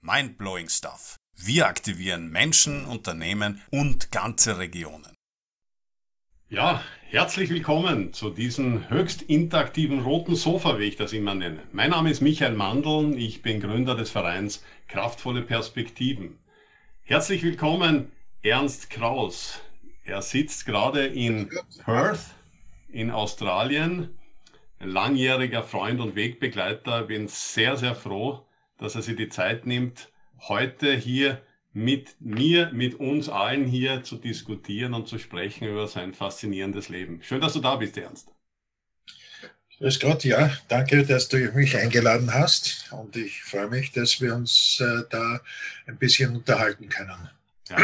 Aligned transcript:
Mindblowing 0.00 0.68
Stuff. 0.68 1.16
Wir 1.36 1.66
aktivieren 1.66 2.30
Menschen, 2.30 2.84
Unternehmen 2.84 3.62
und 3.70 4.10
ganze 4.10 4.58
Regionen. 4.58 5.14
Ja, 6.48 6.82
herzlich 7.02 7.50
willkommen 7.50 8.12
zu 8.12 8.30
diesem 8.30 8.88
höchst 8.90 9.22
interaktiven 9.22 10.00
roten 10.00 10.34
Sofa, 10.34 10.78
wie 10.78 10.84
ich 10.84 10.96
das 10.96 11.12
immer 11.12 11.34
nenne. 11.34 11.62
Mein 11.72 11.90
Name 11.90 12.10
ist 12.10 12.20
Michael 12.20 12.54
Mandeln, 12.54 13.16
ich 13.16 13.42
bin 13.42 13.60
Gründer 13.60 13.94
des 13.94 14.10
Vereins 14.10 14.64
Kraftvolle 14.88 15.42
Perspektiven. 15.42 16.38
Herzlich 17.02 17.42
willkommen, 17.42 18.10
Ernst 18.42 18.90
Kraus. 18.90 19.60
Er 20.04 20.22
sitzt 20.22 20.66
gerade 20.66 21.06
in 21.06 21.50
Perth 21.84 22.34
in 22.88 23.10
Australien. 23.10 24.18
Ein 24.78 24.88
langjähriger 24.88 25.62
Freund 25.62 26.00
und 26.00 26.16
Wegbegleiter. 26.16 27.02
Bin 27.02 27.28
sehr, 27.28 27.76
sehr 27.76 27.94
froh, 27.94 28.44
dass 28.80 28.94
er 28.94 29.02
sich 29.02 29.16
die 29.16 29.28
Zeit 29.28 29.66
nimmt, 29.66 30.10
heute 30.48 30.96
hier 30.96 31.40
mit 31.72 32.16
mir, 32.20 32.70
mit 32.72 32.94
uns 32.98 33.28
allen 33.28 33.66
hier 33.66 34.02
zu 34.02 34.16
diskutieren 34.16 34.94
und 34.94 35.06
zu 35.06 35.18
sprechen 35.18 35.68
über 35.68 35.86
sein 35.86 36.14
faszinierendes 36.14 36.88
Leben. 36.88 37.22
Schön, 37.22 37.40
dass 37.40 37.52
du 37.52 37.60
da 37.60 37.76
bist, 37.76 37.96
Ernst. 37.96 38.28
Grüß 39.78 40.00
Gott, 40.00 40.24
ja, 40.24 40.50
danke, 40.68 41.06
dass 41.06 41.28
du 41.28 41.38
mich 41.54 41.76
eingeladen 41.76 42.34
hast 42.34 42.92
und 42.92 43.16
ich 43.16 43.42
freue 43.42 43.68
mich, 43.68 43.92
dass 43.92 44.20
wir 44.20 44.34
uns 44.34 44.80
äh, 44.80 45.04
da 45.08 45.40
ein 45.86 45.96
bisschen 45.96 46.36
unterhalten 46.36 46.88
können. 46.88 47.30
Ja, 47.68 47.78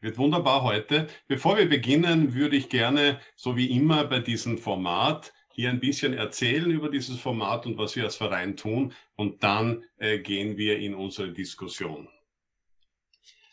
wird 0.00 0.16
wunderbar 0.16 0.62
heute. 0.62 1.08
Bevor 1.26 1.58
wir 1.58 1.68
beginnen, 1.68 2.34
würde 2.34 2.56
ich 2.56 2.68
gerne, 2.68 3.20
so 3.34 3.56
wie 3.56 3.66
immer 3.76 4.04
bei 4.04 4.20
diesem 4.20 4.56
Format, 4.56 5.34
hier 5.58 5.70
ein 5.70 5.80
bisschen 5.80 6.14
erzählen 6.14 6.70
über 6.70 6.88
dieses 6.88 7.18
Format 7.18 7.66
und 7.66 7.78
was 7.78 7.96
wir 7.96 8.04
als 8.04 8.14
Verein 8.14 8.56
tun 8.56 8.94
und 9.16 9.42
dann 9.42 9.82
äh, 9.96 10.20
gehen 10.20 10.56
wir 10.56 10.78
in 10.78 10.94
unsere 10.94 11.32
Diskussion. 11.32 12.08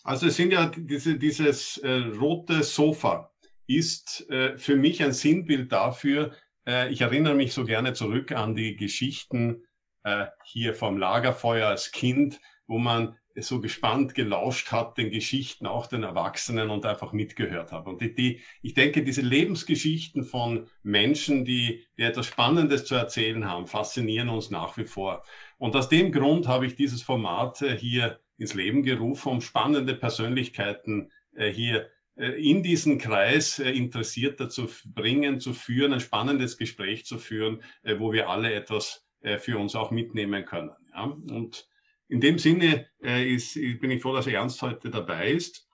Also 0.03 0.27
es 0.27 0.35
sind 0.35 0.53
ja 0.53 0.67
diese, 0.67 1.17
dieses 1.17 1.79
äh, 1.79 1.89
rote 1.89 2.61
Sofa 2.61 3.33
ist 3.65 4.29
äh, 4.29 4.55
für 4.55 4.75
mich 4.75 5.01
ein 5.01 5.13
Sinnbild 5.13 5.71
dafür. 5.71 6.35
Äh, 6.67 6.91
ich 6.91 7.01
erinnere 7.01 7.33
mich 7.33 7.53
so 7.53 7.65
gerne 7.65 7.93
zurück 7.93 8.31
an 8.33 8.53
die 8.53 8.75
Geschichten 8.75 9.63
äh, 10.03 10.27
hier 10.43 10.75
vom 10.75 10.99
Lagerfeuer 10.99 11.69
als 11.69 11.91
Kind, 11.91 12.39
wo 12.67 12.77
man 12.77 13.17
so 13.37 13.59
gespannt 13.59 14.15
gelauscht 14.15 14.71
hat, 14.71 14.97
den 14.97 15.11
Geschichten, 15.11 15.65
auch 15.65 15.87
den 15.87 16.03
Erwachsenen 16.03 16.69
und 16.69 16.85
einfach 16.85 17.11
mitgehört 17.11 17.71
habe. 17.71 17.89
Und 17.89 18.01
die, 18.01 18.13
die, 18.13 18.41
ich 18.61 18.73
denke, 18.73 19.03
diese 19.03 19.21
Lebensgeschichten 19.21 20.23
von 20.23 20.67
Menschen, 20.83 21.43
die, 21.43 21.85
die 21.97 22.03
etwas 22.03 22.27
Spannendes 22.27 22.85
zu 22.85 22.95
erzählen 22.95 23.49
haben, 23.49 23.67
faszinieren 23.67 24.29
uns 24.29 24.49
nach 24.49 24.77
wie 24.77 24.85
vor. 24.85 25.23
Und 25.57 25.75
aus 25.75 25.89
dem 25.89 26.11
Grund 26.11 26.47
habe 26.47 26.65
ich 26.65 26.75
dieses 26.75 27.01
Format 27.01 27.61
äh, 27.61 27.77
hier 27.77 28.19
ins 28.37 28.53
Leben 28.53 28.83
gerufen, 28.83 29.29
um 29.29 29.41
spannende 29.41 29.95
Persönlichkeiten 29.95 31.11
äh, 31.35 31.51
hier 31.51 31.89
äh, 32.15 32.29
in 32.29 32.63
diesen 32.63 32.97
Kreis 32.97 33.59
Interessierter 33.59 34.49
zu 34.49 34.67
bringen, 34.85 35.39
zu 35.39 35.53
führen, 35.53 35.93
ein 35.93 35.99
spannendes 35.99 36.57
Gespräch 36.57 37.05
zu 37.05 37.17
führen, 37.17 37.61
wo 37.97 38.11
wir 38.11 38.29
alle 38.29 38.53
etwas 38.53 39.01
für 39.39 39.57
uns 39.57 39.75
auch 39.75 39.89
mitnehmen 39.89 40.45
können. 40.45 40.69
Ja? 40.93 41.05
Und 41.05 41.67
in 42.07 42.21
dem 42.21 42.37
Sinne 42.37 42.87
äh, 43.03 43.33
ist, 43.33 43.55
bin 43.55 43.91
ich 43.91 44.01
froh, 44.01 44.13
dass 44.13 44.27
Ernst 44.27 44.61
heute 44.61 44.89
dabei 44.89 45.31
ist. 45.31 45.67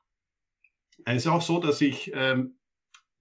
Es 1.06 1.24
ist 1.24 1.28
auch 1.28 1.42
so, 1.42 1.60
dass 1.60 1.82
ich 1.82 2.12
ähm, 2.14 2.56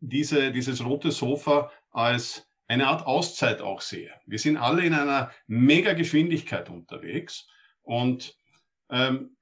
diese, 0.00 0.52
dieses 0.52 0.84
rote 0.84 1.10
Sofa 1.10 1.70
als 1.90 2.46
eine 2.68 2.86
Art 2.86 3.06
Auszeit 3.06 3.60
auch 3.60 3.80
sehe. 3.80 4.12
Wir 4.26 4.38
sind 4.38 4.56
alle 4.56 4.84
in 4.84 4.94
einer 4.94 5.32
mega 5.46 5.92
Geschwindigkeit 5.92 6.70
unterwegs 6.70 7.48
und 7.82 8.36
ähm, 8.90 9.36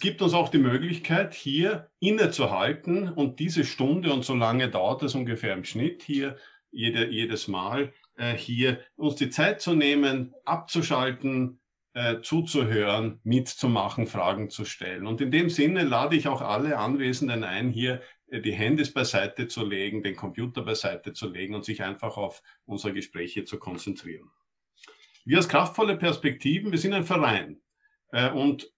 gibt 0.00 0.22
uns 0.22 0.32
auch 0.32 0.48
die 0.48 0.58
Möglichkeit, 0.58 1.34
hier 1.34 1.90
innezuhalten 1.98 3.08
und 3.08 3.40
diese 3.40 3.64
Stunde, 3.64 4.12
und 4.12 4.24
so 4.24 4.34
lange 4.34 4.70
dauert 4.70 5.02
es 5.02 5.14
ungefähr 5.14 5.52
im 5.52 5.64
Schnitt 5.64 6.02
hier, 6.02 6.36
jede, 6.70 7.10
jedes 7.10 7.48
Mal, 7.48 7.92
äh, 8.16 8.34
hier 8.34 8.80
uns 8.96 9.16
die 9.16 9.30
Zeit 9.30 9.60
zu 9.60 9.74
nehmen, 9.74 10.34
abzuschalten, 10.44 11.58
äh, 11.96 12.20
zuzuhören, 12.20 13.20
mitzumachen, 13.24 14.06
Fragen 14.06 14.50
zu 14.50 14.66
stellen. 14.66 15.06
Und 15.06 15.22
in 15.22 15.30
dem 15.30 15.48
Sinne 15.48 15.82
lade 15.82 16.14
ich 16.14 16.28
auch 16.28 16.42
alle 16.42 16.76
Anwesenden 16.76 17.42
ein, 17.42 17.70
hier 17.70 18.02
äh, 18.26 18.42
die 18.42 18.52
Handys 18.52 18.92
beiseite 18.92 19.48
zu 19.48 19.64
legen, 19.64 20.02
den 20.02 20.14
Computer 20.14 20.60
beiseite 20.60 21.14
zu 21.14 21.30
legen 21.30 21.54
und 21.54 21.64
sich 21.64 21.82
einfach 21.82 22.18
auf 22.18 22.42
unsere 22.66 22.92
Gespräche 22.92 23.46
zu 23.46 23.58
konzentrieren. 23.58 24.30
Wir 25.24 25.38
als 25.38 25.48
kraftvolle 25.48 25.96
Perspektiven, 25.96 26.70
wir 26.70 26.78
sind 26.78 26.92
ein 26.92 27.04
Verein. 27.04 27.62
Äh, 28.12 28.30
und 28.30 28.70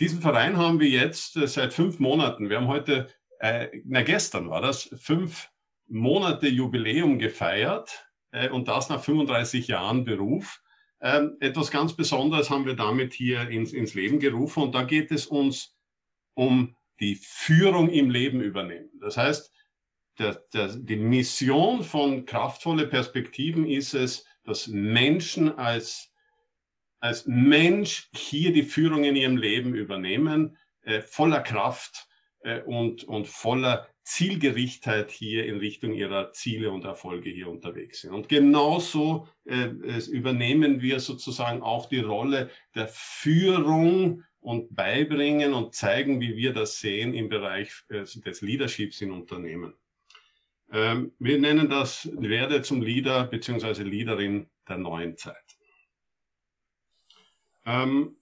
diesen 0.00 0.22
Verein 0.22 0.56
haben 0.56 0.80
wir 0.80 0.88
jetzt 0.88 1.34
seit 1.34 1.74
fünf 1.74 1.98
Monaten. 1.98 2.48
Wir 2.48 2.56
haben 2.56 2.68
heute, 2.68 3.08
na 3.84 4.00
gestern 4.02 4.48
war 4.48 4.62
das, 4.62 4.88
fünf 4.98 5.50
Monate 5.88 6.48
Jubiläum 6.48 7.18
gefeiert 7.18 8.08
und 8.50 8.66
das 8.68 8.88
nach 8.88 9.04
35 9.04 9.68
Jahren 9.68 10.04
Beruf. 10.04 10.61
Ähm, 11.02 11.36
etwas 11.40 11.70
ganz 11.72 11.94
Besonderes 11.94 12.48
haben 12.48 12.64
wir 12.64 12.76
damit 12.76 13.12
hier 13.12 13.48
ins, 13.48 13.72
ins 13.72 13.94
Leben 13.94 14.20
gerufen 14.20 14.62
und 14.62 14.74
da 14.74 14.84
geht 14.84 15.10
es 15.10 15.26
uns 15.26 15.76
um 16.34 16.76
die 17.00 17.16
Führung 17.16 17.90
im 17.90 18.08
Leben 18.08 18.40
übernehmen. 18.40 18.88
Das 19.00 19.16
heißt, 19.16 19.52
der, 20.18 20.34
der, 20.52 20.68
die 20.68 20.96
Mission 20.96 21.82
von 21.82 22.24
kraftvolle 22.24 22.86
Perspektiven 22.86 23.66
ist 23.66 23.94
es, 23.94 24.24
dass 24.44 24.68
Menschen 24.68 25.58
als, 25.58 26.12
als 27.00 27.26
Mensch 27.26 28.08
hier 28.14 28.52
die 28.52 28.62
Führung 28.62 29.02
in 29.02 29.16
ihrem 29.16 29.36
Leben 29.36 29.74
übernehmen, 29.74 30.56
äh, 30.82 31.00
voller 31.00 31.40
Kraft 31.40 32.06
äh, 32.40 32.60
und, 32.62 33.02
und 33.04 33.26
voller 33.26 33.88
Zielgerichtheit 34.04 35.10
hier 35.10 35.46
in 35.46 35.58
Richtung 35.58 35.92
ihrer 35.92 36.32
Ziele 36.32 36.70
und 36.70 36.84
Erfolge 36.84 37.30
hier 37.30 37.48
unterwegs 37.48 38.00
sind. 38.00 38.12
Und 38.12 38.28
genauso 38.28 39.28
äh, 39.44 39.68
übernehmen 40.10 40.82
wir 40.82 41.00
sozusagen 41.00 41.62
auch 41.62 41.88
die 41.88 42.00
Rolle 42.00 42.50
der 42.74 42.88
Führung 42.88 44.24
und 44.40 44.74
beibringen 44.74 45.54
und 45.54 45.74
zeigen, 45.74 46.20
wie 46.20 46.36
wir 46.36 46.52
das 46.52 46.80
sehen 46.80 47.14
im 47.14 47.28
Bereich 47.28 47.70
äh, 47.88 48.04
des 48.04 48.40
Leaderships 48.40 49.00
in 49.00 49.12
Unternehmen. 49.12 49.74
Ähm, 50.72 51.12
wir 51.18 51.38
nennen 51.38 51.68
das 51.68 52.10
Werde 52.12 52.62
zum 52.62 52.82
Leader 52.82 53.24
beziehungsweise 53.24 53.84
Leaderin 53.84 54.48
der 54.68 54.78
neuen 54.78 55.16
Zeit. 55.16 55.36
Ähm, 57.64 58.16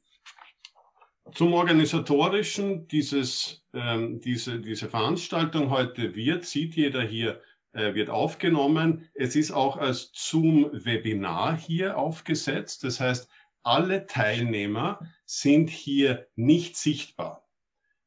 zum 1.34 1.52
Organisatorischen 1.52 2.88
dieses, 2.88 3.64
ähm, 3.72 4.20
diese, 4.20 4.60
diese 4.60 4.88
Veranstaltung 4.88 5.70
heute 5.70 6.14
wird, 6.14 6.44
sieht 6.44 6.74
jeder 6.74 7.02
hier, 7.02 7.40
äh, 7.72 7.94
wird 7.94 8.10
aufgenommen. 8.10 9.08
Es 9.14 9.36
ist 9.36 9.50
auch 9.50 9.76
als 9.76 10.10
Zoom-Webinar 10.14 11.56
hier 11.56 11.98
aufgesetzt. 11.98 12.84
Das 12.84 13.00
heißt, 13.00 13.28
alle 13.62 14.06
Teilnehmer 14.06 15.00
sind 15.24 15.70
hier 15.70 16.26
nicht 16.34 16.76
sichtbar. 16.76 17.46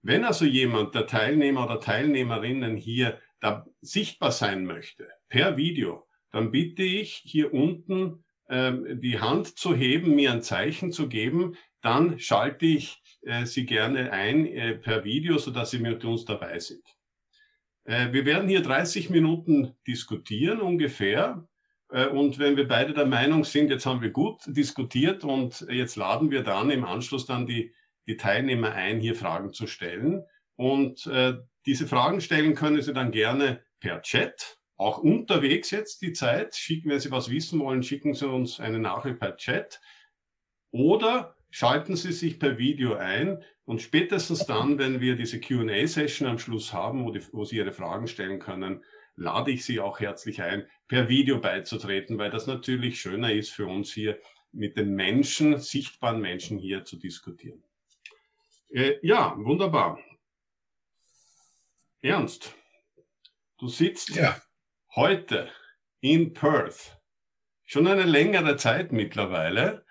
Wenn 0.02 0.26
also 0.26 0.46
jemand, 0.46 0.96
der 0.96 1.08
Teilnehmer 1.08 1.66
oder 1.66 1.80
Teilnehmerinnen 1.80 2.76
hier 2.76 3.20
da 3.40 3.66
sichtbar 3.82 4.32
sein 4.32 4.66
möchte, 4.66 5.08
per 5.30 5.56
Video, 5.58 6.08
dann 6.32 6.52
bitte 6.52 6.84
ich 6.84 7.22
hier 7.24 7.54
unten 7.54 8.24
ähm, 8.50 9.00
die 9.02 9.20
Hand 9.20 9.58
zu 9.58 9.76
heben, 9.76 10.16
mir 10.16 10.32
ein 10.32 10.42
Zeichen 10.42 10.92
zu 10.92 11.08
geben, 11.08 11.56
dann 11.82 12.20
schalte 12.20 12.66
ich 12.66 13.03
äh, 13.26 13.46
Sie 13.46 13.66
gerne 13.66 14.12
ein 14.12 14.46
äh, 14.46 14.76
per 14.76 15.04
Video, 15.04 15.38
sodass 15.38 15.72
Sie 15.72 15.80
mit 15.80 16.04
uns 16.06 16.26
dabei 16.26 16.60
sind. 16.60 16.84
Äh, 17.86 18.12
wir 18.12 18.26
werden 18.26 18.48
hier 18.48 18.62
30 18.62 19.10
Minuten 19.10 19.76
diskutieren 19.88 20.62
ungefähr. 20.62 21.48
Äh, 21.90 22.08
und 22.08 22.40
wenn 22.40 22.58
wir 22.58 22.68
beide 22.68 22.94
der 22.94 23.06
Meinung 23.06 23.44
sind, 23.44 23.70
jetzt 23.70 23.86
haben 23.86 24.02
wir 24.02 24.12
gut 24.12 24.42
diskutiert 24.48 25.24
und 25.24 25.66
jetzt 25.70 25.96
laden 25.96 26.32
wir 26.32 26.44
dann 26.44 26.70
im 26.70 26.86
Anschluss 26.86 27.26
dann 27.26 27.46
die, 27.46 27.74
die 28.08 28.18
Teilnehmer 28.18 28.74
ein, 28.74 29.00
hier 29.00 29.16
Fragen 29.16 29.54
zu 29.54 29.68
stellen. 29.68 30.24
Und 30.56 31.10
diese 31.66 31.88
Fragen 31.88 32.22
stellen 32.22 32.54
können 32.54 32.82
Sie 32.82 32.94
dann 32.94 33.12
gerne 33.12 33.64
per 33.80 34.02
Chat, 34.02 34.60
auch 34.78 34.98
unterwegs 35.00 35.72
jetzt 35.72 36.02
die 36.02 36.14
Zeit. 36.14 36.56
Schicken, 36.56 36.90
wenn 36.90 37.00
Sie 37.00 37.10
was 37.10 37.32
wissen 37.32 37.60
wollen, 37.60 37.82
schicken 37.82 38.14
Sie 38.14 38.28
uns 38.28 38.60
eine 38.60 38.80
Nachricht 38.80 39.20
per 39.20 39.36
Chat. 39.38 39.82
Oder 40.72 41.33
schalten 41.54 41.96
Sie 41.96 42.12
sich 42.12 42.40
per 42.40 42.58
Video 42.58 42.96
ein 42.96 43.44
und 43.66 43.80
spätestens 43.80 44.48
dann, 44.48 44.80
wenn 44.80 45.02
wir 45.02 45.16
diese 45.16 45.40
Q&A-Session 45.40 46.28
am 46.28 46.40
Schluss 46.40 46.74
haben, 46.74 47.06
wo, 47.06 47.12
die, 47.12 47.22
wo 47.32 47.46
Sie 47.46 47.58
Ihre 47.58 47.72
Fragen 47.72 48.08
stellen 48.08 48.40
können, 48.40 48.84
lade 49.16 49.52
ich 49.52 49.64
Sie 49.64 49.80
auch 49.80 50.00
herzlich 50.00 50.42
ein, 50.42 50.66
per 50.88 51.10
Video 51.10 51.40
beizutreten, 51.40 52.18
weil 52.18 52.32
das 52.32 52.48
natürlich 52.48 53.00
schöner 53.00 53.32
ist 53.32 53.52
für 53.52 53.68
uns 53.68 53.94
hier 53.94 54.20
mit 54.52 54.78
den 54.78 54.96
Menschen, 54.96 55.60
sichtbaren 55.60 56.20
Menschen 56.20 56.58
hier 56.58 56.86
zu 56.86 56.98
diskutieren. 56.98 57.64
Äh, 58.72 58.96
ja, 59.04 59.36
wunderbar. 59.38 60.00
Ernst, 62.02 62.56
du 63.60 63.68
sitzt 63.68 64.16
ja. 64.16 64.42
heute 64.96 65.52
in 66.02 66.34
Perth. 66.34 67.00
Schon 67.64 67.86
eine 67.86 68.06
längere 68.06 68.58
Zeit 68.58 68.92
mittlerweile. 68.92 69.86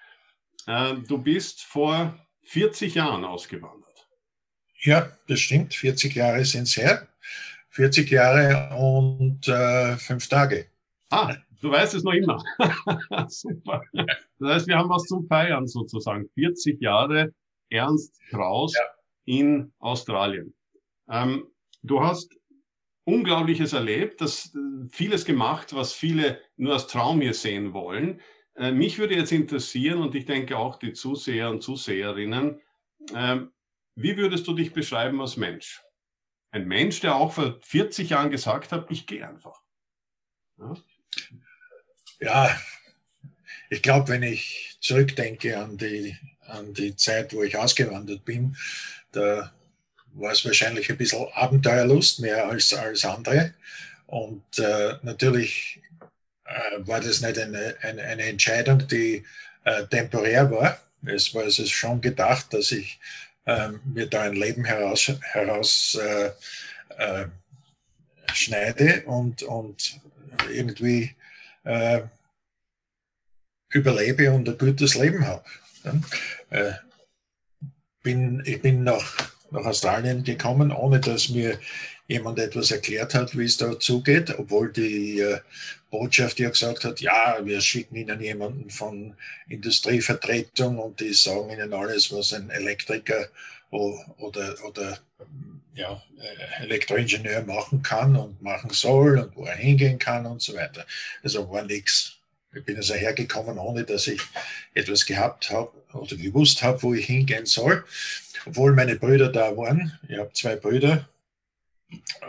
Äh, 0.67 0.95
du 1.07 1.19
bist 1.19 1.63
vor 1.63 2.19
40 2.45 2.95
Jahren 2.95 3.25
ausgewandert. 3.25 4.09
Ja, 4.81 5.17
das 5.29 5.41
stimmt. 5.41 5.75
40 5.75 6.15
Jahre 6.15 6.45
sind 6.45 6.65
es 6.65 6.77
her. 6.77 7.09
40 7.71 8.11
Jahre 8.11 8.77
und 8.77 9.49
äh, 9.49 9.97
fünf 9.97 10.29
Tage. 10.29 10.67
Ah, 11.11 11.35
du 11.61 11.71
weißt 11.71 11.95
es 11.95 12.03
noch 12.03 12.13
immer. 12.13 12.43
Super. 13.29 13.83
Das 14.39 14.55
heißt, 14.55 14.67
wir 14.67 14.77
haben 14.77 14.91
was 14.91 15.05
zum 15.05 15.27
Feiern 15.27 15.67
sozusagen. 15.67 16.29
40 16.35 16.81
Jahre 16.81 17.33
Ernst 17.71 18.21
Kraus 18.31 18.75
ja. 18.75 18.83
in 19.25 19.73
Australien. 19.79 20.55
Ähm, 21.09 21.47
du 21.83 22.03
hast 22.03 22.37
Unglaubliches 23.05 23.73
erlebt, 23.73 24.21
das 24.21 24.55
äh, 24.55 24.89
vieles 24.89 25.25
gemacht, 25.25 25.75
was 25.75 25.93
viele 25.93 26.41
nur 26.57 26.75
als 26.75 26.87
Traum 26.87 27.21
hier 27.21 27.35
sehen 27.35 27.73
wollen. 27.73 28.21
Äh, 28.57 28.73
mich 28.73 28.99
würde 28.99 29.15
jetzt 29.15 29.33
interessieren 29.33 30.01
und 30.01 30.15
ich 30.15 30.27
denke 30.27 30.59
auch 30.59 30.79
die 30.79 30.93
Zuseher 30.93 31.51
und 31.51 31.63
Zuseherinnen, 31.63 32.61
äh, 33.15 33.41
wie 33.95 34.17
würdest 34.17 34.47
du 34.47 34.55
dich 34.55 34.73
beschreiben 34.73 35.21
als 35.21 35.37
Mensch? 35.37 35.83
Ein 36.51 36.67
Mensch, 36.67 37.01
der 37.01 37.17
auch 37.17 37.33
vor 37.33 37.59
40 37.63 38.11
Jahren 38.11 38.31
gesagt 38.31 38.73
hat, 38.73 38.91
ich 38.91 39.07
gehe 39.07 39.27
einfach. 39.27 39.61
Ja, 40.59 40.75
ja 42.21 42.61
ich 43.71 43.83
glaube, 43.83 44.09
wenn 44.09 44.23
ich 44.23 44.77
zurückdenke 44.81 45.59
an 45.59 45.79
die, 45.79 46.17
an 46.47 46.75
die 46.75 46.95
Zeit, 46.95 47.33
wo 47.33 47.43
ich 47.43 47.57
ausgewandert 47.57 48.25
bin, 48.25 48.57
da 49.13 49.53
war 50.15 50.33
es 50.33 50.45
wahrscheinlich 50.45 50.91
ein 50.91 50.99
bisschen 50.99 51.27
Abenteuerlust 51.33 52.21
mehr 52.21 52.47
als, 52.49 52.75
als 52.75 53.05
andere. 53.07 53.55
Und 54.07 54.59
äh, 54.59 54.97
natürlich 55.03 55.81
war 56.79 57.01
das 57.01 57.21
nicht 57.21 57.39
eine, 57.39 57.77
eine, 57.83 58.03
eine 58.03 58.23
Entscheidung, 58.25 58.87
die 58.89 59.25
äh, 59.65 59.87
temporär 59.87 60.51
war. 60.51 60.79
Es 61.05 61.35
war 61.35 61.45
es 61.45 61.59
ist 61.59 61.71
schon 61.71 62.01
gedacht, 62.01 62.53
dass 62.53 62.73
ich 62.73 62.99
ähm, 63.47 63.81
mir 63.85 64.07
da 64.07 64.23
ein 64.23 64.35
Leben 64.35 64.65
heraus, 64.65 65.13
heraus 65.33 65.99
äh, 66.01 66.31
äh, 66.97 67.27
schneide 68.33 69.03
und, 69.07 69.43
und 69.43 70.01
irgendwie 70.51 71.15
äh, 71.65 72.03
überlebe 73.71 74.31
und 74.31 74.49
ein 74.49 74.59
gutes 74.59 74.95
Leben 74.95 75.27
habe. 75.27 75.45
Bin, 78.03 78.43
ich 78.45 78.61
bin 78.61 78.85
nach 78.85 79.33
nach 79.53 79.67
Australien 79.67 80.25
gekommen, 80.25 80.73
ohne 80.73 81.01
dass 81.01 81.29
mir 81.29 81.59
jemand 82.09 82.39
etwas 82.39 82.71
erklärt 82.71 83.15
hat, 83.15 83.37
wie 83.37 83.45
es 83.45 83.57
da 83.57 83.79
zugeht, 83.79 84.39
obwohl 84.39 84.73
die 84.73 85.21
äh, 85.21 85.41
Botschaft 85.91 86.39
ja 86.39 86.51
gesagt 86.51 86.85
hat, 86.85 87.01
ja, 87.01 87.39
wir 87.43 87.61
schicken 87.61 87.97
Ihnen 87.97 88.21
jemanden 88.21 88.71
von 88.71 89.15
Industrievertretung 89.49 90.79
und 90.79 91.01
die 91.01 91.13
sagen 91.13 91.51
Ihnen 91.51 91.73
alles, 91.73 92.13
was 92.13 92.33
ein 92.33 92.51
Elektriker 92.51 93.29
oder, 93.71 94.55
oder 94.65 94.99
ja, 95.75 96.03
äh, 96.19 96.65
Elektroingenieur 96.65 97.43
machen 97.43 97.83
kann 97.83 98.17
und 98.17 98.43
machen 98.43 98.71
soll 98.71 99.19
und 99.19 99.37
wo 99.37 99.45
er 99.45 99.57
hingehen 99.57 99.99
kann 99.99 100.27
und 100.27 100.43
so 100.43 100.55
weiter. 100.55 100.87
Also 101.23 101.51
war 101.51 101.63
nichts. 101.65 102.19
Ich 102.55 102.65
bin 102.65 102.77
also 102.77 102.93
hergekommen, 102.93 103.59
ohne 103.59 103.85
dass 103.85 104.07
ich 104.07 104.21
etwas 104.75 105.07
gehabt 105.07 105.51
habe 105.51 105.73
oder 105.95 106.17
gewusst 106.17 106.63
habe, 106.63 106.83
wo 106.83 106.93
ich 106.93 107.07
hingehen 107.07 107.47
soll 107.47 107.85
obwohl 108.47 108.73
meine 108.73 108.97
Brüder 108.97 109.31
da 109.31 109.57
waren. 109.57 109.99
Ich 110.09 110.19
habe 110.19 110.33
zwei 110.33 110.57
Brüder. 110.57 111.09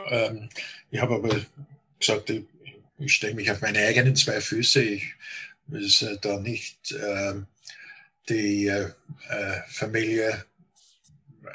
Ähm, 0.10 0.50
ich 0.92 1.02
habe 1.02 1.16
aber 1.16 1.42
gesagt, 2.00 2.30
ich, 2.30 2.44
ich 3.00 3.14
stelle 3.14 3.36
mich 3.36 3.52
auf 3.52 3.62
meine 3.62 3.80
eigenen 3.80 4.16
zwei 4.16 4.42
Füße. 4.42 4.82
Ich 4.82 5.14
will 5.68 5.86
äh, 5.86 6.18
da 6.22 6.40
nicht 6.40 6.92
äh, 6.92 7.34
die 8.30 8.68
äh, 8.68 8.92
Familie 9.68 10.46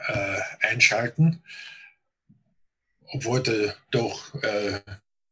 äh, 0.08 0.40
einschalten, 0.60 1.42
obwohl 3.06 3.42
da 3.42 3.74
doch 3.90 4.34
äh, 4.42 4.80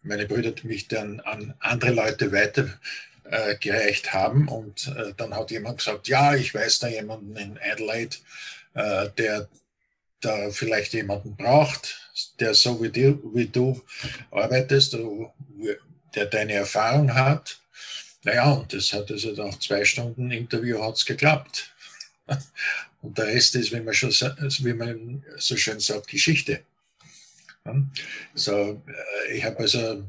meine 0.02 0.26
Brüder 0.26 0.52
mich 0.62 0.88
dann 0.88 1.20
an 1.20 1.55
andere 1.58 1.93
Leute 1.93 2.32
weitergereicht 2.32 4.12
haben. 4.14 4.49
Und 4.49 4.88
äh, 4.96 5.12
dann 5.17 5.34
hat 5.34 5.50
jemand 5.50 5.79
gesagt, 5.79 6.08
ja, 6.08 6.34
ich 6.34 6.55
weiß 6.55 6.79
da 6.79 6.88
jemanden 6.88 7.37
in 7.37 7.58
Adelaide, 7.58 8.17
äh, 8.75 9.11
der 9.19 9.49
da 10.20 10.50
vielleicht 10.50 10.94
jemanden 10.94 11.37
braucht, 11.37 12.06
der 12.41 12.55
so 12.55 12.83
wie 12.83 12.91
du, 12.91 13.21
wie 13.35 13.47
du 13.47 13.81
arbeitest, 14.31 14.97
der 16.15 16.27
deine 16.27 16.55
Erfahrung 16.55 17.15
hat. 17.15 17.61
Naja, 18.25 18.53
und 18.53 18.73
das 18.73 18.93
hat 18.93 19.11
also 19.11 19.33
nach 19.33 19.59
zwei 19.59 19.85
Stunden 19.85 20.31
Interview 20.31 20.83
hat's 20.83 21.05
geklappt. 21.05 21.73
Und 23.03 23.17
der 23.19 23.27
Rest 23.27 23.55
ist, 23.55 23.73
wie 23.73 23.81
man, 23.81 23.95
schon, 23.95 24.11
wie 24.11 24.73
man 24.73 25.25
so 25.37 25.57
schön 25.57 25.79
sagt, 25.79 26.09
Geschichte. 26.09 26.63
So, 28.35 28.83
äh, 28.87 29.37
ich 29.37 29.45
habe 29.45 29.59
also 29.59 30.05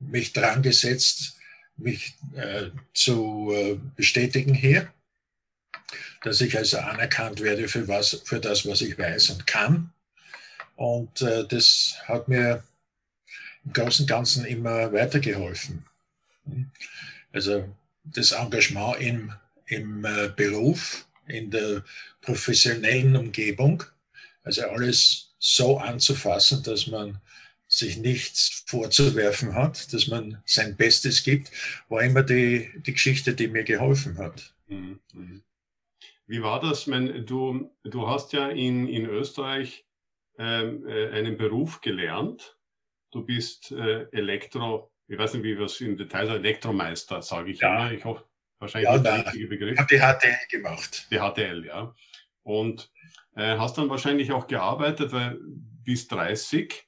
mich 0.00 0.32
dran 0.32 0.62
gesetzt, 0.62 1.36
mich 1.76 2.14
äh, 2.34 2.70
zu 2.94 3.50
äh, 3.52 3.78
bestätigen 3.96 4.54
hier 4.54 4.92
dass 6.22 6.40
ich 6.40 6.56
also 6.56 6.78
anerkannt 6.78 7.40
werde 7.40 7.68
für, 7.68 7.86
was, 7.88 8.22
für 8.24 8.40
das, 8.40 8.66
was 8.66 8.80
ich 8.80 8.98
weiß 8.98 9.30
und 9.30 9.46
kann. 9.46 9.92
Und 10.78 11.22
äh, 11.22 11.44
das 11.44 11.96
hat 12.04 12.28
mir 12.28 12.62
im 13.64 13.72
Großen 13.72 14.04
und 14.04 14.08
Ganzen 14.08 14.44
immer 14.44 14.92
weitergeholfen. 14.92 15.84
Also 17.32 17.68
das 18.04 18.30
Engagement 18.30 19.00
im, 19.00 19.32
im 19.66 20.04
äh, 20.04 20.28
Beruf, 20.28 21.08
in 21.26 21.50
der 21.50 21.84
professionellen 22.20 23.16
Umgebung, 23.16 23.82
also 24.44 24.62
alles 24.68 25.34
so 25.40 25.78
anzufassen, 25.78 26.62
dass 26.62 26.86
man 26.86 27.20
sich 27.66 27.96
nichts 27.96 28.62
vorzuwerfen 28.66 29.56
hat, 29.56 29.92
dass 29.92 30.06
man 30.06 30.40
sein 30.44 30.76
Bestes 30.76 31.24
gibt, 31.24 31.50
war 31.88 32.02
immer 32.02 32.22
die, 32.22 32.70
die 32.86 32.92
Geschichte, 32.92 33.34
die 33.34 33.48
mir 33.48 33.64
geholfen 33.64 34.16
hat. 34.18 34.54
Mhm. 34.68 35.00
mhm. 35.12 35.42
Wie 36.28 36.42
war 36.42 36.60
das? 36.60 36.86
Mein, 36.86 37.24
du, 37.26 37.72
du 37.84 38.06
hast 38.06 38.34
ja 38.34 38.50
in, 38.50 38.86
in 38.86 39.06
Österreich 39.06 39.87
ähm, 40.38 40.86
äh, 40.88 41.10
einen 41.10 41.36
Beruf 41.36 41.80
gelernt. 41.80 42.56
Du 43.10 43.24
bist 43.24 43.72
äh, 43.72 44.06
Elektro, 44.12 44.90
ich 45.08 45.18
weiß 45.18 45.34
nicht, 45.34 45.44
wie 45.44 45.58
was 45.58 45.80
im 45.80 45.96
Detail 45.96 46.26
sagt, 46.26 46.38
Elektromeister, 46.38 47.22
sage 47.22 47.50
ich 47.50 47.60
ja. 47.60 47.74
immer. 47.74 47.92
Ich 47.92 48.04
hoffe, 48.04 48.24
wahrscheinlich 48.58 48.90
ja, 48.90 48.98
der 48.98 49.26
richtige 49.26 49.46
Begriff. 49.48 49.72
Ich 49.72 49.78
habe 49.78 49.88
die 49.90 49.98
HTL 49.98 50.46
gemacht. 50.50 51.06
Die 51.10 51.18
HTL, 51.18 51.66
ja. 51.66 51.94
Und 52.42 52.90
äh, 53.34 53.56
hast 53.56 53.78
dann 53.78 53.90
wahrscheinlich 53.90 54.32
auch 54.32 54.46
gearbeitet, 54.46 55.12
weil 55.12 55.38
bis 55.84 56.08
30. 56.08 56.86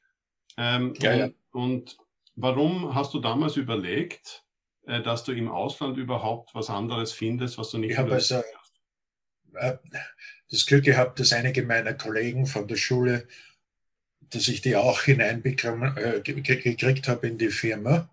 Ähm, 0.56 0.94
ja, 0.98 1.12
und, 1.12 1.18
ja. 1.18 1.30
und 1.52 1.96
warum 2.36 2.94
hast 2.94 3.14
du 3.14 3.20
damals 3.20 3.56
überlegt, 3.56 4.44
äh, 4.86 5.02
dass 5.02 5.24
du 5.24 5.32
im 5.32 5.48
Ausland 5.48 5.96
überhaupt 5.96 6.54
was 6.54 6.70
anderes 6.70 7.12
findest, 7.12 7.58
was 7.58 7.70
du 7.70 7.78
nicht 7.78 7.92
ich 7.92 7.98
habe 7.98 8.12
also 8.12 8.42
äh, 9.54 9.76
das 10.50 10.66
Glück 10.66 10.84
gehabt, 10.84 11.20
dass 11.20 11.32
einige 11.32 11.62
meiner 11.62 11.94
Kollegen 11.94 12.46
von 12.46 12.66
der 12.66 12.76
Schule, 12.76 13.28
dass 14.30 14.48
ich 14.48 14.62
die 14.62 14.76
auch 14.76 15.02
hineinbekommen, 15.02 15.96
äh, 15.96 16.20
gekriegt 16.20 17.08
habe 17.08 17.28
in 17.28 17.38
die 17.38 17.50
Firma, 17.50 18.08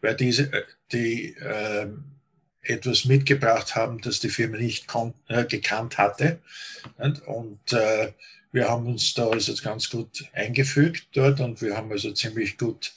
weil 0.00 0.16
diese, 0.16 0.52
äh, 0.52 0.64
die 0.92 1.36
äh, 1.36 1.86
etwas 2.62 3.04
mitgebracht 3.04 3.74
haben, 3.74 4.00
das 4.00 4.20
die 4.20 4.28
Firma 4.28 4.58
nicht 4.58 4.86
äh, 5.28 5.44
gekannt 5.44 5.98
hatte. 5.98 6.40
Und, 6.98 7.26
und 7.26 7.72
äh, 7.72 8.12
wir 8.52 8.68
haben 8.68 8.86
uns 8.86 9.14
da 9.14 9.28
also 9.28 9.54
ganz 9.62 9.88
gut 9.88 10.24
eingefügt 10.32 11.08
dort 11.12 11.40
und 11.40 11.62
wir 11.62 11.76
haben 11.76 11.90
also 11.90 12.12
ziemlich 12.12 12.58
gut 12.58 12.92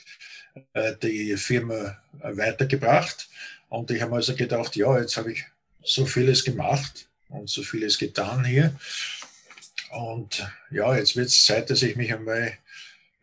äh, 0.73 0.93
die 1.01 1.37
Firma 1.37 1.97
weitergebracht. 2.21 3.29
Und 3.69 3.91
ich 3.91 4.01
habe 4.01 4.15
also 4.15 4.35
gedacht, 4.35 4.75
ja, 4.75 4.99
jetzt 4.99 5.17
habe 5.17 5.31
ich 5.33 5.45
so 5.83 6.05
vieles 6.05 6.43
gemacht 6.43 7.07
und 7.29 7.49
so 7.49 7.63
vieles 7.63 7.97
getan 7.97 8.45
hier. 8.45 8.75
Und 9.91 10.47
ja, 10.71 10.95
jetzt 10.95 11.15
wird 11.15 11.27
es 11.27 11.45
Zeit, 11.45 11.69
dass 11.69 11.81
ich 11.81 11.95
mich 11.95 12.13
einmal, 12.13 12.41
äh, 12.41 12.51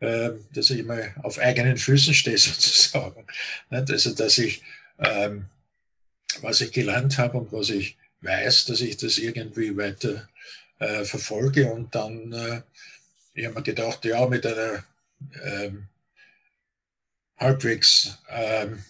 dass 0.00 0.70
ich 0.70 0.84
mal 0.84 1.14
auf 1.22 1.38
eigenen 1.38 1.76
Füßen 1.76 2.14
stehe 2.14 2.38
sozusagen. 2.38 3.26
Also, 3.68 4.14
dass 4.14 4.38
ich, 4.38 4.62
ähm, 4.98 5.46
was 6.40 6.62
ich 6.62 6.72
gelernt 6.72 7.18
habe 7.18 7.38
und 7.38 7.52
was 7.52 7.68
ich 7.68 7.98
weiß, 8.22 8.66
dass 8.66 8.80
ich 8.80 8.96
das 8.96 9.18
irgendwie 9.18 9.76
weiter 9.76 10.28
äh, 10.78 11.04
verfolge. 11.04 11.70
Und 11.70 11.94
dann, 11.94 12.32
äh, 12.32 12.62
ich 13.34 13.44
habe 13.44 13.56
mir 13.56 13.62
gedacht, 13.62 14.04
ja, 14.04 14.26
mit 14.26 14.46
einer 14.46 14.84
ähm, 15.44 15.88
halbwegs 17.36 18.18
ähm, 18.28 18.82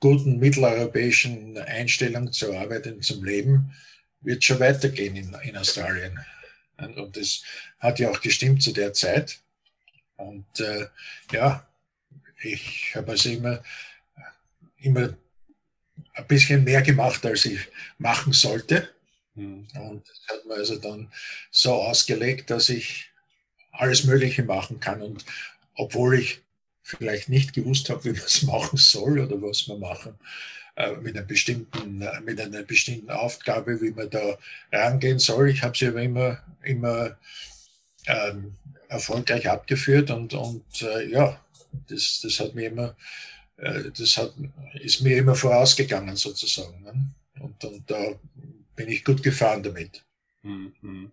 guten 0.00 0.38
mitteleuropäischen 0.38 1.58
Einstellung 1.58 2.32
zur 2.32 2.58
Arbeit 2.58 2.86
und 2.86 3.04
zum 3.04 3.24
Leben 3.24 3.72
wird 4.20 4.44
schon 4.44 4.60
weitergehen 4.60 5.16
in, 5.16 5.34
in 5.42 5.56
Australien. 5.56 6.18
Und, 6.76 7.16
das 7.16 7.42
hat 7.80 7.98
ja 7.98 8.10
auch 8.10 8.20
gestimmt 8.20 8.62
zu 8.62 8.72
der 8.72 8.92
Zeit. 8.92 9.40
Und 10.18 10.60
äh, 10.60 10.86
ja, 11.32 11.66
ich 12.42 12.94
habe 12.94 13.12
also 13.12 13.30
immer, 13.30 13.62
immer 14.76 15.14
ein 16.14 16.26
bisschen 16.26 16.64
mehr 16.64 16.82
gemacht, 16.82 17.24
als 17.24 17.46
ich 17.46 17.60
machen 17.98 18.32
sollte. 18.32 18.88
Mhm. 19.34 19.66
Und 19.80 20.08
das 20.08 20.20
hat 20.28 20.46
man 20.46 20.58
also 20.58 20.76
dann 20.76 21.10
so 21.50 21.74
ausgelegt, 21.74 22.50
dass 22.50 22.68
ich 22.68 23.10
alles 23.70 24.04
Mögliche 24.04 24.42
machen 24.42 24.80
kann. 24.80 25.02
Und 25.02 25.24
obwohl 25.74 26.18
ich 26.18 26.42
vielleicht 26.82 27.28
nicht 27.28 27.52
gewusst 27.54 27.90
habe, 27.90 28.04
wie 28.04 28.12
man 28.12 28.24
es 28.24 28.42
machen 28.54 28.76
soll 28.76 29.20
oder 29.20 29.40
was 29.40 29.68
wir 29.68 29.78
machen, 29.78 30.18
äh, 30.76 30.92
mit, 30.96 31.16
einer 31.16 31.26
bestimmten, 31.26 32.02
äh, 32.02 32.20
mit 32.20 32.40
einer 32.40 32.62
bestimmten 32.62 33.10
Aufgabe, 33.10 33.80
wie 33.80 33.90
man 33.90 34.10
da 34.10 34.38
rangehen 34.72 35.18
soll. 35.18 35.50
Ich 35.50 35.62
habe 35.62 35.76
sie 35.76 35.88
aber 35.88 36.02
immer, 36.02 36.42
immer 36.62 37.16
ähm, 38.06 38.56
erfolgreich 38.88 39.48
abgeführt 39.48 40.10
und, 40.10 40.34
und 40.34 40.82
äh, 40.82 41.10
ja, 41.10 41.40
das, 41.88 42.20
das 42.22 42.40
hat 42.40 42.54
mir 42.54 42.68
immer, 42.68 42.96
äh, 43.56 43.90
das 43.96 44.16
hat, 44.16 44.34
ist 44.74 45.02
mir 45.02 45.18
immer 45.18 45.34
vorausgegangen 45.34 46.16
sozusagen. 46.16 46.82
Ne? 46.82 46.94
Und, 47.40 47.64
und 47.64 47.90
da 47.90 48.14
bin 48.74 48.88
ich 48.88 49.04
gut 49.04 49.22
gefahren 49.22 49.62
damit. 49.62 50.04
Mhm. 50.42 51.12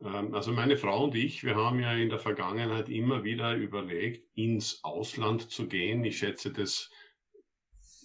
Also 0.00 0.52
meine 0.52 0.76
Frau 0.76 1.04
und 1.04 1.16
ich, 1.16 1.42
wir 1.42 1.56
haben 1.56 1.80
ja 1.80 1.92
in 1.92 2.08
der 2.08 2.20
Vergangenheit 2.20 2.88
immer 2.88 3.24
wieder 3.24 3.54
überlegt, 3.54 4.24
ins 4.36 4.84
Ausland 4.84 5.50
zu 5.50 5.66
gehen. 5.66 6.04
Ich 6.04 6.18
schätze, 6.18 6.52
das 6.52 6.88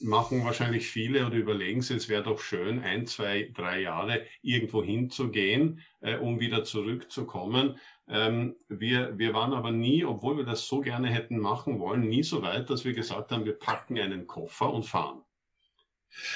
machen 0.02 0.44
wahrscheinlich 0.44 0.88
viele 0.88 1.26
oder 1.26 1.36
überlegen 1.36 1.82
sie, 1.82 1.96
es 1.96 2.10
wäre 2.10 2.24
doch 2.24 2.40
schön, 2.40 2.80
ein, 2.80 3.06
zwei, 3.06 3.52
drei 3.54 3.82
Jahre 3.82 4.26
irgendwo 4.42 4.84
hinzugehen, 4.84 5.82
äh, 6.02 6.18
um 6.18 6.40
wieder 6.40 6.64
zurückzukommen. 6.64 7.80
Ähm, 8.08 8.56
wir, 8.68 9.18
wir 9.18 9.34
waren 9.34 9.54
aber 9.54 9.72
nie, 9.72 10.04
obwohl 10.04 10.38
wir 10.38 10.44
das 10.44 10.68
so 10.68 10.82
gerne 10.82 11.10
hätten 11.10 11.40
machen 11.40 11.80
wollen, 11.80 12.02
nie 12.02 12.24
so 12.24 12.42
weit, 12.42 12.70
dass 12.70 12.84
wir 12.84 12.94
gesagt 12.94 13.32
haben, 13.32 13.46
wir 13.46 13.58
packen 13.58 13.98
einen 13.98 14.28
Koffer 14.28 14.74
und 14.74 14.86
fahren. 14.86 15.24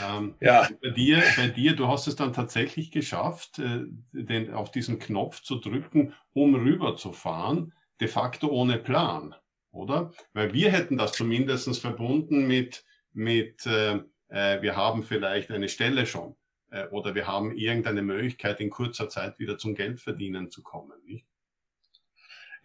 Ähm, 0.02 0.36
ja. 0.40 0.68
Bei 0.82 0.90
dir, 0.90 1.22
bei 1.36 1.48
dir, 1.48 1.76
du 1.76 1.88
hast 1.88 2.08
es 2.08 2.16
dann 2.16 2.34
tatsächlich 2.34 2.92
geschafft, 2.92 3.60
äh, 3.60 3.84
den, 4.12 4.54
auf 4.54 4.72
diesen 4.72 4.98
Knopf 4.98 5.42
zu 5.42 5.60
drücken, 5.60 6.14
um 6.34 6.56
rüber 6.56 6.96
zu 6.96 7.12
fahren, 7.12 7.74
de 8.00 8.08
facto 8.08 8.48
ohne 8.48 8.78
Plan, 8.80 9.36
oder? 9.72 10.12
Weil 10.34 10.54
wir 10.54 10.72
hätten 10.72 10.98
das 10.98 11.12
zumindest 11.12 11.80
verbunden 11.80 12.48
mit, 12.48 12.86
mit 13.14 13.66
äh, 13.66 14.00
äh, 14.30 14.62
wir 14.62 14.76
haben 14.76 15.04
vielleicht 15.04 15.52
eine 15.52 15.70
Stelle 15.70 16.06
schon 16.06 16.36
äh, 16.72 16.88
oder 16.88 17.16
wir 17.16 17.28
haben 17.28 17.56
irgendeine 17.56 18.02
Möglichkeit, 18.02 18.60
in 18.60 18.70
kurzer 18.70 19.10
Zeit 19.10 19.40
wieder 19.40 19.58
zum 19.58 19.76
Geldverdienen 19.76 20.50
zu 20.50 20.64
kommen. 20.64 21.00
Nicht? 21.06 21.27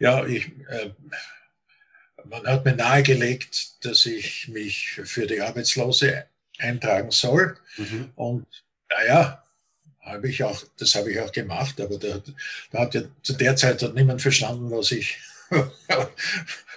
Ja, 0.02 0.26
ich, 0.26 0.48
äh, 0.68 0.90
man 2.24 2.44
hat 2.44 2.64
mir 2.64 2.74
nahegelegt, 2.74 3.84
dass 3.84 4.04
ich 4.04 4.48
mich 4.48 5.00
für 5.04 5.28
die 5.28 5.40
Arbeitslose 5.40 6.24
eintragen 6.58 7.12
soll. 7.12 7.56
Mhm. 7.76 8.10
Und 8.16 8.46
naja, 8.90 9.44
habe 10.00 10.28
ich 10.28 10.42
auch, 10.42 10.60
das 10.76 10.96
habe 10.96 11.12
ich 11.12 11.20
auch 11.20 11.30
gemacht, 11.30 11.80
aber 11.80 11.98
da, 11.98 12.20
da 12.72 12.80
hat 12.80 12.94
ja 12.94 13.02
zu 13.22 13.34
der 13.34 13.54
Zeit 13.54 13.80
hat 13.80 13.94
niemand 13.94 14.20
verstanden, 14.20 14.72
was 14.72 14.90
ich, 14.90 15.18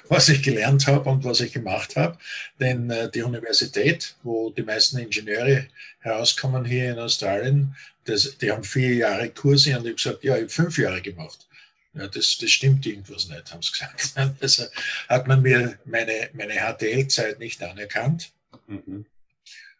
was 0.07 0.29
ich 0.29 0.43
gelernt 0.43 0.85
habe 0.85 1.09
und 1.09 1.23
was 1.23 1.41
ich 1.41 1.51
gemacht 1.51 1.95
habe. 1.95 2.19
Denn 2.59 2.91
äh, 2.91 3.09
die 3.09 3.23
Universität, 3.23 4.13
wo 4.21 4.51
die 4.51 4.61
meisten 4.61 4.99
Ingenieure 4.99 5.65
herauskommen 5.97 6.63
hier 6.63 6.91
in 6.91 6.99
Australien, 6.99 7.75
das, 8.03 8.37
die 8.37 8.51
haben 8.51 8.63
vier 8.63 8.93
Jahre 8.93 9.31
Kurse 9.31 9.75
und 9.79 9.87
ich 9.87 9.93
habe 9.93 9.95
gesagt, 9.95 10.23
ja, 10.23 10.35
ich 10.35 10.41
habe 10.41 10.49
fünf 10.49 10.77
Jahre 10.77 11.01
gemacht. 11.01 11.47
Ja, 11.95 12.07
das, 12.07 12.37
das 12.37 12.51
stimmt 12.51 12.85
irgendwas 12.85 13.29
nicht, 13.29 13.51
haben 13.51 13.61
sie 13.61 13.71
gesagt. 13.71 14.13
Also 14.41 14.65
hat 15.07 15.27
man 15.27 15.41
mir 15.41 15.79
meine, 15.85 16.29
meine 16.33 16.55
HTL-Zeit 16.55 17.39
nicht 17.39 17.63
anerkannt. 17.63 18.31
Mhm. 18.67 19.05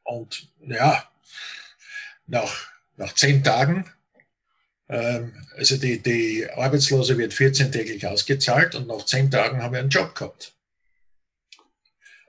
Und 0.04 0.48
ja, 0.66 1.10
nach, 2.28 2.68
nach 2.96 3.14
zehn 3.14 3.44
Tagen, 3.44 3.92
ähm, 4.88 5.46
also 5.58 5.78
die, 5.78 6.02
die 6.02 6.48
Arbeitslose 6.50 7.18
wird 7.18 7.34
14-täglich 7.34 8.06
ausgezahlt 8.08 8.76
und 8.76 8.88
nach 8.88 9.04
zehn 9.06 9.30
Tagen 9.30 9.62
haben 9.62 9.74
wir 9.74 9.80
einen 9.80 9.90
Job 9.90 10.16
gehabt. 10.16 10.54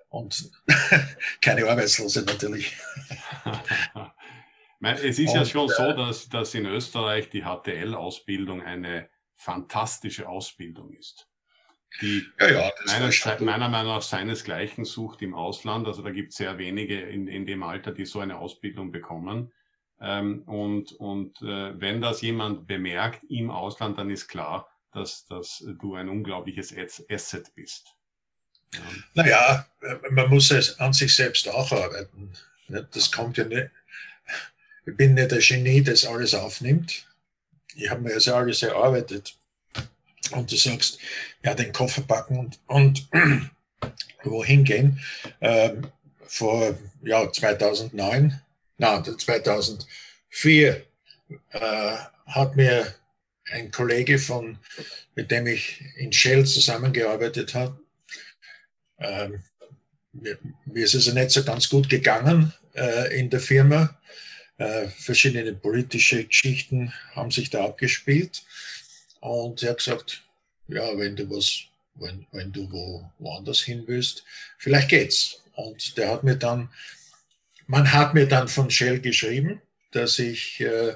Und 0.08 0.50
keine 1.40 1.68
Arbeitslose 1.68 2.22
natürlich. 2.22 2.74
es 4.80 5.18
ist 5.18 5.28
und, 5.28 5.34
ja 5.34 5.44
schon 5.44 5.68
so, 5.68 5.82
äh, 5.82 5.96
dass, 5.96 6.28
dass 6.28 6.54
in 6.54 6.66
Österreich 6.66 7.28
die 7.30 7.42
HTL-Ausbildung 7.42 8.62
eine 8.62 9.08
fantastische 9.36 10.28
Ausbildung 10.28 10.92
ist 10.92 11.28
die 12.00 12.26
ja, 12.40 12.50
ja, 12.50 12.72
meiner, 12.86 13.10
meiner, 13.40 13.68
Meinung 13.68 13.94
nach 13.94 14.02
seinesgleichen 14.02 14.84
sucht 14.84 15.22
im 15.22 15.34
Ausland. 15.34 15.86
Also 15.86 16.02
da 16.02 16.10
gibt 16.10 16.32
es 16.32 16.36
sehr 16.36 16.58
wenige 16.58 17.00
in, 17.00 17.26
in 17.26 17.46
dem 17.46 17.62
Alter, 17.62 17.92
die 17.92 18.04
so 18.04 18.20
eine 18.20 18.38
Ausbildung 18.38 18.92
bekommen. 18.92 19.52
Ähm, 20.00 20.42
und 20.42 20.92
und 20.92 21.40
äh, 21.40 21.80
wenn 21.80 22.02
das 22.02 22.20
jemand 22.20 22.66
bemerkt 22.66 23.24
im 23.30 23.50
Ausland, 23.50 23.98
dann 23.98 24.10
ist 24.10 24.28
klar, 24.28 24.68
dass, 24.92 25.26
dass 25.26 25.64
du 25.80 25.94
ein 25.94 26.08
unglaubliches 26.08 26.74
Asset 27.08 27.54
bist. 27.54 27.94
Ja. 28.74 28.80
Naja, 29.14 29.66
man 30.10 30.28
muss 30.28 30.50
es 30.50 30.78
an 30.80 30.92
sich 30.92 31.14
selbst 31.14 31.48
auch 31.48 31.72
arbeiten. 31.72 32.32
Das 32.68 33.10
kommt 33.10 33.38
ja 33.38 33.44
nicht. 33.44 33.70
Ich 34.84 34.96
bin 34.96 35.14
nicht 35.14 35.30
der 35.30 35.38
Genie, 35.38 35.82
das 35.82 36.04
alles 36.04 36.34
aufnimmt. 36.34 37.06
Ich 37.76 37.90
habe 37.90 38.00
mir 38.00 38.14
also 38.14 38.34
alles 38.34 38.62
erarbeitet 38.62 39.36
und 40.32 40.50
du 40.50 40.56
sagst, 40.56 40.98
ja, 41.42 41.54
den 41.54 41.72
Koffer 41.72 42.02
packen 42.02 42.38
und, 42.38 42.58
und 42.66 43.08
wohin 44.24 44.64
gehen. 44.64 45.00
Ähm, 45.40 45.90
vor 46.26 46.76
ja, 47.02 47.30
2009, 47.30 48.40
nein, 48.78 49.04
2004 49.04 50.86
äh, 51.50 51.96
hat 52.26 52.56
mir 52.56 52.94
ein 53.52 53.70
Kollege 53.70 54.18
von, 54.18 54.58
mit 55.14 55.30
dem 55.30 55.46
ich 55.46 55.82
in 55.96 56.12
Shell 56.12 56.44
zusammengearbeitet 56.46 57.54
habe, 57.54 57.78
ähm, 58.98 59.42
mir, 60.12 60.38
mir, 60.64 60.84
ist 60.84 60.94
es 60.94 61.06
also 61.06 61.18
nicht 61.18 61.30
so 61.30 61.44
ganz 61.44 61.68
gut 61.68 61.88
gegangen 61.88 62.52
äh, 62.74 63.18
in 63.18 63.30
der 63.30 63.40
Firma. 63.40 63.95
Äh, 64.58 64.88
verschiedene 64.88 65.52
politische 65.52 66.24
Geschichten 66.24 66.92
haben 67.14 67.30
sich 67.30 67.50
da 67.50 67.64
abgespielt. 67.64 68.42
Und 69.20 69.62
er 69.62 69.70
hat 69.70 69.78
gesagt, 69.78 70.22
ja, 70.68 70.96
wenn 70.96 71.14
du 71.14 71.28
was, 71.30 71.64
wenn, 71.94 72.26
wenn 72.32 72.52
du 72.52 72.70
wo, 72.72 73.10
woanders 73.18 73.60
hin 73.60 73.84
willst, 73.86 74.24
vielleicht 74.58 74.88
geht's. 74.88 75.42
Und 75.54 75.96
der 75.98 76.10
hat 76.10 76.24
mir 76.24 76.36
dann, 76.36 76.70
man 77.66 77.92
hat 77.92 78.14
mir 78.14 78.26
dann 78.26 78.48
von 78.48 78.70
Shell 78.70 79.00
geschrieben, 79.00 79.60
dass 79.92 80.18
ich 80.18 80.60
äh, 80.60 80.94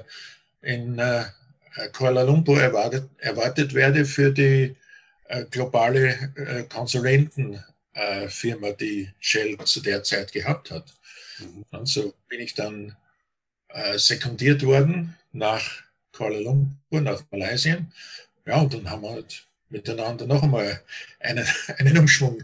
in 0.61 0.97
äh, 0.97 1.25
Kuala 1.93 2.23
Lumpur 2.23 2.61
erwartet, 2.61 3.09
erwartet 3.19 3.73
werde 3.73 4.05
für 4.05 4.31
die 4.31 4.75
äh, 5.25 5.45
globale 5.45 6.33
äh, 6.35 6.63
Konsulentenfirma, 6.63 8.67
äh, 8.67 8.75
die 8.79 9.09
Shell 9.19 9.57
zu 9.65 9.81
der 9.81 10.03
Zeit 10.03 10.31
gehabt 10.31 10.71
hat. 10.71 10.93
Mhm. 11.39 11.65
Und 11.71 11.87
so 11.87 12.13
bin 12.27 12.41
ich 12.41 12.53
dann 12.53 12.95
äh, 13.73 13.97
sekundiert 13.97 14.63
worden 14.63 15.15
nach 15.31 15.83
Kuala 16.11 16.39
Lumpur, 16.39 17.01
nach 17.01 17.23
Malaysia. 17.31 17.77
Ja, 18.45 18.61
und 18.61 18.73
dann 18.73 18.89
haben 18.89 19.03
wir 19.03 19.11
halt 19.11 19.47
miteinander 19.69 20.25
noch 20.25 20.43
einmal 20.43 20.81
einen, 21.19 21.45
einen 21.77 21.97
Umschwung 21.97 22.43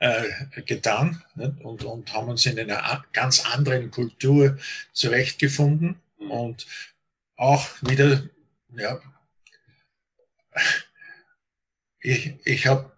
äh, 0.00 0.62
getan 0.66 1.22
nicht? 1.34 1.60
Und, 1.64 1.84
und 1.84 2.12
haben 2.12 2.28
uns 2.28 2.46
in 2.46 2.58
einer 2.58 3.04
ganz 3.12 3.44
anderen 3.46 3.90
Kultur 3.90 4.58
zurechtgefunden 4.92 5.96
mhm. 6.18 6.30
und 6.30 6.66
auch 7.36 7.66
wieder, 7.82 8.22
ja, 8.76 9.00
ich, 12.00 12.34
ich 12.44 12.66
habe 12.66 12.93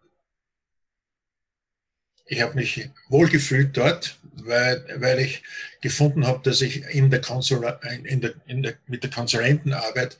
ich 2.26 2.42
hab 2.42 2.54
mich 2.54 2.90
wohlgefühlt 3.09 3.76
dort, 3.76 4.18
weil, 4.35 4.85
weil 4.97 5.21
ich 5.21 5.42
gefunden 5.80 6.26
habe, 6.26 6.42
dass 6.42 6.61
ich 6.61 6.85
in 6.87 7.11
der 7.11 7.21
Konsul, 7.21 7.64
in 8.04 8.21
der, 8.21 8.35
in 8.47 8.62
der, 8.62 8.75
mit 8.87 9.02
der 9.02 9.11
Konsulentenarbeit 9.11 10.18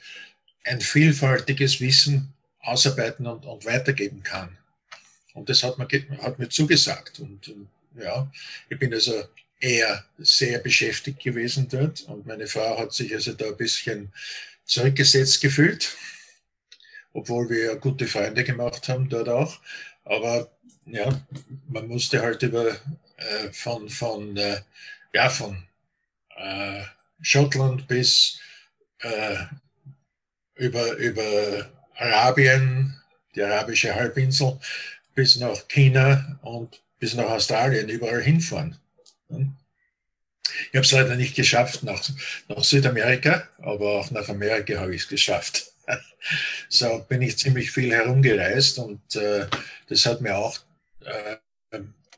ein 0.64 0.80
vielfältiges 0.80 1.80
Wissen 1.80 2.32
ausarbeiten 2.60 3.26
und, 3.26 3.44
und 3.44 3.64
weitergeben 3.64 4.22
kann. 4.22 4.56
Und 5.34 5.48
das 5.48 5.62
hat, 5.62 5.78
man, 5.78 5.88
hat 6.22 6.38
mir 6.38 6.48
zugesagt. 6.48 7.20
Und 7.20 7.54
ja, 7.98 8.30
ich 8.68 8.78
bin 8.78 8.92
also 8.92 9.25
eher 9.60 10.04
sehr 10.18 10.58
beschäftigt 10.58 11.22
gewesen 11.22 11.68
dort. 11.68 12.02
Und 12.02 12.26
meine 12.26 12.46
Frau 12.46 12.78
hat 12.78 12.92
sich 12.92 13.14
also 13.14 13.32
da 13.32 13.46
ein 13.46 13.56
bisschen 13.56 14.12
zurückgesetzt 14.64 15.40
gefühlt, 15.40 15.96
obwohl 17.12 17.48
wir 17.50 17.76
gute 17.76 18.06
Freunde 18.06 18.44
gemacht 18.44 18.88
haben 18.88 19.08
dort 19.08 19.28
auch. 19.28 19.60
Aber 20.06 20.50
ja, 20.86 21.08
man 21.68 21.88
musste 21.88 22.22
halt 22.22 22.42
über 22.42 22.68
äh, 23.16 23.52
von, 23.52 23.88
von, 23.88 24.36
äh, 24.36 24.60
ja, 25.12 25.28
von 25.28 25.64
äh, 26.36 26.82
Schottland 27.20 27.88
bis 27.88 28.38
äh, 29.00 29.36
über, 30.54 30.92
über 30.96 31.70
Arabien, 31.96 32.96
die 33.34 33.42
arabische 33.42 33.94
Halbinsel, 33.94 34.58
bis 35.14 35.36
nach 35.36 35.66
China 35.68 36.38
und 36.42 36.80
bis 36.98 37.14
nach 37.14 37.26
Australien 37.26 37.88
überall 37.88 38.22
hinfahren. 38.22 38.78
Ich 39.28 40.75
habe 40.75 40.80
es 40.86 40.92
leider 40.92 41.16
nicht 41.16 41.34
geschafft 41.34 41.82
nach, 41.82 42.08
nach 42.48 42.62
Südamerika, 42.62 43.48
aber 43.58 44.00
auch 44.00 44.10
nach 44.12 44.28
Amerika 44.28 44.78
habe 44.78 44.94
ich 44.94 45.02
es 45.02 45.08
geschafft. 45.08 45.72
So 46.69 47.05
bin 47.09 47.23
ich 47.23 47.38
ziemlich 47.38 47.71
viel 47.71 47.93
herumgereist 47.93 48.78
und 48.78 49.14
äh, 49.16 49.47
das 49.88 50.07
hat 50.07 50.21
mir 50.21 50.37
auch 50.37 50.59
äh, 51.05 51.37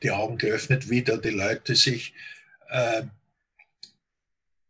die 0.02 0.10
Augen 0.10 0.38
geöffnet, 0.38 0.88
wie 0.90 1.02
da 1.02 1.16
die 1.16 1.30
Leute 1.30 1.74
sich 1.74 2.14
äh, 2.70 3.02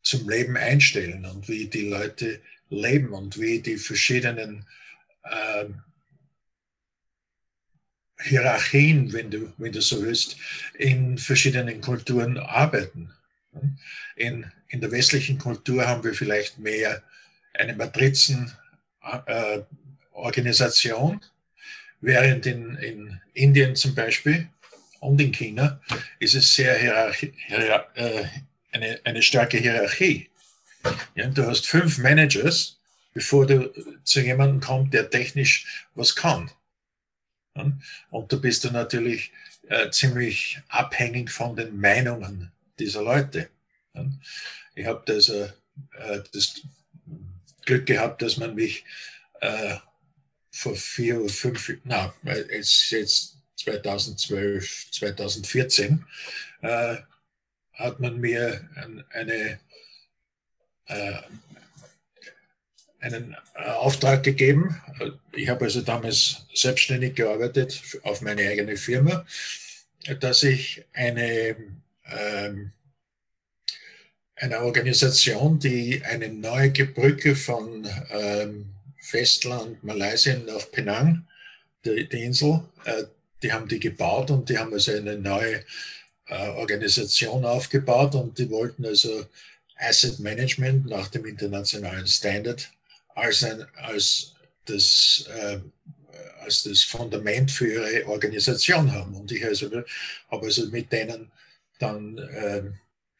zum 0.02 0.28
Leben 0.28 0.56
einstellen 0.56 1.26
und 1.26 1.48
wie 1.48 1.66
die 1.66 1.88
Leute 1.88 2.40
leben 2.70 3.12
und 3.12 3.38
wie 3.38 3.60
die 3.60 3.76
verschiedenen 3.76 4.66
äh, 5.24 5.66
Hierarchien, 8.20 9.12
wenn 9.12 9.30
du, 9.30 9.52
wenn 9.58 9.72
du 9.72 9.80
so 9.80 10.02
willst, 10.02 10.36
in 10.74 11.18
verschiedenen 11.18 11.80
Kulturen 11.80 12.36
arbeiten. 12.38 13.12
In, 14.16 14.50
in 14.68 14.80
der 14.80 14.90
westlichen 14.90 15.38
Kultur 15.38 15.86
haben 15.86 16.02
wir 16.02 16.14
vielleicht 16.14 16.58
mehr 16.58 17.02
eine 17.54 17.76
Matrizenorganisation, 17.76 18.67
äh, 19.26 19.62
während 22.00 22.46
in, 22.46 22.76
in 22.76 23.20
Indien 23.34 23.76
zum 23.76 23.94
Beispiel 23.94 24.48
und 25.00 25.20
in 25.20 25.32
China 25.32 25.80
ist 26.18 26.34
es 26.34 26.54
sehr 26.54 26.76
hierarchi 26.78 27.32
hier, 27.46 27.86
äh, 27.94 28.24
eine, 28.72 29.00
eine 29.04 29.22
starke 29.22 29.58
Hierarchie. 29.58 30.28
Ja, 31.14 31.26
du 31.28 31.46
hast 31.46 31.66
fünf 31.66 31.98
Managers, 31.98 32.78
bevor 33.12 33.46
du 33.46 33.72
zu 34.04 34.20
jemandem 34.20 34.60
kommst, 34.60 34.94
der 34.94 35.10
technisch 35.10 35.86
was 35.94 36.14
kann. 36.14 36.50
Ja, 37.56 37.72
und 38.10 38.32
du 38.32 38.40
bist 38.40 38.64
dann 38.64 38.74
natürlich 38.74 39.32
äh, 39.68 39.90
ziemlich 39.90 40.60
abhängig 40.68 41.30
von 41.30 41.56
den 41.56 41.78
Meinungen 41.78 42.52
dieser 42.78 43.02
Leute. 43.02 43.48
Ja, 43.94 44.06
ich 44.74 44.86
habe 44.86 45.02
das, 45.06 45.28
äh, 45.28 45.48
äh 45.98 46.22
das 46.32 46.62
Glück 47.68 47.84
gehabt, 47.84 48.22
dass 48.22 48.38
man 48.38 48.54
mich 48.54 48.84
äh, 49.40 49.76
vor 50.50 50.74
vier 50.74 51.20
oder 51.20 51.28
fünf, 51.28 51.70
na, 51.84 52.14
jetzt, 52.24 52.90
jetzt 52.90 53.36
2012, 53.56 54.90
2014, 54.90 56.02
äh, 56.62 56.96
hat 57.74 58.00
man 58.00 58.18
mir 58.18 58.66
eine, 59.10 59.60
äh, 60.86 61.18
einen 63.00 63.36
Auftrag 63.54 64.24
gegeben. 64.24 64.80
Ich 65.32 65.50
habe 65.50 65.66
also 65.66 65.82
damals 65.82 66.46
selbstständig 66.54 67.16
gearbeitet 67.16 67.82
auf 68.02 68.22
meine 68.22 68.48
eigene 68.48 68.78
Firma, 68.78 69.26
dass 70.20 70.42
ich 70.42 70.86
eine, 70.94 71.54
ähm, 72.06 72.72
eine 74.40 74.60
Organisation, 74.60 75.58
die 75.58 76.02
eine 76.04 76.28
neue 76.28 76.70
Brücke 76.70 77.34
von 77.34 77.86
ähm, 78.10 78.66
Festland 79.00 79.82
Malaysia 79.82 80.36
nach 80.46 80.70
Penang, 80.70 81.26
die, 81.84 82.08
die 82.08 82.24
Insel, 82.24 82.62
äh, 82.84 83.04
die 83.42 83.52
haben 83.52 83.68
die 83.68 83.80
gebaut 83.80 84.30
und 84.30 84.48
die 84.48 84.58
haben 84.58 84.72
also 84.72 84.92
eine 84.92 85.16
neue 85.16 85.64
äh, 86.26 86.48
Organisation 86.50 87.44
aufgebaut 87.44 88.14
und 88.14 88.38
die 88.38 88.50
wollten 88.50 88.84
also 88.84 89.26
Asset 89.76 90.18
Management 90.18 90.86
nach 90.86 91.08
dem 91.08 91.24
internationalen 91.24 92.06
Standard 92.06 92.70
als, 93.14 93.42
ein, 93.44 93.64
als, 93.76 94.34
das, 94.64 95.28
äh, 95.34 95.58
als 96.40 96.64
das 96.64 96.82
Fundament 96.82 97.50
für 97.50 97.66
ihre 97.66 98.06
Organisation 98.08 98.92
haben. 98.92 99.14
Und 99.14 99.30
ich 99.32 99.44
also, 99.44 99.70
habe 100.30 100.46
also 100.46 100.66
mit 100.68 100.92
denen 100.92 101.30
dann 101.78 102.18
äh, 102.18 102.62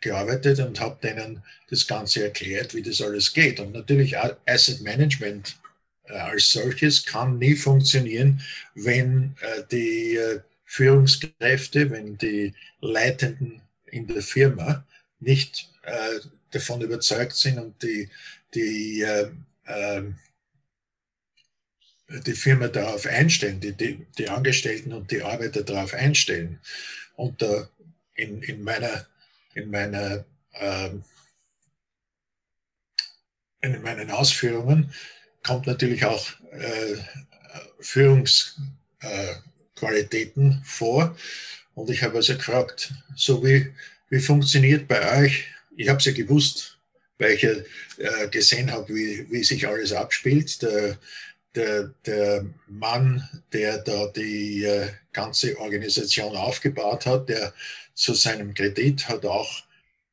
gearbeitet 0.00 0.60
und 0.60 0.80
habe 0.80 0.98
denen 1.02 1.42
das 1.70 1.86
Ganze 1.86 2.24
erklärt, 2.24 2.74
wie 2.74 2.82
das 2.82 3.00
alles 3.00 3.32
geht. 3.32 3.60
Und 3.60 3.72
natürlich 3.72 4.16
Asset 4.46 4.80
Management 4.80 5.56
äh, 6.08 6.14
als 6.14 6.52
solches 6.52 7.04
kann 7.04 7.38
nie 7.38 7.54
funktionieren, 7.54 8.40
wenn 8.74 9.34
äh, 9.40 9.62
die 9.70 10.16
äh, 10.16 10.40
Führungskräfte, 10.64 11.90
wenn 11.90 12.18
die 12.18 12.54
Leitenden 12.80 13.62
in 13.87 14.06
der 14.06 14.22
Firma 14.22 14.84
nicht 15.18 15.70
davon 16.50 16.82
überzeugt 16.82 17.34
sind 17.34 17.58
und 17.58 17.82
die, 17.82 18.11
die, 18.54 19.00
ähm, 19.66 20.18
die 22.26 22.34
Firma 22.34 22.68
darauf 22.68 23.06
einstellen, 23.06 23.58
die, 23.61 23.72
die, 23.72 24.06
die 24.18 24.28
Angestellten 24.28 24.92
und 24.92 25.11
die 25.11 25.22
Arbeiter 25.22 25.62
darauf 25.62 25.94
einstellen. 25.94 26.61
Und 27.16 27.42
in, 28.14 28.42
in 28.42 28.62
meiner, 28.62 29.06
in 29.59 29.71
meiner 29.71 30.25
ähm, 30.55 31.05
in 33.61 33.83
meinen 33.83 34.11
Ausführungen 34.11 34.90
kommt 35.42 35.66
natürlich 35.66 36.03
auch 36.05 36.27
äh, 36.53 36.97
Führungsqualitäten 37.81 40.53
äh, 40.53 40.64
vor. 40.64 41.16
Und 41.75 41.90
ich 41.90 42.03
habe 42.03 42.16
also 42.16 42.35
gefragt, 42.35 42.94
so 43.16 43.44
wie, 43.44 43.73
wie 44.11 44.21
funktioniert 44.21 44.88
bei 44.88 45.23
euch, 45.23 45.47
ich 45.77 45.88
habe 45.88 45.99
es 45.99 46.05
ja 46.05 46.12
gewusst, 46.12 46.79
weil 47.18 47.33
ich 47.33 47.42
ja 47.42 47.51
äh, 47.99 48.29
gesehen 48.29 48.71
habe, 48.71 48.94
wie, 48.94 49.27
wie 49.31 49.44
sich 49.44 49.66
alles 49.66 49.92
abspielt. 49.92 50.62
Der, 50.62 50.97
der, 51.54 51.94
der 52.06 52.46
Mann, 52.66 53.26
der 53.52 53.78
da 53.78 54.06
die 54.08 54.64
äh, 54.64 54.88
ganze 55.12 55.58
Organisation 55.58 56.37
aufgebaut 56.37 57.06
hat, 57.06 57.28
der 57.28 57.52
zu 57.94 58.14
seinem 58.14 58.54
Kredit 58.54 59.08
hat 59.08 59.24
auch 59.24 59.64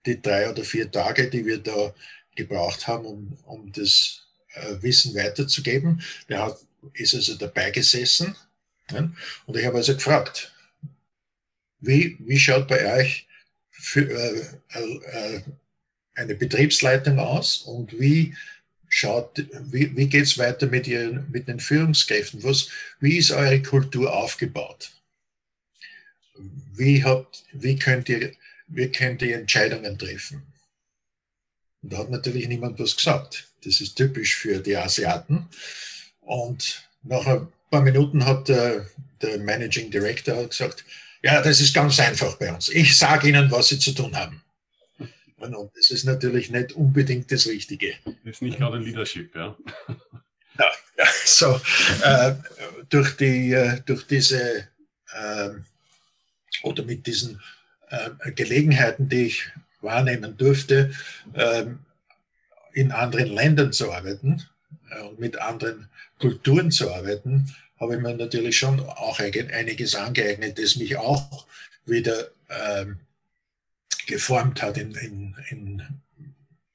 die 0.06 0.22
drei 0.22 0.50
oder 0.50 0.64
vier 0.64 0.92
Tage, 0.92 1.30
die 1.30 1.46
wir 1.46 1.60
da 1.60 1.94
gebraucht 2.36 2.88
haben, 2.88 3.06
um, 3.06 3.38
um 3.46 3.72
das 3.72 4.24
äh, 4.54 4.82
Wissen 4.82 5.16
weiterzugeben. 5.16 6.02
Der 6.30 6.44
hat, 6.44 6.58
ist 6.94 7.16
also 7.16 7.36
dabei 7.36 7.72
gesessen 7.72 8.36
und 9.46 9.58
ich 9.58 9.66
habe 9.66 9.78
also 9.78 9.96
gefragt, 9.96 10.54
wie, 11.80 12.18
wie 12.20 12.40
schaut 12.40 12.68
bei 12.68 13.00
euch 13.00 13.28
für, 13.72 14.10
äh, 14.10 14.42
äh, 14.70 15.42
eine 16.16 16.36
Betriebsleitung 16.36 17.20
aus 17.20 17.58
und 17.58 18.00
wie 18.00 18.36
schaut, 18.96 19.44
wie, 19.72 19.94
wie 19.98 20.08
geht 20.08 20.24
es 20.24 20.38
weiter 20.38 20.68
mit, 20.68 20.88
ihren, 20.88 21.30
mit 21.30 21.50
den 21.50 21.60
Führungskräften? 21.60 22.42
Was, 22.46 22.70
wie 23.02 23.18
ist 23.18 23.32
eure 23.32 23.62
Kultur 23.62 24.14
aufgebaut? 24.14 24.92
Wie, 26.74 27.04
habt, 27.04 27.44
wie, 27.52 27.76
könnt 27.76 28.08
ihr, 28.08 28.32
wie 28.68 28.90
könnt 28.90 29.22
ihr 29.22 29.38
Entscheidungen 29.38 29.98
treffen? 29.98 30.44
Und 31.82 31.92
da 31.92 31.98
hat 31.98 32.10
natürlich 32.10 32.48
niemand 32.48 32.80
was 32.80 32.96
gesagt. 32.96 33.50
Das 33.66 33.82
ist 33.82 33.98
typisch 33.98 34.38
für 34.38 34.60
die 34.60 34.78
Asiaten. 34.78 35.46
Und 36.22 36.88
nach 37.04 37.28
ein 37.28 37.48
paar 37.70 37.82
Minuten 37.82 38.26
hat 38.26 38.48
der, 38.48 38.90
der 39.22 39.40
Managing 39.40 39.92
Director 39.92 40.48
gesagt, 40.48 40.86
ja, 41.22 41.42
das 41.42 41.60
ist 41.60 41.74
ganz 41.74 42.00
einfach 42.00 42.38
bei 42.38 42.54
uns. 42.54 42.70
Ich 42.70 42.98
sage 42.98 43.28
Ihnen, 43.28 43.52
was 43.52 43.68
Sie 43.68 43.80
zu 43.80 43.92
tun 43.92 44.16
haben. 44.16 44.42
Und 45.54 45.76
das 45.76 45.92
ist 45.92 46.06
natürlich 46.06 46.50
nicht 46.50 46.74
unbedingt 46.74 47.32
das 47.32 47.46
Richtige. 47.48 47.94
Das 48.06 48.16
ist 48.36 48.42
nicht 48.42 48.58
gerade 48.58 48.78
Leadership, 48.78 49.36
ja. 49.36 49.56
Ja, 50.58 50.72
ja 50.98 51.06
so 51.26 51.60
äh, 52.02 52.34
durch, 52.88 53.18
die, 53.18 53.52
äh, 53.52 53.82
durch 53.86 54.08
diese 54.08 54.70
äh, 55.12 55.50
oder 56.64 56.84
mit 56.84 57.06
diesen 57.06 57.42
äh, 57.90 58.32
Gelegenheiten, 58.32 59.10
die 59.10 59.28
ich 59.28 59.50
wahrnehmen 59.82 60.38
durfte, 60.38 60.92
ähm, 61.34 61.80
in 62.74 62.92
anderen 62.92 63.28
Ländern 63.28 63.74
zu 63.74 63.92
arbeiten 63.92 64.44
äh, 64.92 65.02
und 65.02 65.20
mit 65.20 65.38
anderen 65.38 65.90
Kulturen 66.20 66.72
zu 66.72 66.92
arbeiten, 66.94 67.54
habe 67.80 67.96
ich 67.96 68.02
mir 68.02 68.16
natürlich 68.16 68.58
schon 68.58 68.80
auch 68.80 69.20
einiges 69.20 69.96
angeeignet, 69.96 70.58
das 70.58 70.78
mich 70.78 70.96
auch 70.96 71.46
wieder 71.86 72.30
ähm, 72.50 73.00
geformt 74.06 74.62
hat 74.62 74.78
in, 74.78 74.94
in, 74.96 75.36
in 75.50 75.84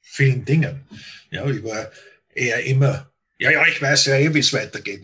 vielen 0.01 0.45
Dingen. 0.45 0.87
Ja, 1.31 1.47
ich 1.47 1.63
war 1.63 1.91
eher 2.35 2.65
immer, 2.65 3.11
ja, 3.39 3.51
ja, 3.51 3.67
ich 3.67 3.81
weiß 3.81 4.07
ja 4.07 4.17
eh, 4.17 4.35
wie 4.35 4.41
es 4.41 4.53
weitergeht. 4.53 5.03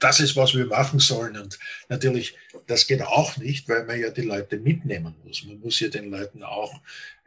Das 0.00 0.20
ist, 0.20 0.36
was 0.36 0.54
wir 0.54 0.66
machen 0.66 1.00
sollen. 1.00 1.36
Und 1.36 1.58
natürlich, 1.88 2.34
das 2.66 2.86
geht 2.86 3.02
auch 3.02 3.36
nicht, 3.36 3.68
weil 3.68 3.84
man 3.84 4.00
ja 4.00 4.10
die 4.10 4.22
Leute 4.22 4.58
mitnehmen 4.58 5.14
muss. 5.22 5.44
Man 5.44 5.60
muss 5.60 5.80
ja 5.80 5.88
den 5.88 6.10
Leuten 6.10 6.42
auch 6.42 6.80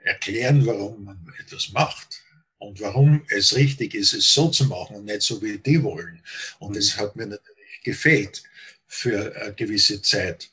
erklären, 0.04 0.66
warum 0.66 1.04
man 1.04 1.34
etwas 1.40 1.70
macht 1.74 2.24
und 2.58 2.82
warum 2.82 3.24
es 3.30 3.56
richtig 3.56 3.94
ist, 3.94 4.14
es 4.14 4.34
so 4.34 4.50
zu 4.50 4.66
machen 4.66 4.96
und 4.96 5.06
nicht 5.06 5.22
so, 5.22 5.42
wie 5.42 5.60
die 5.60 5.84
wollen. 5.84 6.24
Und 6.60 6.76
es 6.76 6.96
mhm. 6.96 7.02
hat 7.02 7.16
mir 7.16 7.28
natürlich 7.28 7.82
gefehlt 7.84 8.44
für 8.88 9.36
eine 9.36 9.54
gewisse 9.54 10.02
Zeit. 10.02 10.50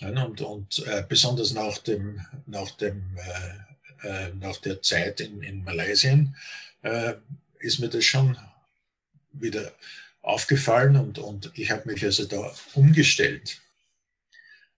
Und, 0.00 0.40
und 0.40 0.86
äh, 0.86 1.04
besonders 1.06 1.52
nach, 1.52 1.78
dem, 1.78 2.24
nach, 2.46 2.70
dem, 2.72 3.16
äh, 4.02 4.08
äh, 4.08 4.32
nach 4.34 4.56
der 4.58 4.80
Zeit 4.80 5.20
in, 5.20 5.42
in 5.42 5.62
Malaysia 5.62 6.18
äh, 6.82 7.14
ist 7.58 7.80
mir 7.80 7.88
das 7.88 8.04
schon 8.04 8.36
wieder 9.32 9.72
aufgefallen 10.22 10.96
und, 10.96 11.18
und 11.18 11.50
ich 11.54 11.70
habe 11.70 11.90
mich 11.90 12.04
also 12.04 12.24
da 12.24 12.52
umgestellt. 12.74 13.60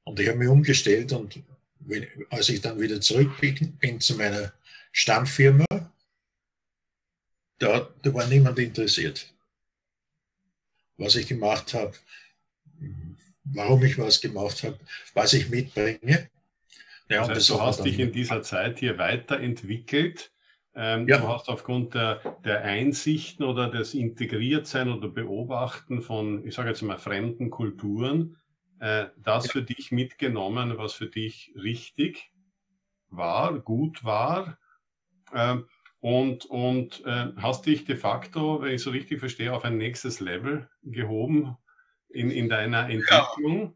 Und 0.05 0.19
ich 0.19 0.29
habe 0.29 0.39
mich 0.39 0.49
umgestellt 0.49 1.13
und 1.13 1.41
wenn, 1.81 2.07
als 2.31 2.49
ich 2.49 2.61
dann 2.61 2.81
wieder 2.81 3.01
zurück 3.01 3.41
bin, 3.41 3.77
bin 3.77 4.01
zu 4.01 4.17
meiner 4.17 4.53
Stammfirma, 4.91 5.65
da, 7.59 7.89
da 8.03 8.15
war 8.15 8.27
niemand 8.27 8.59
interessiert. 8.59 9.33
Was 10.97 11.15
ich 11.15 11.29
gemacht 11.29 11.75
habe, 11.75 11.95
warum 13.45 13.83
ich 13.85 13.99
was 13.99 14.21
gemacht 14.21 14.63
habe, 14.63 14.79
was 15.15 15.33
ich 15.33 15.51
mitbringe. 15.51 16.29
Ja, 17.09 17.27
das 17.27 17.29
heißt, 17.29 17.51
du 17.51 17.61
hast 17.61 17.85
dich 17.85 17.99
in 17.99 18.13
dieser 18.13 18.43
Zeit 18.43 18.79
hier 18.79 18.99
weiterentwickelt. 18.99 20.33
Ähm, 20.75 21.07
ja. 21.07 21.19
Du 21.19 21.29
hast 21.29 21.49
aufgrund 21.49 21.95
der, 21.95 22.39
der, 22.45 22.63
Einsichten 22.65 23.45
oder 23.45 23.69
des 23.69 23.93
Integriertsein 23.93 24.89
oder 24.89 25.09
Beobachten 25.09 26.01
von, 26.01 26.47
ich 26.47 26.55
sage 26.55 26.71
jetzt 26.71 26.81
mal, 26.81 26.97
fremden 26.97 27.51
Kulturen, 27.51 28.39
äh, 28.81 29.07
das 29.19 29.47
ja. 29.47 29.53
für 29.53 29.63
dich 29.63 29.93
mitgenommen, 29.93 30.79
was 30.79 30.95
für 30.95 31.09
dich 31.09 31.53
richtig 31.55 32.33
war, 33.11 33.59
gut 33.59 34.03
war. 34.03 34.59
Äh, 35.33 35.59
und 36.01 36.47
und 36.47 37.05
äh, 37.05 37.29
hast 37.37 37.67
dich 37.67 37.85
de 37.85 37.97
facto, 37.97 38.63
wenn 38.63 38.75
ich 38.75 38.83
so 38.83 38.91
richtig 38.91 39.21
verstehe, 39.21 39.53
auf 39.53 39.65
ein 39.65 39.77
nächstes 39.77 40.21
Level 40.21 40.69
gehoben 40.83 41.57
in, 42.13 42.31
in 42.31 42.49
deiner 42.49 42.89
Entwicklung. 42.89 43.63
Ja. 43.63 43.73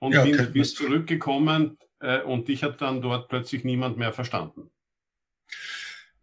Und 0.00 0.12
ja, 0.12 0.24
bin, 0.24 0.52
bist 0.52 0.76
zurückgekommen 0.76 1.78
äh, 2.00 2.22
und 2.22 2.48
dich 2.48 2.62
hat 2.62 2.80
dann 2.80 3.02
dort 3.02 3.28
plötzlich 3.28 3.64
niemand 3.64 3.98
mehr 3.98 4.12
verstanden. 4.12 4.70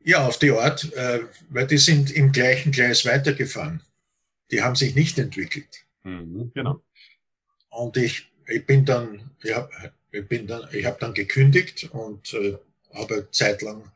Ja, 0.04 0.26
auf 0.26 0.40
die 0.40 0.52
Art, 0.52 0.92
äh, 0.94 1.22
weil 1.50 1.68
die 1.68 1.78
sind 1.78 2.12
im 2.12 2.32
gleichen 2.32 2.72
Gleis 2.72 3.06
weitergefahren. 3.06 3.82
Die 4.52 4.62
haben 4.62 4.76
sich 4.76 4.96
nicht 4.96 5.20
entwickelt. 5.20 5.86
Mhm, 6.04 6.52
genau. 6.54 6.82
Und 7.70 7.98
ich, 7.98 8.32
ich 8.48 8.66
bin 8.66 8.86
dann, 8.86 9.32
ja, 9.44 9.68
ich 10.12 10.28
bin 10.28 10.48
dann, 10.48 10.68
ich 10.72 10.86
habe 10.86 10.98
dann 11.00 11.14
gekündigt 11.14 11.90
und 11.92 12.34
äh, 12.34 12.58
habe 12.94 13.28
zeitlang 13.32 13.92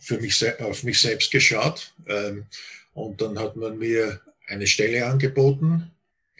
für 0.00 0.18
mich 0.18 0.42
auf 0.60 0.82
mich 0.82 1.00
selbst 1.00 1.30
geschaut. 1.30 1.92
Ähm, 2.08 2.46
und 2.94 3.20
dann 3.20 3.38
hat 3.38 3.56
man 3.56 3.78
mir 3.78 4.20
eine 4.48 4.66
Stelle 4.66 5.06
angeboten 5.06 5.90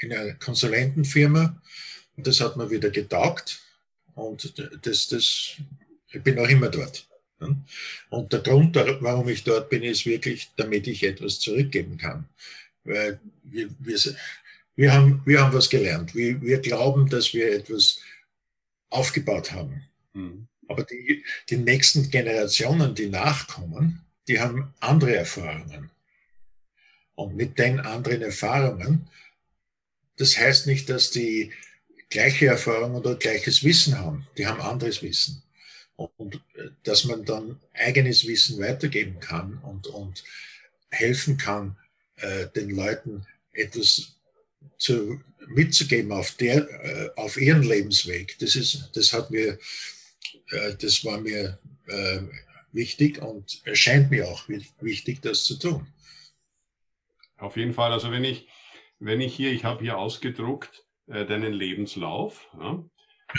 in 0.02 0.12
einer 0.12 0.34
Konsulentenfirma. 0.34 1.60
Und 2.16 2.26
das 2.26 2.40
hat 2.40 2.56
mir 2.56 2.70
wieder 2.70 2.90
getaugt. 2.90 3.60
Und 4.14 4.52
das, 4.82 5.08
das, 5.08 5.56
ich 6.12 6.22
bin 6.22 6.38
auch 6.38 6.48
immer 6.48 6.68
dort. 6.68 7.06
Und 8.10 8.32
der 8.32 8.40
Grund, 8.40 8.76
warum 8.76 9.28
ich 9.28 9.44
dort 9.44 9.70
bin, 9.70 9.82
ist 9.82 10.04
wirklich, 10.04 10.50
damit 10.56 10.86
ich 10.86 11.02
etwas 11.02 11.40
zurückgeben 11.40 11.96
kann. 11.96 12.28
Weil 12.84 13.18
wir, 13.44 13.70
wir, 13.78 13.98
wir, 14.76 14.92
haben, 14.92 15.22
wir 15.24 15.40
haben 15.40 15.54
was 15.54 15.70
gelernt. 15.70 16.14
Wir, 16.14 16.40
wir 16.42 16.58
glauben, 16.60 17.08
dass 17.08 17.32
wir 17.32 17.52
etwas 17.52 17.98
aufgebaut 18.90 19.52
haben. 19.52 19.82
Mhm. 20.12 20.48
Aber 20.68 20.84
die, 20.84 21.24
die 21.48 21.56
nächsten 21.56 22.10
Generationen, 22.10 22.94
die 22.94 23.08
nachkommen, 23.08 24.02
die 24.28 24.38
haben 24.38 24.74
andere 24.80 25.16
Erfahrungen. 25.16 25.90
Und 27.14 27.36
mit 27.36 27.58
den 27.58 27.80
anderen 27.80 28.22
Erfahrungen, 28.22 29.08
das 30.20 30.38
heißt 30.38 30.66
nicht, 30.66 30.90
dass 30.90 31.10
die 31.10 31.52
gleiche 32.10 32.46
Erfahrung 32.46 32.94
oder 32.94 33.14
gleiches 33.14 33.64
Wissen 33.64 33.98
haben. 33.98 34.26
Die 34.36 34.46
haben 34.46 34.60
anderes 34.60 35.02
Wissen 35.02 35.42
und 35.96 36.36
äh, 36.54 36.70
dass 36.82 37.04
man 37.04 37.24
dann 37.24 37.60
eigenes 37.74 38.26
Wissen 38.26 38.58
weitergeben 38.58 39.20
kann 39.20 39.58
und, 39.58 39.86
und 39.86 40.24
helfen 40.90 41.36
kann, 41.36 41.76
äh, 42.16 42.48
den 42.48 42.70
Leuten 42.70 43.26
etwas 43.52 44.16
zu, 44.78 45.20
mitzugeben 45.46 46.12
auf, 46.12 46.32
der, 46.32 46.68
äh, 46.84 47.10
auf 47.16 47.36
ihren 47.36 47.62
Lebensweg. 47.62 48.38
Das, 48.38 48.56
ist, 48.56 48.90
das, 48.94 49.12
hat 49.12 49.30
mir, 49.30 49.58
äh, 50.50 50.74
das 50.78 51.04
war 51.04 51.20
mir 51.20 51.58
äh, 51.86 52.20
wichtig 52.72 53.20
und 53.20 53.60
erscheint 53.64 54.10
mir 54.10 54.28
auch 54.28 54.48
wichtig, 54.80 55.20
das 55.22 55.44
zu 55.44 55.58
tun. 55.58 55.86
Auf 57.36 57.56
jeden 57.56 57.72
Fall. 57.72 57.92
Also 57.92 58.10
wenn 58.10 58.24
ich, 58.24 58.46
wenn 59.00 59.20
ich 59.20 59.34
hier, 59.34 59.50
ich 59.50 59.64
habe 59.64 59.82
hier 59.82 59.98
ausgedruckt 59.98 60.84
äh, 61.08 61.26
deinen 61.26 61.52
Lebenslauf. 61.52 62.48
Ja, 62.58 62.84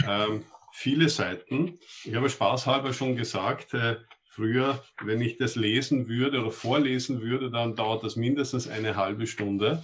ähm, 0.05 0.43
viele 0.73 1.07
Seiten. 1.07 1.79
Ich 2.03 2.15
habe 2.15 2.29
spaßhalber 2.29 2.93
schon 2.93 3.15
gesagt, 3.15 3.73
äh, 3.73 3.97
früher, 4.25 4.83
wenn 5.03 5.21
ich 5.21 5.37
das 5.37 5.55
lesen 5.55 6.07
würde 6.07 6.41
oder 6.41 6.51
vorlesen 6.51 7.21
würde, 7.21 7.51
dann 7.51 7.75
dauert 7.75 8.03
das 8.03 8.15
mindestens 8.15 8.67
eine 8.67 8.95
halbe 8.95 9.27
Stunde. 9.27 9.83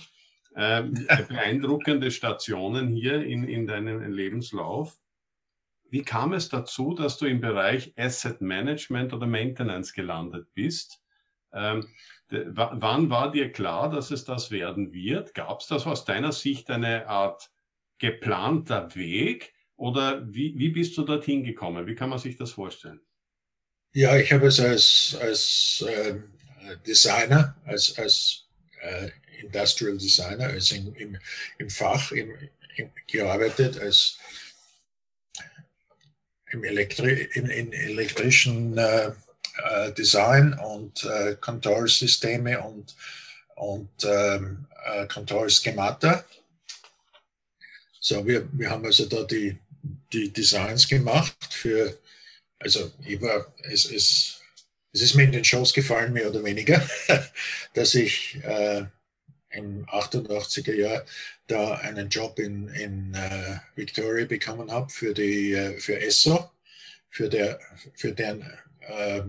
Äh, 0.55 0.83
beeindruckende 1.29 2.09
Stationen 2.11 2.89
hier 2.89 3.23
in, 3.23 3.47
in 3.47 3.67
deinem 3.67 4.01
Lebenslauf. 4.11 4.97
Wie 5.89 6.01
kam 6.01 6.33
es 6.33 6.49
dazu, 6.49 6.93
dass 6.93 7.17
du 7.17 7.27
im 7.27 7.39
Bereich 7.39 7.93
Asset 7.95 8.41
Management 8.41 9.13
oder 9.13 9.27
Maintenance 9.27 9.93
gelandet 9.93 10.47
bist? 10.53 11.01
Ähm, 11.53 11.87
wann 12.29 13.09
war 13.09 13.31
dir 13.31 13.51
klar, 13.51 13.89
dass 13.89 14.11
es 14.11 14.25
das 14.25 14.51
werden 14.51 14.93
wird? 14.93 15.33
Gab 15.33 15.61
es 15.61 15.67
das 15.67 15.85
aus 15.85 16.05
deiner 16.05 16.31
Sicht 16.31 16.69
eine 16.69 17.07
Art 17.07 17.49
geplanter 17.99 18.93
Weg? 18.95 19.53
Oder 19.75 20.25
wie, 20.33 20.57
wie 20.57 20.69
bist 20.69 20.97
du 20.97 21.03
dorthin 21.03 21.43
gekommen? 21.43 21.85
Wie 21.85 21.95
kann 21.95 22.09
man 22.09 22.19
sich 22.19 22.35
das 22.35 22.51
vorstellen? 22.51 22.99
Ja, 23.93 24.17
ich 24.17 24.31
habe 24.33 24.47
es 24.47 24.59
als, 24.59 25.17
als 25.21 25.85
äh, 25.87 26.19
Designer, 26.85 27.55
als, 27.65 27.97
als 27.97 28.47
äh, 28.81 29.09
Industrial 29.39 29.97
Designer, 29.97 30.45
also 30.45 30.75
in, 30.75 30.93
im, 30.95 31.17
im 31.57 31.69
Fach 31.69 32.11
im, 32.11 32.31
im, 32.75 32.91
gearbeitet, 33.07 33.79
als 33.79 34.19
im, 36.51 36.63
Elektri 36.63 37.29
im, 37.33 37.49
im 37.49 37.71
elektrischen 37.71 38.77
äh, 38.77 39.11
äh 39.63 39.91
Design 39.93 40.53
und 40.53 41.03
äh, 41.03 41.35
Kontrollsysteme 41.39 42.61
und, 42.61 42.95
und 43.55 43.89
ähm, 44.03 44.65
äh, 44.85 45.07
Kontrollschemata. 45.07 46.23
So, 47.99 48.25
wir, 48.25 48.47
wir 48.53 48.69
haben 48.69 48.85
also 48.85 49.05
da 49.05 49.23
die 49.23 49.57
die 50.13 50.31
Designs 50.31 50.87
gemacht 50.87 51.53
für, 51.53 51.97
also 52.59 52.91
ich 53.05 53.21
war, 53.21 53.53
es, 53.63 53.85
es, 53.85 54.41
es 54.93 55.01
ist 55.01 55.15
mir 55.15 55.23
in 55.23 55.31
den 55.31 55.45
Shows 55.45 55.73
gefallen, 55.73 56.13
mehr 56.13 56.29
oder 56.29 56.43
weniger, 56.43 56.81
dass 57.73 57.95
ich 57.95 58.37
äh, 58.43 58.85
im 59.49 59.85
88er 59.85 60.73
Jahr 60.73 61.05
da 61.47 61.75
einen 61.75 62.09
Job 62.09 62.39
in, 62.39 62.67
in 62.69 63.13
äh, 63.13 63.59
Victoria 63.75 64.25
bekommen 64.25 64.71
habe 64.71 64.89
für 64.89 65.13
die 65.13 65.53
äh, 65.53 65.79
für 65.79 65.99
ESSO, 65.99 66.51
für, 67.09 67.29
der, 67.29 67.59
für 67.95 68.11
deren 68.11 68.41
äh, 68.81 69.17
äh, 69.17 69.23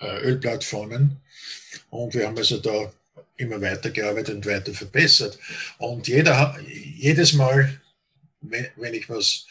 Ölplattformen. 0.00 1.16
Und 1.90 2.14
wir 2.14 2.26
haben 2.26 2.38
also 2.38 2.58
da 2.58 2.92
immer 3.36 3.60
weiter 3.60 3.90
gearbeitet 3.90 4.36
und 4.36 4.46
weiter 4.46 4.72
verbessert. 4.72 5.38
Und 5.78 6.08
jeder, 6.08 6.58
jedes 6.68 7.32
Mal, 7.32 7.80
wenn, 8.40 8.68
wenn 8.76 8.94
ich 8.94 9.08
was 9.08 9.46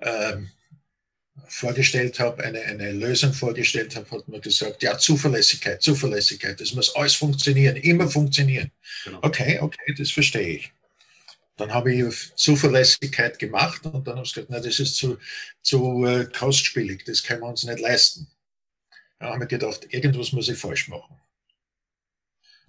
ähm, 0.00 0.50
vorgestellt 1.48 2.18
habe, 2.20 2.42
eine, 2.44 2.60
eine 2.62 2.92
Lösung 2.92 3.32
vorgestellt 3.32 3.96
habe, 3.96 4.10
hat 4.10 4.28
man 4.28 4.40
gesagt, 4.40 4.82
ja, 4.82 4.96
Zuverlässigkeit, 4.96 5.82
Zuverlässigkeit, 5.82 6.60
das 6.60 6.72
muss 6.72 6.94
alles 6.94 7.14
funktionieren, 7.14 7.76
immer 7.76 8.08
funktionieren. 8.08 8.70
Genau. 9.04 9.18
Okay, 9.22 9.58
okay, 9.60 9.94
das 9.96 10.10
verstehe 10.10 10.56
ich. 10.56 10.72
Dann 11.56 11.72
habe 11.72 11.92
ich 11.92 12.34
Zuverlässigkeit 12.34 13.38
gemacht 13.38 13.84
und 13.84 14.06
dann 14.06 14.16
habe 14.16 14.26
ich 14.26 14.32
gesagt, 14.32 14.50
na, 14.50 14.60
das 14.60 14.78
ist 14.78 14.96
zu, 14.96 15.18
zu 15.62 16.04
äh, 16.06 16.24
kostspielig, 16.24 17.04
das 17.04 17.22
können 17.22 17.42
wir 17.42 17.48
uns 17.48 17.64
nicht 17.64 17.80
leisten. 17.80 18.26
Dann 19.22 19.30
haben 19.30 19.40
wir 19.40 19.46
gedacht, 19.46 19.86
irgendwas 19.90 20.32
muss 20.32 20.48
ich 20.48 20.58
falsch 20.58 20.88
machen. 20.88 21.14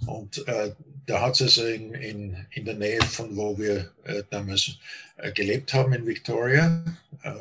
Und 0.05 0.47
äh, 0.47 0.75
da 1.07 1.21
hat 1.21 1.41
es 1.41 1.41
also 1.41 1.65
in, 1.65 1.95
in, 1.95 2.45
in 2.51 2.65
der 2.65 2.75
Nähe 2.75 3.01
von 3.01 3.35
wo 3.35 3.57
wir 3.57 3.91
äh, 4.03 4.21
damals 4.29 4.77
äh, 5.17 5.31
gelebt 5.31 5.73
haben, 5.73 5.93
in 5.93 6.05
Victoria, 6.05 6.85
äh, 7.23 7.33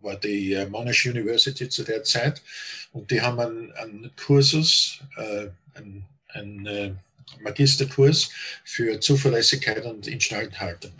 war 0.00 0.16
die 0.16 0.54
äh, 0.54 0.66
Monash 0.66 1.06
University 1.06 1.68
zu 1.68 1.84
der 1.84 2.02
Zeit. 2.02 2.42
Und 2.90 3.12
die 3.12 3.20
haben 3.22 3.38
einen, 3.38 3.72
einen 3.74 4.10
Kursus, 4.16 5.02
äh, 5.16 5.50
einen, 5.74 6.04
einen 6.30 6.98
Magisterkurs 7.40 8.30
für 8.64 8.98
Zuverlässigkeit 8.98 9.84
und 9.84 10.08
Instandhaltung, 10.08 10.94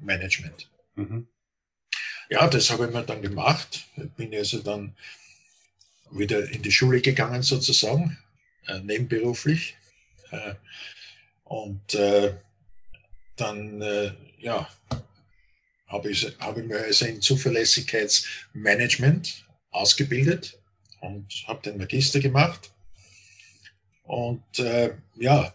Management. 0.00 0.68
Mhm. 0.96 1.28
Ja, 2.28 2.48
das 2.48 2.70
habe 2.70 2.86
ich 2.86 2.92
mir 2.92 3.04
dann 3.04 3.22
gemacht. 3.22 3.86
Bin 4.16 4.34
also 4.34 4.58
dann 4.58 4.96
wieder 6.10 6.50
in 6.50 6.62
die 6.62 6.72
Schule 6.72 7.00
gegangen 7.00 7.42
sozusagen, 7.42 8.18
nebenberuflich 8.82 9.78
äh, 10.30 10.54
und 11.44 11.94
äh, 11.94 12.34
dann, 13.36 13.80
äh, 13.80 14.12
ja, 14.38 14.68
habe 15.86 16.10
ich, 16.10 16.36
hab 16.38 16.58
ich 16.58 16.66
mir 16.66 16.80
also 16.80 17.06
in 17.06 17.22
Zuverlässigkeitsmanagement 17.22 19.46
ausgebildet 19.70 20.58
und 21.00 21.32
habe 21.46 21.62
den 21.62 21.78
Magister 21.78 22.20
gemacht. 22.20 22.70
Und 24.02 24.58
äh, 24.58 24.92
ja, 25.16 25.54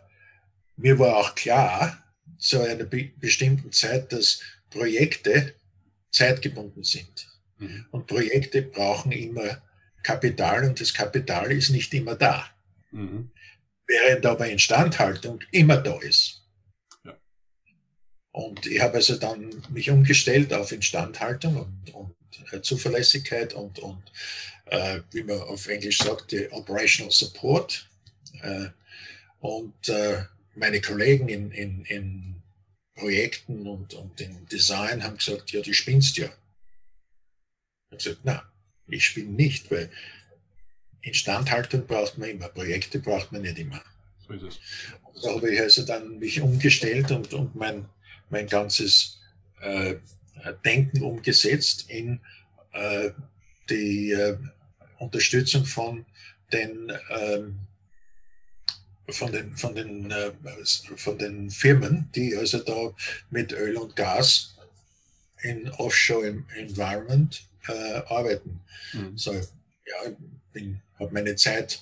mir 0.77 0.97
war 0.97 1.17
auch 1.17 1.35
klar, 1.35 2.03
zu 2.39 2.61
einer 2.61 2.85
be 2.85 3.11
bestimmten 3.17 3.71
Zeit, 3.71 4.11
dass 4.11 4.41
Projekte 4.69 5.53
zeitgebunden 6.09 6.83
sind. 6.83 7.27
Mhm. 7.59 7.85
Und 7.91 8.07
Projekte 8.07 8.63
brauchen 8.63 9.11
immer 9.11 9.61
Kapital 10.03 10.65
und 10.65 10.79
das 10.79 10.93
Kapital 10.93 11.51
ist 11.51 11.69
nicht 11.69 11.93
immer 11.93 12.15
da. 12.15 12.45
Mhm. 12.91 13.31
Während 13.87 14.25
aber 14.25 14.47
Instandhaltung 14.47 15.41
immer 15.51 15.77
da 15.77 15.97
ist. 15.99 16.43
Ja. 17.03 17.17
Und 18.31 18.65
ich 18.65 18.81
habe 18.81 18.95
also 18.95 19.15
dann 19.15 19.49
mich 19.69 19.89
umgestellt 19.89 20.53
auf 20.53 20.71
Instandhaltung 20.71 21.57
und, 21.57 21.93
und 21.93 22.15
äh, 22.51 22.61
Zuverlässigkeit 22.61 23.53
und, 23.53 23.79
und 23.79 24.03
äh, 24.65 25.01
wie 25.11 25.23
man 25.23 25.41
auf 25.41 25.67
Englisch 25.67 25.99
sagt, 25.99 26.31
die 26.31 26.49
Operational 26.51 27.11
Support. 27.11 27.89
Äh, 28.41 28.67
und 29.39 29.89
äh, 29.89 30.23
meine 30.55 30.81
Kollegen 30.81 31.27
in, 31.27 31.51
in, 31.51 31.85
in 31.85 32.41
Projekten 32.95 33.67
und, 33.67 33.93
und 33.93 34.21
im 34.21 34.47
Design 34.47 35.03
haben 35.03 35.17
gesagt, 35.17 35.51
ja, 35.51 35.61
du 35.61 35.73
spinnst 35.73 36.17
ja. 36.17 36.27
Ich 36.27 36.31
habe 37.91 37.97
gesagt, 37.97 38.19
na, 38.23 38.52
ich 38.93 39.05
spinne 39.05 39.31
nicht, 39.31 39.69
weil 39.71 39.89
Instandhaltung 41.01 41.85
braucht 41.85 42.17
man 42.17 42.29
immer, 42.29 42.47
Projekte 42.47 42.99
braucht 42.99 43.31
man 43.31 43.41
nicht 43.41 43.59
immer. 43.59 43.81
So 44.27 44.33
ist 44.33 44.43
es. 44.43 44.59
Und 45.03 45.23
da 45.23 45.35
habe 45.35 45.53
ich 45.53 45.59
also 45.59 45.85
dann 45.85 46.19
mich 46.19 46.41
umgestellt 46.41 47.11
und, 47.11 47.33
und 47.33 47.55
mein, 47.55 47.85
mein 48.29 48.47
ganzes 48.47 49.19
äh, 49.61 49.95
Denken 50.65 51.01
umgesetzt 51.01 51.89
in 51.89 52.19
äh, 52.71 53.11
die 53.69 54.11
äh, 54.11 54.37
Unterstützung 54.99 55.65
von 55.65 56.05
den 56.51 56.91
ähm, 57.09 57.59
von 59.09 59.31
den, 59.31 59.55
von 59.57 59.75
den, 59.75 60.11
äh, 60.11 60.31
von 60.95 61.17
den 61.17 61.49
Firmen, 61.49 62.09
die 62.15 62.35
also 62.37 62.59
da 62.59 62.93
mit 63.29 63.51
Öl 63.51 63.75
und 63.75 63.95
Gas 63.95 64.55
in 65.41 65.69
Offshore 65.71 66.43
Environment 66.55 67.43
äh, 67.67 68.01
arbeiten. 68.07 68.59
Mhm. 68.93 69.17
So, 69.17 69.33
ja, 69.33 70.11
ich 70.53 70.67
habe 70.99 71.13
meine 71.13 71.35
Zeit 71.35 71.81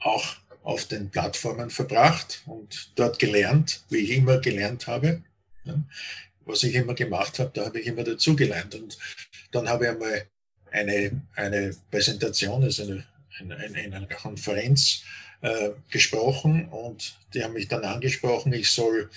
auch 0.00 0.36
auf 0.62 0.86
den 0.86 1.10
Plattformen 1.10 1.70
verbracht 1.70 2.42
und 2.46 2.92
dort 2.94 3.18
gelernt, 3.18 3.82
wie 3.88 3.98
ich 3.98 4.10
immer 4.10 4.38
gelernt 4.38 4.86
habe. 4.86 5.22
Ja. 5.64 5.74
Was 6.44 6.62
ich 6.62 6.74
immer 6.74 6.94
gemacht 6.94 7.38
habe, 7.38 7.50
da 7.54 7.66
habe 7.66 7.80
ich 7.80 7.86
immer 7.86 8.04
dazugelernt. 8.04 8.74
Und 8.74 8.98
dann 9.50 9.68
habe 9.68 9.84
ich 9.84 9.90
einmal 9.90 10.26
eine, 10.70 11.22
eine 11.34 11.74
Präsentation, 11.90 12.62
also 12.62 12.82
eine, 12.82 13.04
eine, 13.56 13.96
eine 13.96 14.08
Konferenz 14.08 15.02
äh, 15.40 15.70
gesprochen 15.90 16.68
und 16.68 17.16
die 17.32 17.44
haben 17.44 17.54
mich 17.54 17.68
dann 17.68 17.84
angesprochen, 17.84 18.52
ich 18.52 18.70
soll 18.70 19.10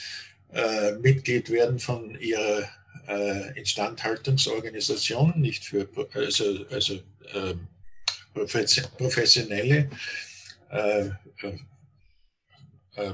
äh, 0.53 0.93
Mitglied 0.93 1.49
werden 1.49 1.79
von 1.79 2.19
ihrer 2.19 2.69
äh, 3.07 3.59
Instandhaltungsorganisation, 3.59 5.33
nicht 5.39 5.65
für 5.65 5.87
also, 6.13 6.65
also 6.69 6.99
ähm, 7.33 7.67
professionelle 8.33 9.89
äh, 10.69 11.09
äh, 12.95 13.13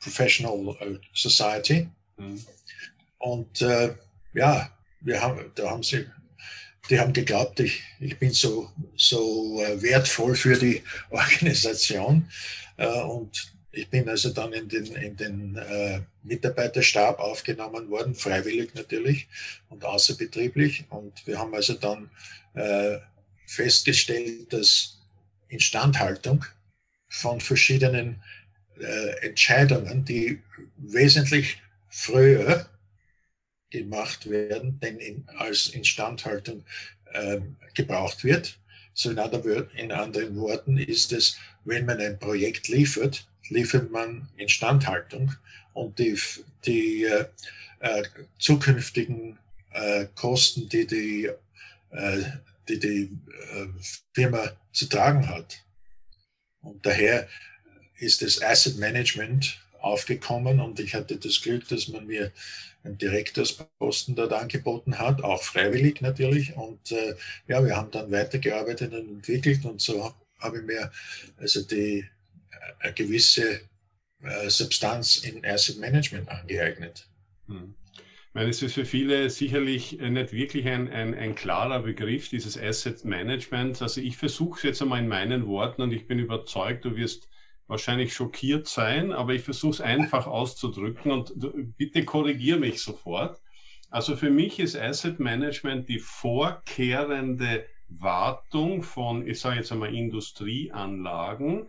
Professional 0.00 1.00
Society. 1.12 1.88
Mhm. 2.16 2.40
Und 3.18 3.60
ja, 4.32 4.70
wir 5.00 5.20
haben, 5.20 5.50
da 5.56 5.70
haben 5.70 5.82
sie 5.82 6.06
die 6.90 6.98
haben 6.98 7.12
geglaubt, 7.12 7.60
ich, 7.60 7.82
ich 8.00 8.18
bin 8.18 8.32
so, 8.32 8.70
so 8.96 9.62
äh, 9.62 9.80
wertvoll 9.82 10.34
für 10.34 10.56
die 10.56 10.82
Organisation. 11.10 12.30
Äh, 12.76 13.02
und 13.02 13.52
ich 13.78 13.88
bin 13.88 14.08
also 14.08 14.30
dann 14.30 14.52
in 14.52 14.68
den, 14.68 14.86
in 14.96 15.16
den 15.16 15.56
äh, 15.56 16.00
Mitarbeiterstab 16.24 17.18
aufgenommen 17.20 17.88
worden, 17.90 18.14
freiwillig 18.14 18.74
natürlich 18.74 19.28
und 19.68 19.84
außerbetrieblich. 19.84 20.84
Und 20.90 21.26
wir 21.26 21.38
haben 21.38 21.54
also 21.54 21.74
dann 21.74 22.10
äh, 22.54 22.98
festgestellt, 23.46 24.52
dass 24.52 24.98
Instandhaltung 25.48 26.44
von 27.08 27.40
verschiedenen 27.40 28.22
äh, 28.80 29.26
Entscheidungen, 29.26 30.04
die 30.04 30.42
wesentlich 30.76 31.58
früher 31.88 32.68
gemacht 33.70 34.28
werden, 34.28 34.80
denn 34.80 34.98
in, 34.98 35.24
als 35.36 35.68
Instandhaltung 35.68 36.64
äh, 37.12 37.40
gebraucht 37.74 38.24
wird. 38.24 38.58
So 38.92 39.10
in, 39.10 39.18
andere, 39.18 39.70
in 39.76 39.92
anderen 39.92 40.36
Worten 40.36 40.78
ist 40.78 41.12
es, 41.12 41.38
wenn 41.64 41.86
man 41.86 42.00
ein 42.00 42.18
Projekt 42.18 42.68
liefert, 42.68 43.28
liefert 43.50 43.90
man 43.90 44.28
Instandhaltung 44.36 45.32
und 45.72 45.98
die, 45.98 46.18
die 46.64 47.04
äh, 47.04 47.26
äh, 47.80 48.02
zukünftigen 48.38 49.38
äh, 49.72 50.06
Kosten, 50.14 50.68
die 50.68 50.86
die, 50.86 51.30
äh, 51.90 52.22
die, 52.68 52.78
die 52.78 53.10
äh, 53.54 53.66
Firma 54.12 54.50
zu 54.72 54.86
tragen 54.86 55.28
hat. 55.28 55.62
Und 56.62 56.84
daher 56.84 57.28
ist 57.98 58.22
das 58.22 58.42
Asset 58.42 58.78
Management 58.78 59.60
aufgekommen 59.80 60.60
und 60.60 60.80
ich 60.80 60.94
hatte 60.94 61.16
das 61.16 61.40
Glück, 61.40 61.68
dass 61.68 61.88
man 61.88 62.06
mir 62.06 62.32
einen 62.82 62.98
Direktorsposten 62.98 64.14
dort 64.14 64.32
angeboten 64.32 64.98
hat, 64.98 65.22
auch 65.22 65.42
freiwillig 65.42 66.00
natürlich. 66.00 66.56
Und 66.56 66.92
äh, 66.92 67.14
ja, 67.46 67.64
wir 67.64 67.76
haben 67.76 67.90
dann 67.90 68.10
weitergearbeitet 68.10 68.92
und 68.92 69.08
entwickelt 69.08 69.64
und 69.64 69.80
so 69.80 70.14
habe 70.38 70.58
ich 70.58 70.64
mir 70.64 70.90
also 71.36 71.62
die 71.62 72.06
eine 72.80 72.92
gewisse 72.94 73.60
äh, 74.22 74.50
Substanz 74.50 75.16
in 75.16 75.44
Asset 75.44 75.78
Management 75.78 76.28
angeeignet. 76.28 77.08
Hm. 77.46 77.74
Ich 77.94 78.34
meine, 78.34 78.50
es 78.50 78.62
ist 78.62 78.74
für 78.74 78.84
viele 78.84 79.30
sicherlich 79.30 79.98
nicht 79.98 80.32
wirklich 80.32 80.66
ein, 80.66 80.88
ein, 80.88 81.14
ein 81.14 81.34
klarer 81.34 81.80
Begriff, 81.80 82.28
dieses 82.28 82.58
Asset 82.60 83.04
Management. 83.04 83.80
Also 83.80 84.00
ich 84.00 84.16
versuche 84.16 84.58
es 84.58 84.62
jetzt 84.62 84.82
einmal 84.82 85.00
in 85.00 85.08
meinen 85.08 85.46
Worten 85.46 85.82
und 85.82 85.92
ich 85.92 86.06
bin 86.06 86.18
überzeugt, 86.18 86.84
du 86.84 86.94
wirst 86.94 87.28
wahrscheinlich 87.68 88.14
schockiert 88.14 88.66
sein, 88.66 89.12
aber 89.12 89.34
ich 89.34 89.42
versuche 89.42 89.72
es 89.72 89.80
einfach 89.80 90.26
auszudrücken 90.26 91.10
und 91.10 91.32
bitte 91.76 92.04
korrigiere 92.04 92.58
mich 92.58 92.82
sofort. 92.82 93.40
Also 93.90 94.16
für 94.16 94.30
mich 94.30 94.58
ist 94.58 94.76
Asset 94.76 95.18
Management 95.18 95.88
die 95.88 95.98
vorkehrende 95.98 97.64
Wartung 97.88 98.82
von, 98.82 99.26
ich 99.26 99.40
sage 99.40 99.56
jetzt 99.56 99.72
einmal 99.72 99.94
Industrieanlagen, 99.94 101.62
äh, 101.62 101.66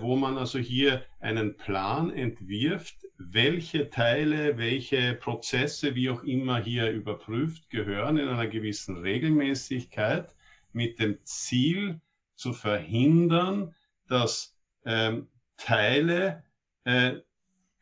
wo 0.00 0.16
man 0.16 0.36
also 0.36 0.58
hier 0.58 1.04
einen 1.20 1.56
Plan 1.56 2.10
entwirft, 2.10 2.96
welche 3.16 3.90
Teile, 3.90 4.58
welche 4.58 5.14
Prozesse, 5.14 5.94
wie 5.94 6.10
auch 6.10 6.22
immer 6.24 6.58
hier 6.60 6.90
überprüft 6.90 7.70
gehören 7.70 8.18
in 8.18 8.28
einer 8.28 8.48
gewissen 8.48 8.96
Regelmäßigkeit 8.96 10.34
mit 10.72 10.98
dem 10.98 11.18
Ziel 11.24 12.00
zu 12.34 12.52
verhindern, 12.52 13.74
dass 14.08 14.56
ähm, 14.84 15.28
Teile 15.56 16.44
äh, 16.84 17.16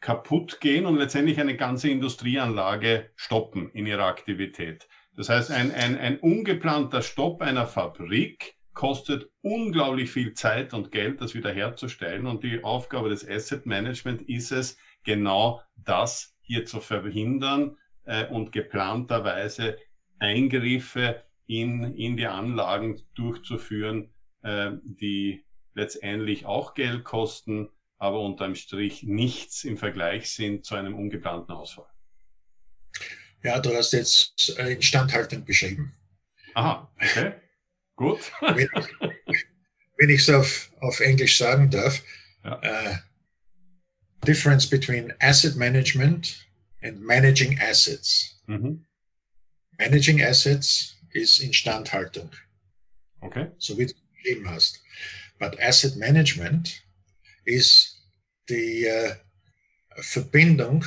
kaputt 0.01 0.61
gehen 0.61 0.87
und 0.87 0.97
letztendlich 0.97 1.41
eine 1.41 1.57
ganze 1.57 1.89
Industrieanlage 1.89 3.11
stoppen 3.17 3.71
in 3.71 3.87
ihrer 3.87 4.05
Aktivität. 4.05 4.89
Das 5.17 5.29
heißt, 5.29 5.51
ein, 5.51 5.73
ein, 5.73 5.99
ein 5.99 6.19
ungeplanter 6.19 7.01
Stopp 7.03 7.41
einer 7.41 7.67
Fabrik 7.67 8.56
kostet 8.77 9.31
unglaublich 9.41 10.11
viel 10.11 10.35
Zeit 10.35 10.75
und 10.75 10.93
Geld, 10.93 11.23
das 11.23 11.35
wiederherzustellen. 11.35 12.27
Und 12.27 12.45
die 12.45 12.63
Aufgabe 12.63 13.09
des 13.09 13.27
Asset 13.27 13.65
Management 13.65 14.29
ist 14.29 14.53
es, 14.53 14.77
genau 15.03 15.63
das 15.77 16.37
hier 16.43 16.67
zu 16.67 16.81
verhindern 16.81 17.79
äh, 18.05 18.27
und 18.27 18.53
geplanterweise 18.53 19.79
Eingriffe 20.19 21.25
in, 21.47 21.95
in 21.95 22.19
die 22.19 22.27
Anlagen 22.27 23.01
durchzuführen, 23.15 24.13
äh, 24.43 24.73
die 24.85 25.45
letztendlich 25.75 26.45
auch 26.45 26.75
Geld 26.75 27.03
kosten, 27.03 27.71
aber 27.97 28.21
unterm 28.21 28.55
Strich 28.55 29.05
nichts 29.05 29.65
im 29.65 29.79
Vergleich 29.79 30.31
sind 30.31 30.67
zu 30.67 30.75
einem 30.75 30.95
ungeplanten 30.95 31.55
Ausfall. 31.55 31.89
Ja, 33.43 33.59
du 33.59 33.75
hast 33.75 33.93
jetzt 33.95 34.51
Instandhaltung 34.59 35.47
beschrieben. 35.47 35.95
Aha, 36.55 36.93
okay. 37.01 37.33
Gut. 37.97 38.33
wenn 38.41 40.11
ich 40.11 40.21
es 40.21 40.31
auf, 40.31 40.71
auf 40.81 41.01
Englisch 41.01 41.39
sagen 41.39 41.71
darf, 41.71 42.03
ja. 42.45 42.61
uh, 42.63 42.97
difference 44.27 44.69
between 44.69 45.13
asset 45.21 45.57
management 45.57 46.47
and 46.83 47.01
managing 47.01 47.59
assets. 47.59 48.41
Mhm. 48.47 48.85
Managing 49.79 50.23
assets 50.23 50.97
ist 51.13 51.41
Instandhaltung. 51.41 52.31
Okay. 53.21 53.49
So 53.59 53.77
wie 53.79 53.87
du 53.87 53.95
beschrieben 54.13 54.49
hast. 54.49 54.83
But 55.39 55.61
Asset 55.61 55.97
Management 55.97 56.83
ist 57.45 58.03
die 58.49 58.85
äh, 58.85 59.15
Verbindung 59.97 60.85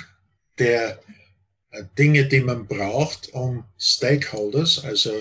der 0.58 1.00
Dinge, 1.98 2.28
die 2.28 2.42
man 2.42 2.66
braucht, 2.68 3.30
um 3.34 3.64
Stakeholders, 3.78 4.84
also 4.84 5.12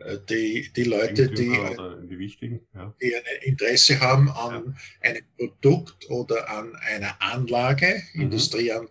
äh, 0.00 0.18
die, 0.28 0.70
die 0.74 0.84
Leute, 0.84 1.28
die, 1.28 1.44
die, 1.44 2.60
ja. 2.74 2.94
die 3.00 3.14
ein 3.14 3.22
Interesse 3.42 4.00
haben 4.00 4.28
an 4.30 4.76
ja. 5.02 5.10
einem 5.10 5.22
Produkt 5.36 6.10
oder 6.10 6.50
an 6.50 6.74
einer 6.76 7.20
Anlage, 7.22 8.02
mhm. 8.14 8.22
Industrieanlage, 8.22 8.90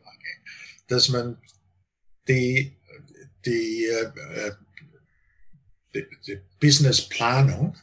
dass 0.87 1.09
man 1.09 1.37
die, 2.27 2.77
die 3.45 3.85
äh, 3.85 4.51
die, 5.95 6.07
die 6.27 6.41
Businessplanung 6.59 7.77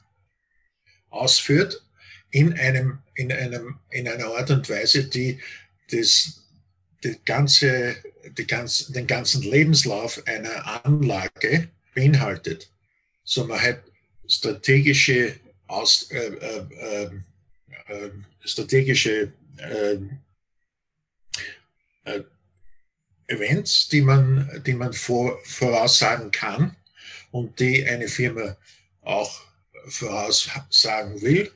ausführt 1.10 1.82
in 2.30 2.52
einem, 2.54 3.02
in 3.14 3.32
einem, 3.32 3.78
in 3.90 4.08
einer 4.08 4.26
Art 4.26 4.50
und 4.50 4.68
Weise, 4.68 5.04
die 5.04 5.40
das, 5.90 6.41
die 7.04 7.18
ganze, 7.24 7.96
die 8.36 8.46
ganz, 8.46 8.88
den 8.88 9.06
ganzen 9.06 9.42
Lebenslauf 9.42 10.22
einer 10.26 10.84
Anlage 10.84 11.68
beinhaltet. 11.94 12.70
So 13.24 13.44
man 13.44 13.60
hat 13.60 13.82
strategische, 14.28 15.36
Aus, 15.66 16.10
äh, 16.10 16.18
äh, 16.18 17.10
äh, 17.86 18.10
strategische 18.44 19.32
ähm, 19.58 20.18
äh, 22.04 22.20
Events, 23.26 23.88
die 23.88 24.02
man, 24.02 24.62
die 24.66 24.74
man 24.74 24.92
vor, 24.92 25.38
voraussagen 25.44 26.30
kann 26.30 26.76
und 27.30 27.58
die 27.58 27.86
eine 27.86 28.08
Firma 28.08 28.56
auch 29.00 29.40
voraussagen 29.88 31.20
will. 31.22 31.50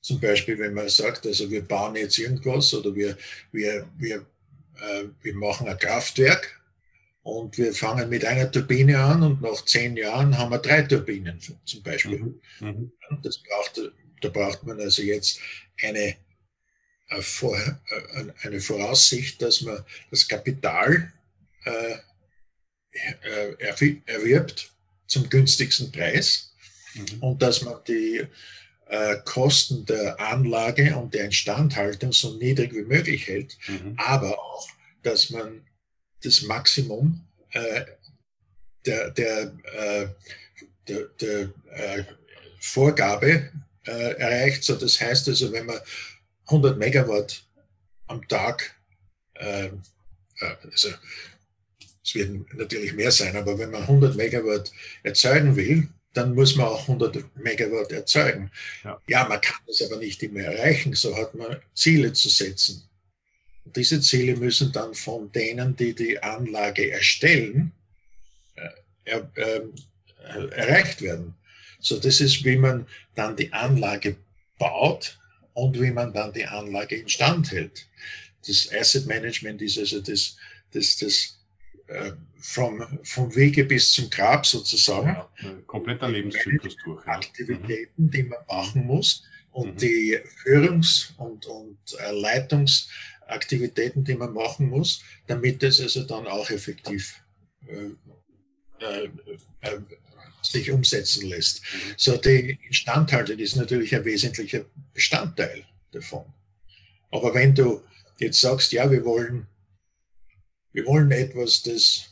Zum 0.00 0.18
Beispiel, 0.18 0.58
wenn 0.58 0.74
man 0.74 0.88
sagt, 0.88 1.26
also 1.26 1.50
wir 1.50 1.62
bauen 1.62 1.94
jetzt 1.96 2.18
irgendwas 2.18 2.74
oder 2.74 2.94
wir, 2.94 3.16
wir, 3.52 3.88
wir, 3.98 4.16
äh, 4.16 4.20
wir 5.22 5.34
machen 5.34 5.68
ein 5.68 5.78
Kraftwerk 5.78 6.60
und 7.22 7.56
wir 7.56 7.72
fangen 7.72 8.08
mit 8.08 8.24
einer 8.24 8.50
Turbine 8.50 8.98
an 8.98 9.22
und 9.22 9.42
nach 9.42 9.64
zehn 9.64 9.96
Jahren 9.96 10.36
haben 10.36 10.50
wir 10.50 10.58
drei 10.58 10.82
Turbinen 10.82 11.38
zum 11.64 11.82
Beispiel. 11.82 12.18
Mhm. 12.18 12.40
Mhm. 12.60 12.92
Das 13.22 13.38
braucht, 13.38 13.80
da 14.20 14.28
braucht 14.28 14.64
man 14.64 14.80
also 14.80 15.02
jetzt 15.02 15.38
eine, 15.82 16.16
eine 17.08 18.60
Voraussicht, 18.60 19.40
dass 19.40 19.60
man 19.60 19.84
das 20.10 20.26
Kapital 20.26 21.12
äh, 21.64 21.96
äh, 22.92 23.96
erwirbt 24.06 24.70
zum 25.06 25.28
günstigsten 25.28 25.92
Preis 25.92 26.52
mhm. 26.94 27.22
und 27.22 27.42
dass 27.42 27.62
man 27.62 27.76
die 27.86 28.16
äh, 28.16 28.26
Kosten 29.24 29.86
der 29.86 30.20
Anlage 30.20 30.96
und 30.96 31.14
der 31.14 31.24
Instandhaltung 31.24 32.12
so 32.12 32.36
niedrig 32.36 32.74
wie 32.74 32.82
möglich 32.82 33.26
hält, 33.26 33.56
mhm. 33.66 33.94
aber 33.96 34.38
auch, 34.38 34.68
dass 35.02 35.30
man 35.30 35.62
das 36.22 36.42
Maximum 36.42 37.26
äh, 37.50 37.84
der, 38.84 39.10
der, 39.10 39.52
äh, 39.72 40.08
der, 40.88 41.04
der 41.20 41.40
äh, 41.70 42.04
Vorgabe 42.60 43.50
äh, 43.86 44.12
erreicht. 44.16 44.64
So, 44.64 44.76
das 44.76 45.00
heißt 45.00 45.28
also, 45.28 45.52
wenn 45.52 45.66
man 45.66 45.80
100 46.46 46.78
Megawatt 46.78 47.44
am 48.06 48.26
Tag, 48.28 48.74
äh, 49.34 49.70
also 50.38 50.88
es 52.04 52.14
werden 52.14 52.46
natürlich 52.54 52.94
mehr 52.94 53.12
sein, 53.12 53.36
aber 53.36 53.58
wenn 53.58 53.70
man 53.70 53.82
100 53.82 54.16
Megawatt 54.16 54.72
erzeugen 55.02 55.56
will, 55.56 55.88
dann 56.12 56.34
muss 56.34 56.56
man 56.56 56.66
auch 56.66 56.82
100 56.82 57.36
Megawatt 57.36 57.90
erzeugen. 57.92 58.50
Ja. 58.84 59.00
ja, 59.08 59.28
man 59.28 59.40
kann 59.40 59.60
das 59.66 59.82
aber 59.82 59.96
nicht 59.96 60.22
immer 60.22 60.40
erreichen, 60.40 60.94
so 60.94 61.16
hat 61.16 61.34
man 61.34 61.56
Ziele 61.74 62.12
zu 62.12 62.28
setzen. 62.28 62.82
Und 63.64 63.76
diese 63.76 64.00
Ziele 64.00 64.36
müssen 64.36 64.72
dann 64.72 64.94
von 64.94 65.30
denen, 65.32 65.76
die 65.76 65.94
die 65.94 66.22
Anlage 66.22 66.90
erstellen, 66.90 67.72
äh, 68.56 68.68
er, 69.04 69.30
äh, 69.36 69.60
erreicht 70.50 71.00
werden. 71.00 71.34
So, 71.80 71.98
das 71.98 72.20
ist, 72.20 72.44
wie 72.44 72.56
man 72.56 72.86
dann 73.14 73.36
die 73.36 73.52
Anlage 73.52 74.16
baut 74.58 75.18
und 75.54 75.80
wie 75.80 75.90
man 75.90 76.12
dann 76.12 76.32
die 76.32 76.46
Anlage 76.46 76.96
instand 76.96 77.50
hält. 77.50 77.86
Das 78.46 78.68
Asset 78.72 79.06
Management 79.06 79.62
ist 79.62 79.78
also 79.78 80.00
das, 80.00 80.36
das, 80.72 80.96
das 80.96 81.38
äh, 81.88 82.12
vom, 82.42 82.98
vom 83.04 83.34
Wege 83.34 83.64
bis 83.64 83.92
zum 83.92 84.10
Grab 84.10 84.44
sozusagen. 84.44 85.08
Ja, 85.08 85.28
kompletter 85.66 86.08
Lebenszyklus 86.08 86.76
durch. 86.84 87.06
Ja. 87.06 87.12
Aktivitäten, 87.12 88.10
die 88.10 88.24
man 88.24 88.40
machen 88.48 88.84
muss 88.84 89.24
und 89.52 89.74
mhm. 89.74 89.78
die 89.78 90.18
Führungs- 90.42 91.14
und, 91.16 91.46
und 91.46 91.78
äh, 91.98 92.10
Leitungsaktivitäten, 92.12 94.04
die 94.04 94.14
man 94.14 94.32
machen 94.34 94.68
muss, 94.68 95.02
damit 95.26 95.62
es 95.62 95.80
also 95.80 96.02
dann 96.02 96.26
auch 96.26 96.50
effektiv 96.50 97.22
äh, 97.66 97.90
äh, 98.84 99.10
äh 99.60 99.78
sich 100.44 100.72
umsetzen 100.72 101.28
lässt. 101.28 101.62
Mhm. 101.62 101.94
So, 101.96 102.16
die 102.16 102.58
Instandhaltung 102.66 103.38
ist 103.38 103.54
natürlich 103.54 103.94
ein 103.94 104.04
wesentlicher 104.04 104.64
Bestandteil 104.92 105.64
davon. 105.92 106.24
Aber 107.12 107.32
wenn 107.32 107.54
du 107.54 107.80
jetzt 108.18 108.40
sagst, 108.40 108.72
ja, 108.72 108.90
wir 108.90 109.04
wollen 109.04 109.46
wir 110.72 110.86
wollen 110.86 111.10
etwas, 111.10 111.62
das, 111.62 112.11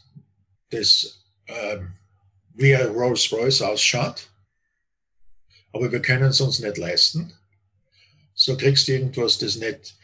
das 0.70 1.24
ähm, 1.46 1.92
wie 2.54 2.74
ein 2.74 2.88
Rolls-Royce 2.88 3.62
ausschaut, 3.62 4.30
aber 5.72 5.90
wir 5.90 6.02
können 6.02 6.30
es 6.30 6.40
uns 6.40 6.59
nicht 6.59 6.78
leisten. 6.78 7.33
So 8.35 8.56
kriegst 8.56 8.88
du 8.88 8.92
irgendwas, 8.92 9.38
das 9.38 9.56
nicht, 9.56 9.96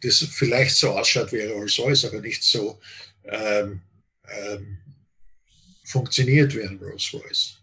das 0.00 0.18
vielleicht 0.18 0.76
so 0.76 0.90
ausschaut 0.90 1.32
wie 1.32 1.42
ein 1.42 1.50
Rolls-Royce, 1.50 2.06
aber 2.06 2.20
nicht 2.20 2.42
so 2.42 2.80
ähm, 3.24 3.82
ähm, 4.28 4.78
funktioniert 5.84 6.54
wie 6.54 6.62
ein 6.62 6.78
Rolls-Royce. 6.78 7.58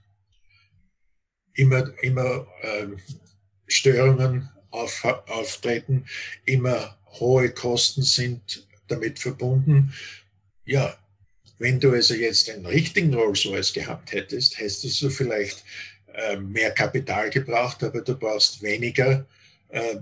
Immer, 1.55 1.93
immer 2.01 2.47
ähm, 2.61 2.99
Störungen 3.67 4.49
auf, 4.71 5.03
auftreten, 5.03 6.05
immer 6.45 6.97
hohe 7.19 7.51
Kosten 7.53 8.01
sind 8.01 8.67
damit 8.87 9.19
verbunden, 9.19 9.93
ja, 10.65 10.97
wenn 11.63 11.79
du 11.79 11.93
also 11.93 12.13
jetzt 12.13 12.49
einen 12.49 12.65
richtigen 12.65 13.13
Rolls-Royce 13.13 13.71
gehabt 13.71 14.11
hättest, 14.11 14.59
hättest 14.59 15.01
du 15.01 15.09
vielleicht 15.09 15.63
äh, 16.13 16.35
mehr 16.35 16.71
Kapital 16.71 17.29
gebraucht, 17.29 17.81
aber 17.85 18.01
du 18.01 18.15
brauchst 18.17 18.61
weniger 18.61 19.25
äh, 19.69 19.95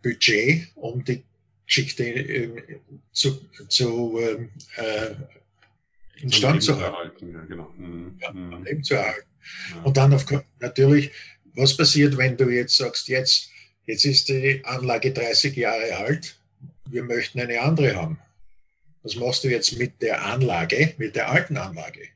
Budget, 0.00 0.68
um 0.76 1.04
die 1.04 1.24
Geschichte 1.66 2.04
äh, 2.04 2.62
zu, 3.10 3.36
zu 3.66 4.20
ähm, 4.20 4.50
äh, 4.76 6.22
instand 6.22 6.62
zu 6.62 6.80
halten. 6.80 7.32
Ja, 7.32 7.44
genau. 7.48 7.74
Mhm. 7.76 8.16
Ja, 8.20 8.32
mhm. 8.32 8.84
Zu 8.84 8.94
erhalten. 8.94 9.28
Ja. 9.74 9.82
Und 9.82 9.96
dann 9.96 10.14
auf, 10.14 10.24
natürlich, 10.60 11.10
was 11.56 11.76
passiert, 11.76 12.16
wenn 12.16 12.36
du 12.36 12.48
jetzt 12.48 12.76
sagst, 12.76 13.08
jetzt, 13.08 13.50
jetzt 13.86 14.04
ist 14.04 14.28
die 14.28 14.60
Anlage 14.64 15.12
30 15.12 15.56
Jahre 15.56 15.96
alt, 15.96 16.38
wir 16.88 17.02
möchten 17.02 17.40
eine 17.40 17.60
andere 17.60 17.96
haben. 17.96 18.20
Was 19.08 19.16
machst 19.16 19.42
du 19.42 19.48
jetzt 19.48 19.78
mit 19.78 20.02
der 20.02 20.22
Anlage, 20.22 20.94
mit 20.98 21.16
der 21.16 21.30
alten 21.30 21.56
Anlage? 21.56 22.08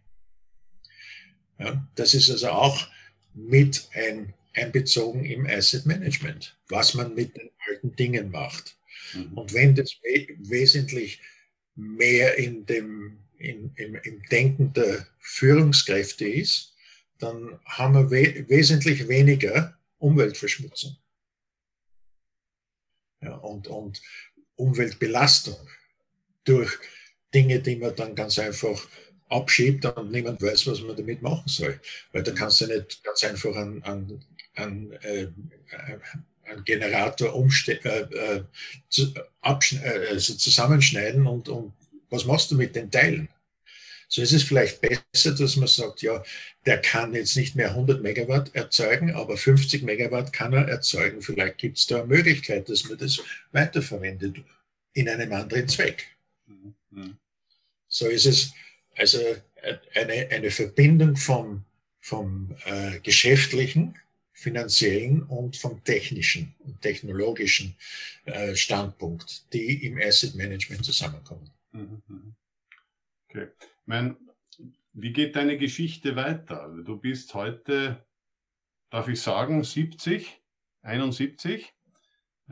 Ja, 1.59 1.89
das 1.95 2.13
ist 2.13 2.31
also 2.31 2.51
auch 2.51 2.87
mit 3.33 3.89
ein, 3.95 4.35
einbezogen 4.53 5.25
im 5.25 5.47
Asset 5.47 5.87
Management, 5.87 6.55
was 6.69 6.93
man 6.93 7.15
mit 7.15 7.35
den 7.35 7.49
alten 7.67 7.97
Dingen 7.97 8.31
macht. 8.31 8.77
Mhm. 9.15 9.33
Und 9.33 9.55
wenn 9.55 9.75
das 9.75 9.91
we 10.03 10.37
wesentlich 10.51 11.23
mehr 11.77 12.37
in 12.37 12.67
dem, 12.67 13.21
in, 13.39 13.73
im, 13.77 13.95
im 13.95 14.23
Denken 14.25 14.75
der 14.75 15.07
Führungskräfte 15.19 16.29
ist, 16.29 16.75
dann 17.19 17.59
haben 17.65 17.95
wir 17.95 18.11
we 18.11 18.47
wesentlich 18.51 19.09
weniger 19.09 19.79
Umweltverschmutzung 19.97 20.95
ja, 23.23 23.35
und, 23.37 23.67
und 23.69 24.03
Umweltbelastung 24.57 25.57
durch 26.45 26.79
Dinge, 27.35 27.61
die 27.61 27.77
man 27.77 27.95
dann 27.97 28.15
ganz 28.15 28.39
einfach 28.39 28.87
abschiebt 29.29 29.85
und 29.85 30.11
niemand 30.11 30.43
weiß, 30.43 30.67
was 30.67 30.83
man 30.83 30.97
damit 30.97 31.23
machen 31.23 31.49
soll. 31.49 31.81
Weil 32.13 32.23
da 32.23 32.33
kannst 32.33 32.61
du 32.61 32.67
nicht 32.67 33.03
ganz 33.03 33.25
einfach 33.25 33.57
einen, 33.57 33.83
einen, 33.83 34.25
einen, 34.55 34.93
äh, 34.93 35.29
einen 36.45 36.65
Generator 36.65 37.35
umste 37.35 37.83
äh, 37.85 38.01
äh, 38.15 38.45
zu, 38.89 39.13
äh, 39.15 40.09
also 40.11 40.35
zusammenschneiden 40.35 41.27
und, 41.27 41.49
und 41.49 41.73
was 42.11 42.27
machst 42.27 42.51
du 42.51 42.57
mit 42.57 42.77
den 42.77 42.91
Teilen? 42.91 43.29
So 44.09 44.21
ist 44.21 44.33
es 44.33 44.43
vielleicht 44.43 44.83
besser, 44.83 45.35
dass 45.35 45.57
man 45.57 45.69
sagt, 45.69 46.03
ja, 46.03 46.23
der 46.67 46.83
kann 46.83 47.15
jetzt 47.15 47.35
nicht 47.35 47.57
mehr 47.57 47.71
100 47.71 48.03
Megawatt 48.03 48.55
erzeugen, 48.55 49.15
aber 49.15 49.39
50 49.39 49.85
Megawatt 49.85 50.35
kann 50.35 50.53
er 50.53 50.69
erzeugen. 50.69 51.23
Vielleicht 51.23 51.57
gibt 51.57 51.79
es 51.79 51.87
da 51.87 52.01
eine 52.01 52.09
Möglichkeit, 52.09 52.69
dass 52.69 52.87
man 52.87 52.99
das 52.99 53.23
weiterverwendet 53.53 54.37
in 54.93 55.09
einem 55.09 55.33
anderen 55.33 55.67
Zweck. 55.67 56.09
Mhm. 56.47 57.19
So 57.89 58.07
ist 58.09 58.27
es 58.27 58.53
also 58.97 59.19
eine, 59.95 60.29
eine 60.31 60.51
Verbindung 60.51 61.17
vom, 61.17 61.65
vom 62.01 62.55
äh, 62.65 63.01
geschäftlichen, 63.01 63.95
finanziellen 64.33 65.23
und 65.23 65.57
vom 65.57 65.85
technischen 65.85 66.55
und 66.61 66.81
technologischen 66.81 67.77
äh, 68.25 68.55
Standpunkt, 68.57 69.53
die 69.53 69.87
im 69.87 69.99
Asset 69.99 70.35
Management 70.35 70.85
zusammenkommen. 70.85 71.51
Mhm, 71.73 72.03
mhm. 72.09 72.35
Okay. 73.29 73.49
Mein, 73.87 74.17
wie 74.93 75.13
geht 75.13 75.37
deine 75.37 75.57
Geschichte 75.59 76.17
weiter? 76.17 76.75
Du 76.85 76.97
bist 76.97 77.35
heute, 77.35 78.05
darf 78.91 79.09
ich 79.09 79.21
sagen, 79.21 79.63
70, 79.63 80.41
71. 80.83 81.73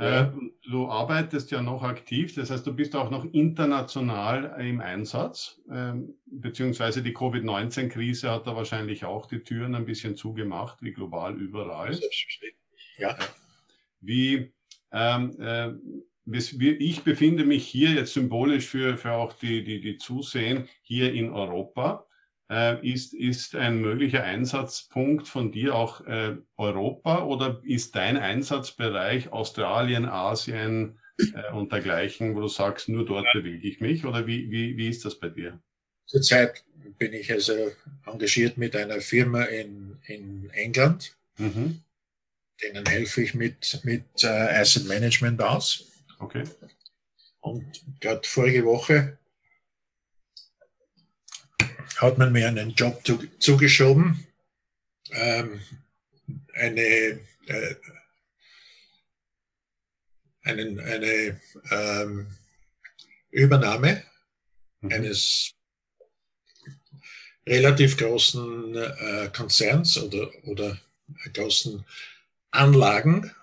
Ja. 0.01 0.22
Äh, 0.22 0.32
du 0.62 0.88
arbeitest 0.88 1.51
ja 1.51 1.61
noch 1.61 1.82
aktiv, 1.82 2.34
das 2.34 2.51
heißt, 2.51 2.66
du 2.66 2.74
bist 2.74 2.96
auch 2.96 3.11
noch 3.11 3.26
international 3.32 4.57
im 4.59 4.80
Einsatz, 4.80 5.61
ähm, 5.70 6.14
beziehungsweise 6.24 7.03
die 7.03 7.12
Covid-19-Krise 7.12 8.30
hat 8.30 8.46
da 8.46 8.57
wahrscheinlich 8.57 9.05
auch 9.05 9.26
die 9.26 9.40
Türen 9.40 9.74
ein 9.74 9.84
bisschen 9.84 10.16
zugemacht, 10.16 10.80
wie 10.80 10.92
global 10.92 11.36
überall. 11.36 11.98
Ja. 12.96 13.14
Wie, 14.01 14.53
ähm, 14.90 15.36
äh, 15.38 15.72
ich 16.32 17.03
befinde 17.03 17.44
mich 17.44 17.66
hier 17.66 17.90
jetzt 17.90 18.14
symbolisch 18.14 18.68
für, 18.68 18.96
für 18.96 19.12
auch 19.12 19.34
die, 19.34 19.62
die, 19.62 19.80
die 19.80 19.98
Zusehen 19.98 20.66
hier 20.82 21.12
in 21.12 21.30
Europa. 21.30 22.07
Äh, 22.51 22.84
ist, 22.84 23.14
ist 23.14 23.55
ein 23.55 23.80
möglicher 23.80 24.24
Einsatzpunkt 24.24 25.28
von 25.28 25.53
dir 25.53 25.72
auch 25.76 26.05
äh, 26.07 26.36
Europa 26.57 27.22
oder 27.22 27.61
ist 27.62 27.94
dein 27.94 28.16
Einsatzbereich 28.16 29.30
Australien, 29.30 30.05
Asien 30.05 30.98
äh, 31.16 31.53
und 31.53 31.70
dergleichen, 31.70 32.34
wo 32.34 32.40
du 32.40 32.48
sagst, 32.48 32.88
nur 32.88 33.07
dort 33.07 33.26
bewege 33.32 33.68
ich 33.68 33.80
mich? 33.80 34.05
Oder 34.05 34.26
wie, 34.26 34.51
wie, 34.51 34.76
wie 34.76 34.88
ist 34.88 35.05
das 35.05 35.20
bei 35.20 35.28
dir? 35.28 35.61
Zurzeit 36.07 36.64
bin 36.98 37.12
ich 37.12 37.30
also 37.30 37.53
engagiert 38.05 38.59
mit 38.59 38.74
einer 38.74 39.01
Firma 39.01 39.44
in, 39.44 39.98
in 40.07 40.51
England. 40.51 41.16
Mhm. 41.38 41.82
Denen 42.61 42.84
helfe 42.84 43.22
ich 43.22 43.32
mit, 43.32 43.80
mit 43.84 44.05
uh, 44.24 44.26
Asset 44.26 44.88
Management 44.88 45.40
aus. 45.40 45.86
Okay. 46.18 46.42
Und 47.38 47.64
gerade 48.01 48.26
vorige 48.26 48.64
Woche 48.64 49.20
hat 51.97 52.18
man 52.18 52.32
mir 52.32 52.49
einen 52.49 52.70
Job 52.74 53.03
zugeschoben, 53.38 54.26
ähm, 55.12 55.61
eine, 56.55 57.20
äh, 57.47 57.74
einen, 60.43 60.80
eine 60.80 61.41
ähm, 61.70 62.26
Übernahme 63.30 64.03
mhm. 64.80 64.93
eines 64.93 65.53
relativ 67.47 67.97
großen 67.97 68.76
äh, 68.76 69.30
Konzerns 69.34 69.99
oder, 69.99 70.30
oder 70.45 70.78
großen 71.32 71.84
Anlagen 72.51 73.34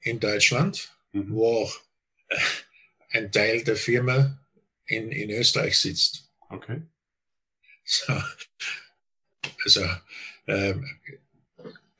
in 0.00 0.20
Deutschland, 0.20 0.90
mhm. 1.12 1.30
wo 1.30 1.62
auch 1.62 1.80
äh, 2.28 2.38
ein 3.10 3.32
Teil 3.32 3.64
der 3.64 3.76
Firma 3.76 4.38
in, 4.86 5.10
in 5.10 5.30
Österreich 5.30 5.78
sitzt. 5.78 6.28
Okay. 6.48 6.82
So. 7.86 8.20
Also 9.64 9.88
äh, 10.46 10.74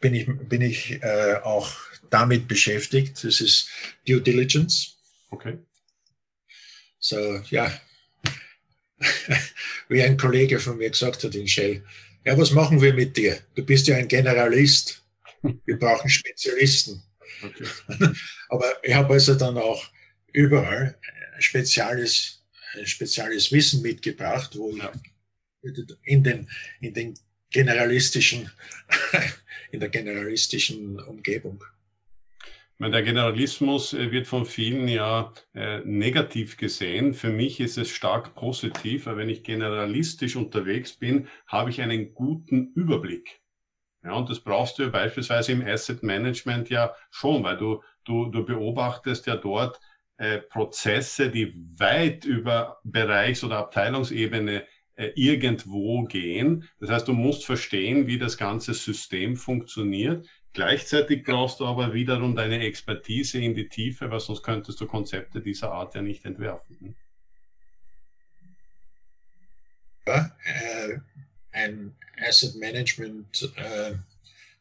bin 0.01 0.15
ich, 0.15 0.27
bin 0.27 0.63
ich 0.63 1.03
äh, 1.03 1.37
auch 1.43 1.73
damit 2.11 2.49
beschäftigt. 2.49 3.23
Das 3.25 3.41
ist 3.41 3.69
Due 4.07 4.21
Diligence. 4.21 4.97
Okay. 5.31 5.59
So, 6.99 7.41
ja. 7.51 7.81
Wie 9.89 10.03
ein 10.03 10.17
Kollege 10.17 10.59
von 10.59 10.77
mir 10.77 10.91
gesagt 10.91 11.23
hat 11.23 11.35
in 11.35 11.47
Shell, 11.47 11.85
ja, 12.25 12.37
was 12.37 12.51
machen 12.51 12.83
wir 12.83 12.93
mit 12.93 13.17
dir? 13.17 13.39
Du 13.55 13.65
bist 13.65 13.87
ja 13.87 13.97
ein 13.97 14.09
Generalist. 14.09 15.05
Wir 15.65 15.79
brauchen 15.79 16.11
Spezialisten. 16.11 17.03
Okay. 17.43 17.67
Aber 18.49 18.73
ich 18.83 18.95
habe 18.95 19.15
also 19.15 19.35
dann 19.35 19.57
auch 19.57 19.87
überall 20.33 20.99
spezielles, 21.39 22.43
spezielles 22.85 23.53
Wissen 23.53 23.83
mitgebracht, 23.83 24.57
wo 24.57 24.75
ja. 24.77 24.93
In 26.05 26.23
den, 26.23 26.49
in 26.81 26.95
den 26.95 27.15
generalistischen, 27.51 28.51
in 29.71 29.81
der 29.81 29.89
generalistischen 29.89 31.01
Umgebung. 31.01 31.63
Der 32.79 33.03
Generalismus 33.03 33.95
äh, 33.95 34.11
wird 34.11 34.27
von 34.27 34.45
vielen 34.45 34.87
ja 34.87 35.33
äh, 35.55 35.81
negativ 35.81 36.59
gesehen. 36.59 37.15
Für 37.15 37.31
mich 37.31 37.59
ist 37.59 37.79
es 37.79 37.89
stark 37.89 38.35
positiv, 38.35 39.07
weil 39.07 39.17
wenn 39.17 39.31
ich 39.31 39.43
generalistisch 39.45 40.37
unterwegs 40.37 40.93
bin, 40.93 41.27
habe 41.47 41.71
ich 41.71 41.81
einen 41.81 42.13
guten 42.13 42.73
Überblick. 42.75 43.41
Ja, 44.05 44.13
und 44.13 44.29
das 44.29 44.41
brauchst 44.41 44.79
du 44.79 44.91
beispielsweise 44.91 45.53
im 45.53 45.67
Asset 45.67 46.03
Management 46.03 46.69
ja 46.69 46.95
schon, 47.11 47.43
weil 47.43 47.57
du, 47.57 47.83
du, 48.05 48.27
du 48.27 48.45
beobachtest 48.45 49.27
ja 49.27 49.37
dort 49.37 49.81
äh, 50.19 50.39
Prozesse, 50.39 51.31
die 51.31 51.55
weit 51.79 52.25
über 52.27 52.79
Bereichs- 52.85 53.43
oder 53.43 53.57
Abteilungsebene 53.59 54.67
irgendwo 54.97 56.05
gehen. 56.05 56.69
Das 56.81 56.91
heißt, 56.91 57.09
du 57.09 57.13
musst 57.13 57.45
verstehen, 57.45 58.07
wie 58.07 58.19
das 58.19 58.37
ganze 58.37 58.75
System 58.75 59.37
funktioniert. 59.37 60.27
Gleichzeitig 60.53 61.25
brauchst 61.25 61.61
du 61.61 61.67
aber 61.67 61.93
wiederum 61.93 62.35
deine 62.35 62.61
Expertise 62.61 63.39
in 63.39 63.55
die 63.55 63.69
Tiefe, 63.69 64.11
weil 64.11 64.21
sonst 64.21 64.43
könntest 64.43 64.81
du 64.81 64.87
Konzepte 64.87 65.43
dieser 65.43 65.71
Art 65.71 65.95
ja 65.95 66.01
nicht 66.01 66.25
entwerfen. 66.25 66.97
Ja, 70.07 70.35
äh, 70.45 70.99
ein 71.53 71.95
Asset 72.27 72.57
Management 72.57 73.53
äh, 73.57 73.95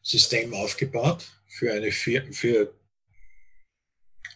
System 0.02 0.52
aufgebaut 0.52 1.26
für 1.46 1.72
eine 1.72 1.92
Fir 1.92 2.26
für 2.32 2.74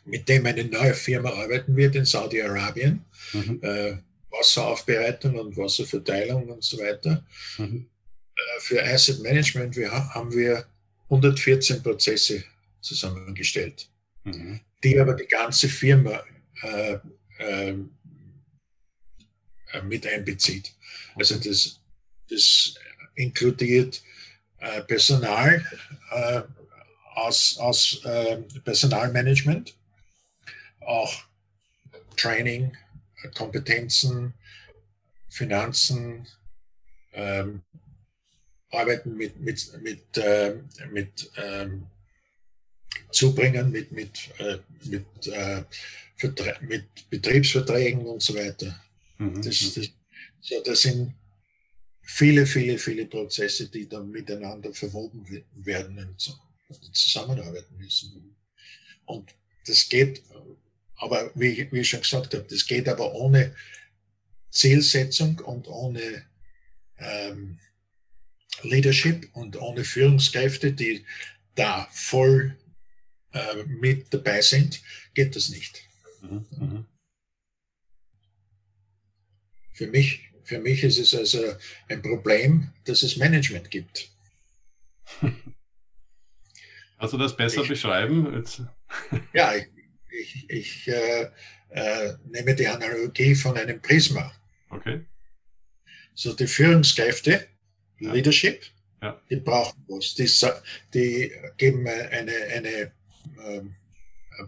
mit 0.05 0.28
dem 0.28 0.46
eine 0.46 0.64
neue 0.64 0.94
Firma 0.94 1.30
arbeiten 1.30 1.76
wird 1.76 1.94
in 1.94 2.05
Saudi-Arabien. 2.05 3.05
Mhm. 3.32 3.61
Äh, 3.62 3.98
Wasseraufbereitung 4.31 5.39
und 5.39 5.57
Wasserverteilung 5.57 6.49
und 6.49 6.64
so 6.64 6.78
weiter. 6.78 7.24
Mhm. 7.59 7.89
Äh, 8.37 8.61
für 8.61 8.83
Asset 8.83 9.20
Management 9.20 9.76
wir, 9.76 9.91
haben 9.91 10.33
wir 10.33 10.66
114 11.05 11.83
Prozesse 11.83 12.45
zusammengestellt, 12.81 13.89
mhm. 14.24 14.61
die 14.83 14.99
aber 14.99 15.14
die 15.14 15.26
ganze 15.26 15.68
Firma 15.68 16.22
äh, 16.62 16.99
äh, 17.39 17.74
mit 19.85 20.07
einbezieht. 20.07 20.72
Also 21.16 21.37
das, 21.37 21.81
das 22.28 22.74
inkludiert 23.14 24.03
äh, 24.59 24.83
Personal 24.83 25.64
äh, 26.11 26.43
aus, 27.14 27.59
aus 27.59 28.05
äh, 28.05 28.39
Personalmanagement, 28.64 29.74
auch 30.81 31.12
Training, 32.16 32.76
Kompetenzen, 33.35 34.35
Finanzen, 35.29 36.27
ähm, 37.12 37.62
arbeiten 38.71 39.16
mit, 39.16 39.41
mit, 39.41 39.83
mit, 39.83 40.16
äh, 40.16 40.57
mit 40.91 41.31
ähm, 41.37 41.87
Zubringern, 43.11 43.71
mit, 43.71 43.93
mit, 43.93 44.31
äh, 44.39 44.59
mit, 44.85 45.27
äh, 45.27 45.64
mit 46.61 47.11
Betriebsverträgen 47.11 48.07
und 48.07 48.23
so 48.23 48.35
weiter. 48.35 48.83
Mhm. 49.18 49.43
Das, 49.43 49.61
mhm. 49.61 49.73
das, 49.75 49.91
so, 50.41 50.62
das 50.64 50.81
sind 50.83 51.14
viele, 52.03 52.47
viele, 52.47 52.79
viele 52.79 53.07
Prozesse, 53.07 53.68
die 53.68 53.89
dann 53.89 54.11
miteinander 54.11 54.73
verwoben 54.73 55.25
werden 55.55 55.99
und 55.99 56.39
zusammenarbeiten 56.93 57.77
müssen. 57.77 58.37
Und 59.07 59.35
das 59.66 59.89
geht 59.89 60.23
aber 61.01 61.30
wie, 61.34 61.68
wie 61.72 61.80
ich 61.80 61.88
schon 61.88 62.03
gesagt 62.03 62.34
habe, 62.34 62.46
das 62.48 62.66
geht 62.66 62.88
aber 62.88 63.14
ohne 63.14 63.55
Zielsetzung 64.51 65.38
und 65.38 65.66
ohne 65.66 66.26
ähm, 66.98 67.59
Leadership 68.62 69.28
und 69.32 69.57
ohne 69.57 69.84
Führungskräfte, 69.84 70.72
die 70.72 71.07
da 71.55 71.88
voll 71.92 72.57
äh, 73.32 73.64
mit 73.64 74.12
dabei 74.12 74.42
sind, 74.42 74.82
geht 75.14 75.34
das 75.36 75.48
nicht. 75.48 75.82
Mhm, 76.20 76.46
mhm. 76.51 76.84
Für 79.72 79.86
mich, 79.86 80.28
für 80.44 80.59
mich 80.59 80.84
ist 80.84 80.98
es 80.98 81.14
also 81.14 81.55
ein 81.88 82.03
Problem, 82.03 82.70
dass 82.84 83.03
es 83.03 83.16
Management 83.16 83.70
gibt. 83.70 84.11
Kannst 86.98 87.14
du 87.14 87.18
das 87.18 87.34
besser 87.34 87.62
ich, 87.62 87.68
beschreiben? 87.68 88.34
Jetzt. 88.34 88.62
Ja, 89.32 89.55
ich, 90.13 90.51
ich, 90.51 90.89
äh, 90.89 91.31
äh, 91.71 92.15
nehme 92.27 92.55
die 92.55 92.67
Analogie 92.67 93.35
von 93.35 93.57
einem 93.57 93.81
Prisma. 93.81 94.33
Okay. 94.71 95.01
So 96.15 96.33
die 96.33 96.47
Führungskräfte, 96.47 97.47
ja. 97.99 98.13
Leadership, 98.13 98.63
ja. 99.03 99.21
die 99.31 99.37
brauchen 99.37 99.85
was. 99.89 100.15
Die, 100.15 100.29
die 100.93 101.33
geben 101.57 101.87
eine, 101.87 102.33
eine 102.33 102.93
ähm, 103.45 103.77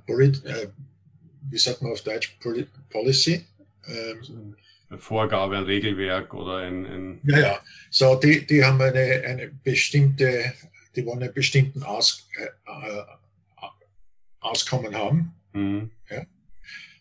Polit, 0.06 0.44
äh, 0.44 0.68
wie 1.50 1.58
sagt 1.58 1.82
man 1.82 1.92
auf 1.92 2.02
Deutsch, 2.02 2.36
Policy. 2.90 3.46
Ähm, 3.86 4.56
eine 4.88 4.98
Vorgabe, 4.98 5.56
ein 5.56 5.64
Regelwerk 5.64 6.34
oder 6.34 6.58
ein. 6.58 6.84
ein 6.86 7.20
ja, 7.24 7.38
ja. 7.38 7.60
So, 7.90 8.16
die, 8.16 8.46
die 8.46 8.64
haben 8.64 8.80
eine, 8.80 9.22
eine 9.24 9.48
bestimmte, 9.48 10.52
die 10.94 11.06
wollen 11.06 11.22
einen 11.22 11.32
bestimmten 11.32 11.82
Aus, 11.82 12.28
äh, 12.38 12.44
äh 12.44 13.04
Auskommen 14.40 14.94
haben. 14.96 15.34
Mhm. 15.52 15.90
Ja? 16.10 16.26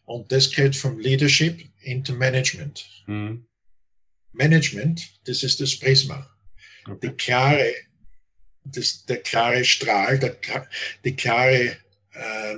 Und 0.06 0.32
das 0.32 0.52
geht 0.52 0.76
vom 0.76 1.00
Leadership 1.00 1.64
into 1.82 2.14
Management. 2.14 2.86
Mhm. 3.08 3.46
Management, 4.34 5.10
das 5.26 5.44
ist 5.44 5.60
das 5.60 5.78
Prisma. 5.78 6.30
Okay. 6.86 7.10
Die 7.10 7.16
klare, 7.16 7.74
das, 8.64 9.06
der 9.06 9.18
klare 9.18 9.64
Strahl, 9.66 10.20
der, 10.20 10.38
die 11.04 11.16
klare 11.16 11.78
äh, 12.14 12.58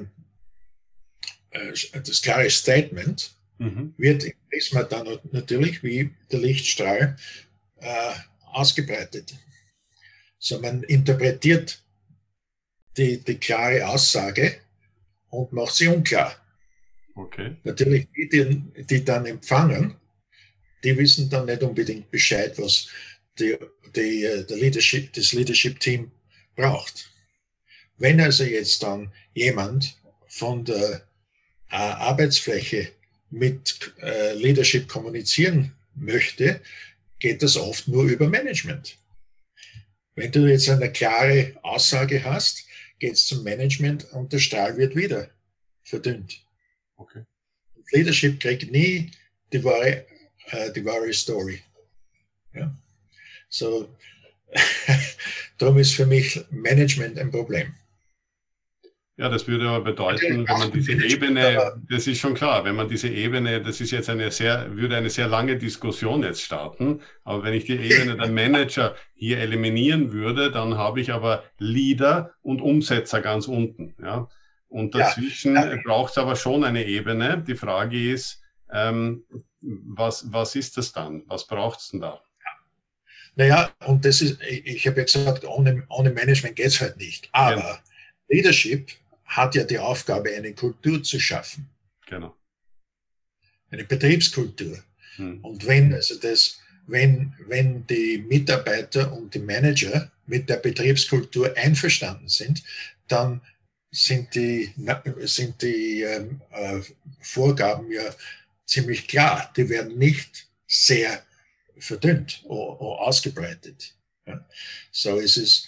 äh, 1.53 1.73
das 1.93 2.21
klare 2.21 2.49
Statement 2.49 3.31
mhm. 3.57 3.93
wird 3.97 4.23
im 4.23 4.33
Prisma 4.49 4.83
dann 4.83 5.19
natürlich 5.31 5.83
wie 5.83 6.11
der 6.31 6.39
Lichtstrahl 6.39 7.15
äh, 7.77 8.13
ausgebreitet. 8.45 9.33
So 10.39 10.59
man 10.59 10.83
interpretiert 10.83 11.81
die, 12.97 13.17
die 13.17 13.35
klare 13.35 13.87
Aussage 13.87 14.59
und 15.33 15.51
macht 15.51 15.75
sie 15.75 15.87
unklar. 15.87 16.35
Okay. 17.15 17.57
Natürlich 17.63 18.07
die, 18.15 18.29
die, 18.29 18.83
die 18.83 19.05
dann 19.05 19.25
empfangen, 19.25 19.95
die 20.83 20.97
wissen 20.97 21.29
dann 21.29 21.45
nicht 21.45 21.63
unbedingt 21.63 22.09
Bescheid, 22.11 22.57
was 22.57 22.87
die, 23.39 23.57
die, 23.95 24.23
äh, 24.23 24.45
der 24.45 24.57
Leadership, 24.57 25.11
das 25.13 25.33
Leadership-Team 25.33 26.11
braucht. 26.55 27.11
Wenn 27.97 28.19
also 28.21 28.43
jetzt 28.43 28.83
dann 28.83 29.11
jemand 29.33 29.97
von 30.27 30.65
der 30.65 31.07
äh, 31.69 31.75
Arbeitsfläche 31.75 32.89
mit 33.29 33.93
äh, 34.01 34.33
Leadership 34.33 34.87
kommunizieren 34.87 35.73
möchte, 35.95 36.61
geht 37.19 37.41
das 37.41 37.57
oft 37.57 37.87
nur 37.87 38.03
über 38.03 38.27
Management. 38.27 38.97
Wenn 40.15 40.31
du 40.31 40.47
jetzt 40.47 40.69
eine 40.69 40.91
klare 40.91 41.55
Aussage 41.63 42.23
hast, 42.23 42.65
geht 43.03 43.15
es 43.15 43.25
zum 43.25 43.43
Management 43.43 44.05
und 44.13 44.31
der 44.31 44.39
Strahl 44.39 44.77
wird 44.77 44.95
wieder 44.95 45.29
verdünnt. 45.83 46.41
Okay. 46.95 47.25
Leadership 47.91 48.39
kriegt 48.39 48.71
nie 48.71 49.11
die 49.51 49.61
wahre, 49.61 50.05
äh, 50.51 50.71
die 50.71 50.85
wahre 50.85 51.11
Story. 51.11 51.61
Ja? 52.53 52.73
So, 53.49 53.93
darum 55.57 55.79
ist 55.79 55.93
für 55.93 56.05
mich 56.05 56.39
Management 56.49 57.19
ein 57.19 57.29
Problem. 57.29 57.75
Ja, 59.15 59.29
das 59.29 59.47
würde 59.47 59.69
aber 59.69 59.83
bedeuten, 59.83 60.47
wenn 60.47 60.57
man 60.57 60.71
diese 60.71 60.93
Ebene, 60.93 61.79
das 61.87 62.07
ist 62.07 62.17
schon 62.17 62.33
klar, 62.33 62.65
wenn 62.65 62.75
man 62.75 62.89
diese 62.89 63.09
Ebene, 63.09 63.61
das 63.61 63.79
ist 63.79 63.91
jetzt 63.91 64.09
eine 64.09 64.31
sehr, 64.31 64.75
würde 64.75 64.97
eine 64.97 65.11
sehr 65.11 65.27
lange 65.27 65.55
Diskussion 65.55 66.23
jetzt 66.23 66.41
starten, 66.41 66.99
aber 67.23 67.43
wenn 67.43 67.53
ich 67.53 67.65
die 67.65 67.77
Ebene 67.77 68.17
der 68.17 68.29
Manager 68.29 68.95
hier 69.13 69.37
eliminieren 69.37 70.11
würde, 70.13 70.49
dann 70.49 70.77
habe 70.79 70.99
ich 70.99 71.13
aber 71.13 71.43
Leader 71.59 72.31
und 72.41 72.59
Umsetzer 72.59 73.21
ganz 73.21 73.47
unten, 73.47 73.93
ja. 74.01 74.27
Und 74.67 74.95
dazwischen 74.95 75.53
ja, 75.53 75.75
braucht 75.83 76.13
es 76.13 76.17
aber 76.17 76.35
schon 76.35 76.63
eine 76.63 76.83
Ebene. 76.83 77.43
Die 77.47 77.53
Frage 77.53 78.11
ist, 78.11 78.41
ähm, 78.71 79.23
was, 79.61 80.33
was 80.33 80.55
ist 80.55 80.77
das 80.77 80.91
dann? 80.91 81.21
Was 81.27 81.45
braucht 81.45 81.79
es 81.79 81.89
denn 81.89 82.01
da? 82.01 82.19
Naja, 83.35 83.69
und 83.85 84.03
das 84.03 84.21
ist, 84.21 84.41
ich 84.41 84.87
habe 84.87 84.97
ja 84.97 85.03
gesagt, 85.03 85.45
ohne, 85.45 85.83
ohne 85.89 86.09
Management 86.09 86.55
geht 86.55 86.65
es 86.65 86.81
halt 86.81 86.97
nicht. 86.97 87.29
Aber 87.33 87.57
ja. 87.57 87.79
Leadership 88.29 88.89
hat 89.25 89.55
ja 89.55 89.63
die 89.63 89.79
Aufgabe, 89.79 90.33
eine 90.35 90.53
Kultur 90.53 91.03
zu 91.03 91.19
schaffen. 91.19 91.69
Genau. 92.07 92.35
Eine 93.71 93.85
Betriebskultur. 93.85 94.83
Hm. 95.15 95.43
Und 95.43 95.65
wenn, 95.65 95.93
also 95.93 96.15
das, 96.15 96.59
wenn, 96.87 97.33
wenn 97.47 97.87
die 97.87 98.23
Mitarbeiter 98.27 99.11
und 99.13 99.33
die 99.33 99.39
Manager 99.39 100.11
mit 100.25 100.49
der 100.49 100.57
Betriebskultur 100.57 101.55
einverstanden 101.57 102.27
sind, 102.29 102.63
dann 103.07 103.41
sind 103.91 104.33
die, 104.33 104.73
sind 105.19 105.61
die 105.61 106.01
ähm, 106.01 106.41
äh, 106.51 106.81
Vorgaben 107.21 107.91
ja 107.91 108.03
ziemlich 108.65 109.07
klar. 109.07 109.51
Die 109.55 109.69
werden 109.69 109.97
nicht 109.97 110.47
sehr 110.67 111.23
verdünnt 111.77 112.41
oder, 112.45 112.81
oder 112.81 113.01
ausgebreitet. 113.01 113.95
Ja. 114.25 114.47
So 114.91 115.17
ist 115.17 115.37
es 115.37 115.67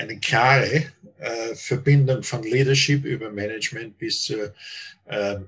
eine 0.00 0.18
klare 0.18 0.92
äh, 1.18 1.54
Verbindung 1.54 2.22
von 2.22 2.42
Leadership 2.42 3.04
über 3.04 3.30
Management 3.30 3.98
bis 3.98 4.22
zur, 4.22 4.54
äh, 5.06 5.38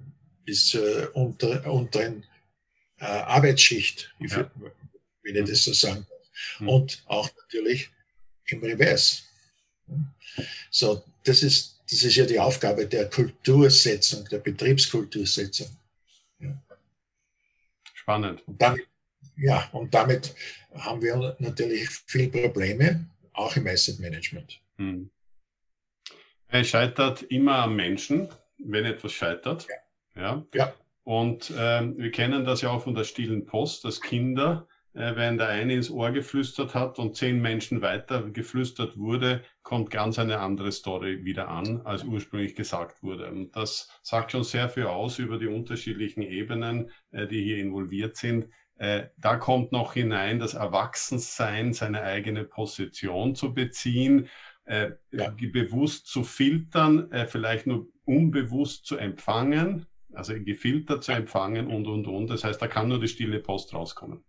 bis 0.45 0.69
zur 0.69 1.15
unter, 1.17 1.71
unteren 1.73 2.25
äh, 3.01 3.05
Arbeitsschicht, 3.05 4.15
ja. 4.21 4.51
wenn 5.23 5.37
ich 5.37 5.49
das 5.49 5.65
so 5.65 5.73
sagen 5.73 6.07
darf. 6.09 6.61
Mhm. 6.61 6.69
Und 6.69 7.03
auch 7.07 7.31
natürlich 7.37 7.91
im 8.47 8.63
Reverse. 8.63 9.23
So, 10.71 11.05
das 11.25 11.43
ist, 11.43 11.81
das 11.91 12.03
ist 12.03 12.17
ja 12.17 12.27
die 12.27 12.39
Aufgabe 12.39 12.87
der 12.87 13.09
Kultursetzung, 13.09 14.27
der 14.29 14.39
Betriebskultursetzung. 14.39 15.69
Ja. 16.39 16.63
Spannend. 17.95 18.47
Und 18.47 18.61
damit, 18.61 18.87
ja, 19.37 19.69
und 19.73 19.93
damit 19.95 20.35
haben 20.75 21.01
wir 21.03 21.37
natürlich 21.39 21.89
viele 22.07 22.29
Probleme, 22.29 23.07
auch 23.33 23.57
im 23.57 23.67
Asset 23.67 23.99
Management. 24.01 24.61
Hm. 24.77 25.11
Es 26.49 26.69
scheitert 26.69 27.23
immer 27.23 27.57
am 27.57 27.77
Menschen, 27.77 28.29
wenn 28.59 28.85
etwas 28.85 29.13
scheitert. 29.13 29.67
Ja. 30.15 30.23
ja. 30.23 30.47
ja. 30.55 30.75
Und 31.05 31.53
ähm, 31.59 31.97
wir 31.99 32.11
kennen 32.11 32.45
das 32.45 32.61
ja 32.61 32.71
auch 32.71 32.83
von 32.83 32.95
der 32.95 33.05
stillen 33.05 33.45
Post, 33.45 33.85
dass 33.85 34.01
Kinder, 34.01 34.69
äh, 34.95 35.17
wenn 35.17 35.37
der 35.37 35.49
eine 35.49 35.75
ins 35.75 35.91
Ohr 35.91 36.13
geflüstert 36.13 36.75
hat 36.75 36.99
und 36.99 37.17
zehn 37.17 37.41
Menschen 37.41 37.83
weiter 37.83 38.23
geflüstert 38.31 38.97
wurde, 38.97 39.43
kommt 39.63 39.91
ganz 39.91 40.19
eine 40.19 40.39
andere 40.39 40.71
Story 40.71 41.25
wieder 41.25 41.49
an, 41.49 41.81
als 41.85 42.05
ursprünglich 42.05 42.55
gesagt 42.55 43.03
wurde. 43.03 43.31
Und 43.31 43.57
das 43.57 43.89
sagt 44.03 44.33
schon 44.33 44.45
sehr 44.45 44.69
viel 44.69 44.87
aus 44.87 45.19
über 45.19 45.39
die 45.39 45.49
unterschiedlichen 45.49 46.23
Ebenen, 46.23 46.91
äh, 47.11 47.27
die 47.27 47.43
hier 47.43 47.59
involviert 47.59 48.17
sind. 48.17 48.49
Äh, 48.83 49.11
da 49.17 49.37
kommt 49.37 49.71
noch 49.71 49.93
hinein 49.95 50.41
das 50.41 50.55
Erwachsensein, 50.55 51.73
seine 51.73 52.03
eigene 52.03 52.43
Position 52.43 53.37
zu 53.37 53.55
beziehen, 53.55 54.29
äh, 54.65 54.91
ja. 55.13 55.31
bewusst 55.53 56.09
zu 56.09 56.25
filtern, 56.25 57.09
äh, 57.13 57.29
vielleicht 57.29 57.69
nur 57.69 57.87
unbewusst 58.07 58.85
zu 58.87 58.97
empfangen, 58.97 59.87
also 60.13 60.35
gefiltert 60.35 61.05
zu 61.05 61.13
empfangen 61.13 61.69
und, 61.69 61.87
und, 61.87 62.09
und. 62.09 62.29
Das 62.29 62.43
heißt, 62.43 62.61
da 62.61 62.67
kann 62.67 62.89
nur 62.89 62.99
die 62.99 63.07
stille 63.07 63.39
Post 63.39 63.73
rauskommen. 63.73 64.25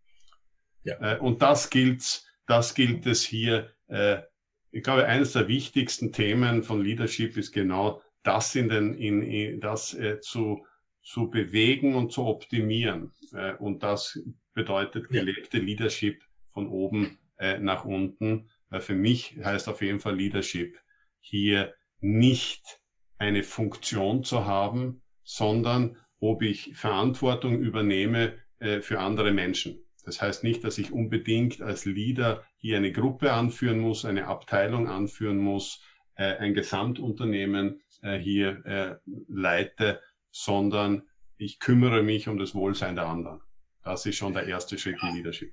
Ja. 0.83 1.15
Äh, 1.15 1.17
und 1.17 1.41
das 1.41 1.71
gilt, 1.71 2.23
das 2.45 2.75
gilt 2.75 3.07
es 3.07 3.23
hier. 3.23 3.71
Äh, 3.87 4.21
ich 4.69 4.83
glaube, 4.83 5.07
eines 5.07 5.33
der 5.33 5.47
wichtigsten 5.47 6.11
Themen 6.11 6.61
von 6.61 6.79
Leadership 6.79 7.37
ist 7.37 7.53
genau 7.53 8.03
das 8.21 8.53
in 8.53 8.69
den, 8.69 8.93
in, 8.93 9.23
in 9.23 9.61
das 9.61 9.97
zu, 10.21 10.63
zu 11.01 11.31
bewegen 11.31 11.95
und 11.95 12.11
zu 12.11 12.25
optimieren. 12.25 13.11
Und 13.59 13.83
das 13.83 14.17
bedeutet 14.53 15.09
gelebte 15.09 15.57
ja. 15.57 15.63
Leadership 15.63 16.23
von 16.51 16.67
oben 16.67 17.19
äh, 17.37 17.59
nach 17.59 17.85
unten. 17.85 18.49
Weil 18.69 18.81
für 18.81 18.95
mich 18.95 19.37
heißt 19.43 19.69
auf 19.69 19.81
jeden 19.81 19.99
Fall 19.99 20.15
Leadership 20.15 20.79
hier 21.19 21.73
nicht 21.99 22.81
eine 23.17 23.43
Funktion 23.43 24.23
zu 24.23 24.45
haben, 24.45 25.01
sondern 25.23 25.97
ob 26.19 26.41
ich 26.41 26.75
Verantwortung 26.75 27.59
übernehme 27.59 28.37
äh, 28.59 28.81
für 28.81 28.99
andere 28.99 29.31
Menschen. 29.31 29.83
Das 30.05 30.21
heißt 30.21 30.43
nicht, 30.43 30.63
dass 30.63 30.77
ich 30.77 30.91
unbedingt 30.91 31.61
als 31.61 31.85
Leader 31.85 32.43
hier 32.57 32.77
eine 32.77 32.91
Gruppe 32.91 33.31
anführen 33.31 33.79
muss, 33.79 34.05
eine 34.05 34.27
Abteilung 34.27 34.87
anführen 34.87 35.37
muss, 35.37 35.81
äh, 36.15 36.35
ein 36.37 36.53
Gesamtunternehmen 36.53 37.81
äh, 38.01 38.17
hier 38.17 38.65
äh, 38.65 38.95
leite, 39.27 40.01
sondern 40.31 41.03
ich 41.37 41.59
kümmere 41.59 42.03
mich 42.03 42.27
um 42.27 42.37
das 42.37 42.53
Wohlsein 42.53 42.95
der 42.95 43.07
anderen. 43.07 43.41
Das 43.83 44.05
ist 44.05 44.15
schon 44.15 44.33
der 44.33 44.47
erste 44.47 44.77
Schritt 44.77 44.97
in 45.01 45.15
Leadership. 45.15 45.51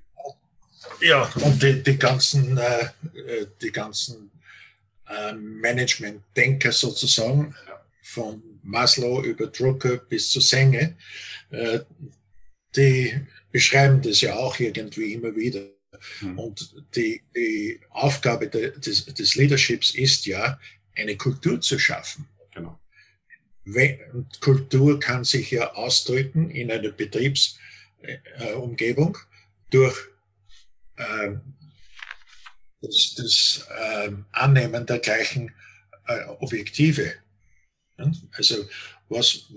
Ja, 1.01 1.23
und 1.35 1.61
die, 1.61 1.83
die 1.83 1.97
ganzen, 1.97 2.57
äh, 2.57 2.85
äh, 3.15 3.47
die 3.61 3.71
ganzen 3.71 4.31
äh, 5.07 5.33
Management-Denker 5.33 6.71
sozusagen, 6.71 7.55
ja. 7.67 7.85
von 8.01 8.41
Maslow 8.63 9.23
über 9.23 9.47
Drucker 9.47 9.97
bis 9.97 10.31
zu 10.31 10.39
Senge, 10.39 10.95
äh, 11.49 11.79
die 12.75 13.19
beschreiben 13.51 14.01
das 14.01 14.21
ja 14.21 14.35
auch 14.35 14.57
irgendwie 14.59 15.13
immer 15.13 15.35
wieder. 15.35 15.61
Mhm. 16.21 16.39
Und 16.39 16.75
die, 16.95 17.21
die 17.35 17.79
Aufgabe 17.89 18.47
de, 18.47 18.79
des, 18.79 19.05
des 19.05 19.35
Leaderships 19.35 19.93
ist 19.93 20.25
ja, 20.25 20.59
eine 20.95 21.15
Kultur 21.17 21.59
zu 21.61 21.77
schaffen. 21.79 22.27
Genau. 22.53 22.79
Kultur 24.39 24.99
kann 24.99 25.23
sich 25.23 25.51
ja 25.51 25.73
ausdrücken 25.73 26.49
in 26.49 26.71
einer 26.71 26.89
Betriebs- 26.89 27.57
äh, 28.03 28.53
Umgebung 28.53 29.17
durch 29.69 29.97
äh, 30.97 31.33
das, 32.81 33.15
das 33.15 33.67
äh, 33.69 34.11
Annehmen 34.31 34.85
der 34.85 34.99
gleichen 34.99 35.53
äh, 36.07 36.23
Objektive. 36.39 37.13
Also 38.33 38.67
was, 39.09 39.51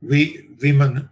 wie, 0.00 0.48
wie, 0.58 0.72
man, 0.72 1.10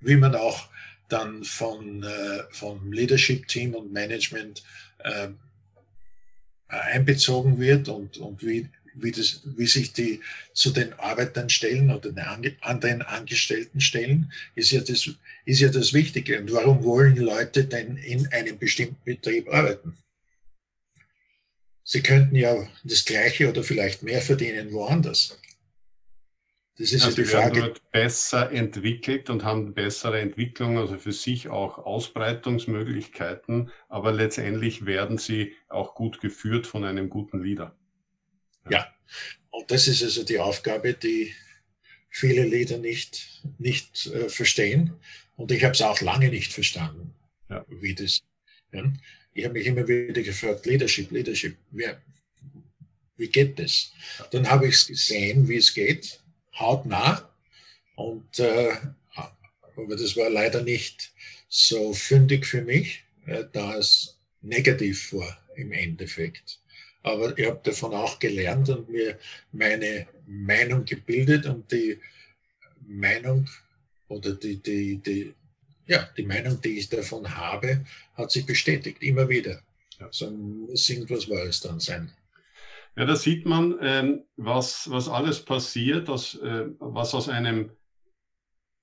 wie 0.00 0.16
man 0.16 0.34
auch 0.34 0.68
dann 1.08 1.44
von, 1.44 2.02
äh, 2.02 2.42
vom 2.50 2.92
Leadership-Team 2.92 3.74
und 3.74 3.92
Management 3.92 4.64
äh, 4.98 5.28
einbezogen 6.68 7.60
wird 7.60 7.88
und, 7.88 8.18
und 8.18 8.42
wie, 8.42 8.68
wie, 8.96 9.12
das, 9.12 9.42
wie 9.44 9.66
sich 9.66 9.92
die 9.92 10.20
zu 10.52 10.70
den 10.70 10.92
Arbeitern 10.94 11.48
stellen 11.48 11.90
oder 11.90 12.12
den 12.12 12.56
anderen 12.60 13.02
Angestellten 13.02 13.80
stellen, 13.80 14.32
ist 14.54 14.70
ja, 14.70 14.80
das, 14.80 15.10
ist 15.44 15.60
ja 15.60 15.68
das 15.68 15.92
Wichtige. 15.92 16.40
Und 16.40 16.52
warum 16.52 16.84
wollen 16.84 17.16
Leute 17.16 17.64
denn 17.64 17.96
in 17.96 18.26
einem 18.28 18.58
bestimmten 18.58 19.02
Betrieb 19.04 19.48
arbeiten? 19.48 19.96
Sie 21.84 22.02
könnten 22.02 22.34
ja 22.34 22.68
das 22.82 23.04
Gleiche 23.04 23.48
oder 23.48 23.62
vielleicht 23.62 24.02
mehr 24.02 24.20
verdienen 24.20 24.72
woanders. 24.72 25.38
Das 26.78 26.92
ist 26.92 27.04
also 27.04 27.16
ja 27.16 27.24
die 27.24 27.30
Frage. 27.30 27.60
Dort 27.60 27.90
besser 27.90 28.50
entwickelt 28.50 29.30
und 29.30 29.44
haben 29.44 29.72
bessere 29.72 30.20
Entwicklung, 30.20 30.78
also 30.78 30.98
für 30.98 31.12
sich 31.12 31.48
auch 31.48 31.78
Ausbreitungsmöglichkeiten, 31.78 33.70
aber 33.88 34.12
letztendlich 34.12 34.84
werden 34.84 35.16
sie 35.16 35.54
auch 35.68 35.94
gut 35.94 36.20
geführt 36.20 36.66
von 36.66 36.84
einem 36.84 37.08
guten 37.08 37.42
Leader. 37.42 37.74
Ja, 38.70 38.92
und 39.50 39.70
das 39.70 39.88
ist 39.88 40.02
also 40.02 40.24
die 40.24 40.38
Aufgabe, 40.38 40.94
die 40.94 41.32
viele 42.10 42.44
Leader 42.44 42.78
nicht, 42.78 43.42
nicht 43.58 44.06
äh, 44.06 44.28
verstehen. 44.28 44.94
Und 45.36 45.52
ich 45.52 45.64
habe 45.64 45.74
es 45.74 45.82
auch 45.82 46.00
lange 46.00 46.30
nicht 46.30 46.52
verstanden, 46.52 47.14
ja. 47.50 47.64
wie 47.68 47.94
das. 47.94 48.22
Ja. 48.72 48.92
Ich 49.34 49.44
habe 49.44 49.54
mich 49.54 49.66
immer 49.66 49.86
wieder 49.86 50.22
gefragt, 50.22 50.64
Leadership, 50.64 51.10
Leadership, 51.10 51.56
wer, 51.70 52.00
wie 53.16 53.28
geht 53.28 53.58
das? 53.58 53.92
Dann 54.30 54.48
habe 54.48 54.66
ich 54.66 54.74
es 54.76 54.86
gesehen, 54.86 55.46
wie 55.48 55.56
es 55.56 55.74
geht 55.74 56.20
hautnah. 56.58 57.30
Und, 57.94 58.38
äh, 58.38 58.76
aber 59.76 59.96
das 59.96 60.16
war 60.16 60.30
leider 60.30 60.62
nicht 60.62 61.12
so 61.48 61.92
fündig 61.92 62.46
für 62.46 62.62
mich, 62.62 63.04
äh, 63.26 63.44
da 63.52 63.76
es 63.76 64.18
negativ 64.42 65.12
war 65.12 65.38
im 65.56 65.72
Endeffekt. 65.72 66.60
Aber 67.06 67.38
ich 67.38 67.46
habe 67.46 67.60
davon 67.62 67.94
auch 67.94 68.18
gelernt 68.18 68.68
und 68.68 68.88
mir 68.88 69.16
meine 69.52 70.08
Meinung 70.26 70.84
gebildet 70.84 71.46
und 71.46 71.70
die 71.70 72.00
Meinung 72.84 73.48
oder 74.08 74.32
die, 74.32 74.60
die, 74.60 74.96
die, 74.96 75.32
ja, 75.86 76.08
die 76.16 76.24
Meinung, 76.24 76.60
die 76.60 76.78
ich 76.78 76.88
davon 76.88 77.36
habe, 77.36 77.86
hat 78.14 78.32
sich 78.32 78.44
bestätigt, 78.44 79.04
immer 79.04 79.28
wieder. 79.28 79.62
Also 80.00 80.32
muss 80.32 80.90
irgendwas 80.90 81.30
Wahres 81.30 81.60
dann 81.60 81.78
sein. 81.78 82.10
Ja, 82.96 83.04
da 83.04 83.14
sieht 83.14 83.46
man, 83.46 83.78
ähm, 83.80 84.24
was, 84.36 84.90
was 84.90 85.08
alles 85.08 85.44
passiert, 85.44 86.08
dass, 86.08 86.34
äh, 86.34 86.64
was 86.80 87.14
aus 87.14 87.28
einem 87.28 87.70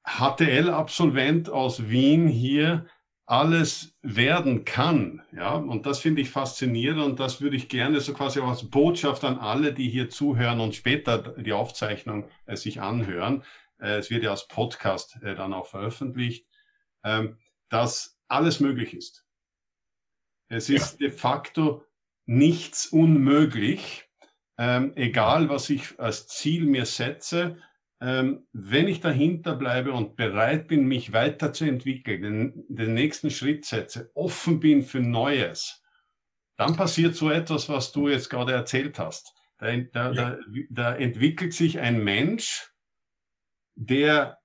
HTL-Absolvent 0.06 1.50
aus 1.50 1.90
Wien 1.90 2.30
hier 2.30 2.88
alles 3.34 3.96
werden 4.04 4.64
kann. 4.64 5.24
Ja, 5.32 5.56
und 5.56 5.88
das 5.88 5.98
finde 5.98 6.22
ich 6.22 6.30
faszinierend 6.30 7.02
und 7.02 7.20
das 7.20 7.42
würde 7.42 7.56
ich 7.56 7.68
gerne 7.68 8.00
so 8.00 8.14
quasi 8.14 8.40
auch 8.40 8.50
als 8.50 8.70
Botschaft 8.70 9.24
an 9.24 9.40
alle, 9.40 9.74
die 9.74 9.90
hier 9.90 10.12
zuhören 10.12 10.60
und 10.60 10.76
später 10.76 11.18
die 11.18 11.52
Aufzeichnung 11.52 12.30
äh, 12.46 12.56
sich 12.56 12.80
anhören. 12.80 13.44
Äh, 13.80 13.98
es 13.98 14.12
wird 14.12 14.22
ja 14.22 14.30
als 14.30 14.48
Podcast 14.48 15.18
äh, 15.24 15.34
dann 15.34 15.52
auch 15.52 15.66
veröffentlicht, 15.66 16.46
ähm, 17.04 17.40
dass 17.70 18.20
alles 18.28 18.60
möglich 18.60 18.94
ist. 18.94 19.26
Es 20.48 20.70
ist 20.70 21.02
ja. 21.02 21.08
de 21.08 21.18
facto 21.18 21.84
nichts 22.28 22.86
unmöglich, 22.86 24.08
ähm, 24.60 24.94
egal 24.96 25.50
was 25.50 25.72
ich 25.72 26.00
als 26.00 26.28
Ziel 26.28 26.66
mir 26.66 26.86
setze, 26.86 27.58
ähm, 28.04 28.46
wenn 28.52 28.90
ich 28.90 29.00
dahinter 29.00 29.56
bleibe 29.56 29.94
und 29.94 30.18
bereit 30.18 30.68
bin, 30.68 30.86
mich 30.86 31.14
weiterzuentwickeln, 31.14 32.22
den, 32.22 32.66
den 32.68 32.94
nächsten 32.94 33.32
Schritt 33.32 33.64
setze, 33.64 34.12
offen 34.14 34.60
bin 34.60 34.84
für 34.84 35.00
Neues, 35.00 35.82
dann 36.58 36.76
passiert 36.76 37.16
so 37.16 37.30
etwas, 37.30 37.70
was 37.70 37.94
du 37.94 38.10
jetzt 38.10 38.30
gerade 38.30 38.52
erzählt 38.52 39.00
hast. 39.00 39.34
Da, 39.58 39.78
da, 39.78 40.12
ja. 40.12 40.32
da, 40.32 40.38
da 40.70 40.96
entwickelt 40.96 41.54
sich 41.54 41.80
ein 41.80 42.04
Mensch, 42.04 42.70
der 43.76 44.38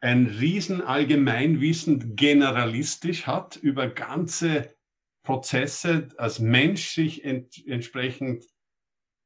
ein 0.00 0.26
riesen 0.26 0.82
Allgemeinwissen 0.82 2.16
generalistisch 2.16 3.28
hat 3.28 3.54
über 3.54 3.86
ganze 3.88 4.74
Prozesse 5.22 6.08
als 6.18 6.40
Mensch 6.40 6.94
sich 6.94 7.24
ent, 7.24 7.64
entsprechend 7.64 8.44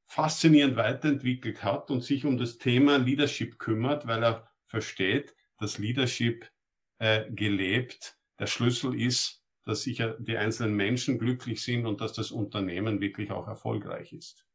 faszinierend 0.09 0.77
weiterentwickelt 0.77 1.63
hat 1.63 1.91
und 1.91 2.03
sich 2.03 2.25
um 2.25 2.39
das 2.39 2.59
Thema 2.59 2.97
Leadership 2.97 3.59
kümmert, 3.59 4.07
weil 4.07 4.25
er 4.25 4.51
versteht, 4.67 5.35
dass 5.59 5.79
Leadership 5.79 6.51
äh, 6.99 7.31
gelebt 7.31 8.19
der 8.39 8.47
Schlüssel 8.47 9.01
ist, 9.01 9.43
dass 9.65 9.83
sicher 9.83 10.17
die 10.19 10.39
einzelnen 10.39 10.75
Menschen 10.75 11.19
glücklich 11.19 11.63
sind 11.63 11.87
und 11.87 12.01
dass 12.01 12.15
das 12.15 12.31
Unternehmen 12.31 13.01
wirklich 13.01 13.31
auch 13.31 13.47
erfolgreich 13.47 14.13
ist. 14.13 14.47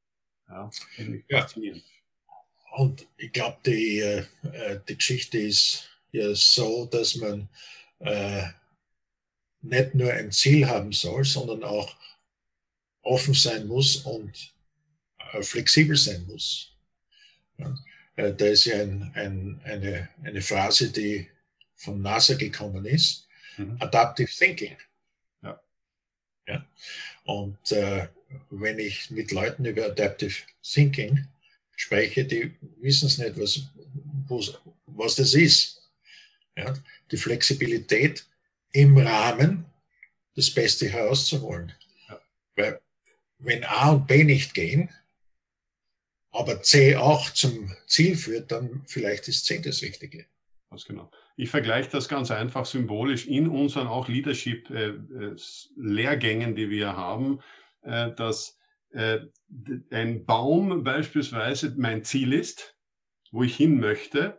Ja, 0.50 0.70
ja. 0.98 1.40
faszinierend. 1.40 1.84
Und 2.76 3.08
ich 3.18 3.32
glaube, 3.32 3.58
die, 3.66 4.00
äh, 4.00 4.26
die 4.90 4.98
Geschichte 4.98 5.38
ist 5.38 5.88
ja 6.12 6.34
so, 6.34 6.88
dass 6.88 7.16
man 7.18 7.48
äh, 8.00 8.48
nicht 9.62 9.94
nur 9.94 10.12
ein 10.12 10.32
Ziel 10.32 10.68
haben 10.68 10.92
soll, 10.92 11.24
sondern 11.24 11.64
auch 11.64 11.96
offen 13.04 13.36
sein 13.36 13.68
muss 13.68 13.98
und 13.98 14.32
äh, 14.32 14.63
flexibel 15.42 15.96
sein 15.96 16.26
muss. 16.28 16.72
Da 18.16 18.46
ist 18.46 18.66
ja 18.66 18.82
ein, 18.82 19.12
ein, 19.16 19.62
eine, 19.64 20.10
eine 20.24 20.42
Phrase, 20.42 20.92
die 20.92 21.28
von 21.76 22.02
NASA 22.02 22.36
gekommen 22.36 22.86
ist, 22.86 23.28
mhm. 23.58 23.78
Adaptive 23.80 24.30
Thinking. 24.30 24.78
Ja. 25.42 25.62
Ja. 26.48 26.66
Und 27.26 27.72
äh, 27.72 28.08
wenn 28.50 28.80
ich 28.80 29.10
mit 29.12 29.32
Leuten 29.32 29.66
über 29.66 29.86
Adaptive 29.86 30.36
Thinking 30.62 31.28
spreche, 31.76 32.26
die 32.26 32.54
wissen 32.80 33.08
es 33.08 33.18
nicht, 33.18 33.38
was, 33.38 33.62
was 34.86 35.16
das 35.16 35.34
ist. 35.34 35.82
Ja, 36.56 36.72
die 37.10 37.18
Flexibilität 37.18 38.26
im 38.74 38.96
Rahmen 38.98 39.66
das 40.36 40.52
Beste 40.52 40.88
herauszuholen. 40.88 41.72
Ja. 42.08 42.22
Weil 42.56 42.82
wenn 43.40 43.64
A 43.64 43.92
und 43.92 44.08
B 44.08 44.24
nicht 44.24 44.54
gehen, 44.54 44.90
aber 46.34 46.62
C 46.62 46.96
auch 46.96 47.30
zum 47.30 47.72
Ziel 47.88 48.18
führt, 48.18 48.52
dann 48.52 48.84
vielleicht 48.88 49.28
ist 49.28 49.46
C 49.46 49.62
das 49.62 49.82
Richtige. 49.82 50.26
Ganz 50.70 50.86
genau. 50.86 51.12
Ich 51.36 51.50
vergleiche 51.50 51.90
das 51.92 52.08
ganz 52.10 52.32
einfach 52.32 52.66
symbolisch 52.66 53.28
in 53.28 53.48
unseren 53.48 53.88
auch 53.88 54.08
Leadership-Lehrgängen, 54.08 56.50
äh, 56.50 56.52
äh, 56.52 56.56
die 56.56 56.70
wir 56.70 56.96
haben, 56.98 57.40
äh, 57.84 58.12
dass 58.16 58.58
ein 58.96 60.24
Baum 60.26 60.84
beispielsweise 60.84 61.74
mein 61.78 62.04
Ziel 62.04 62.32
ist, 62.32 62.78
wo 63.32 63.42
ich 63.42 63.56
hin 63.56 63.80
möchte, 63.80 64.38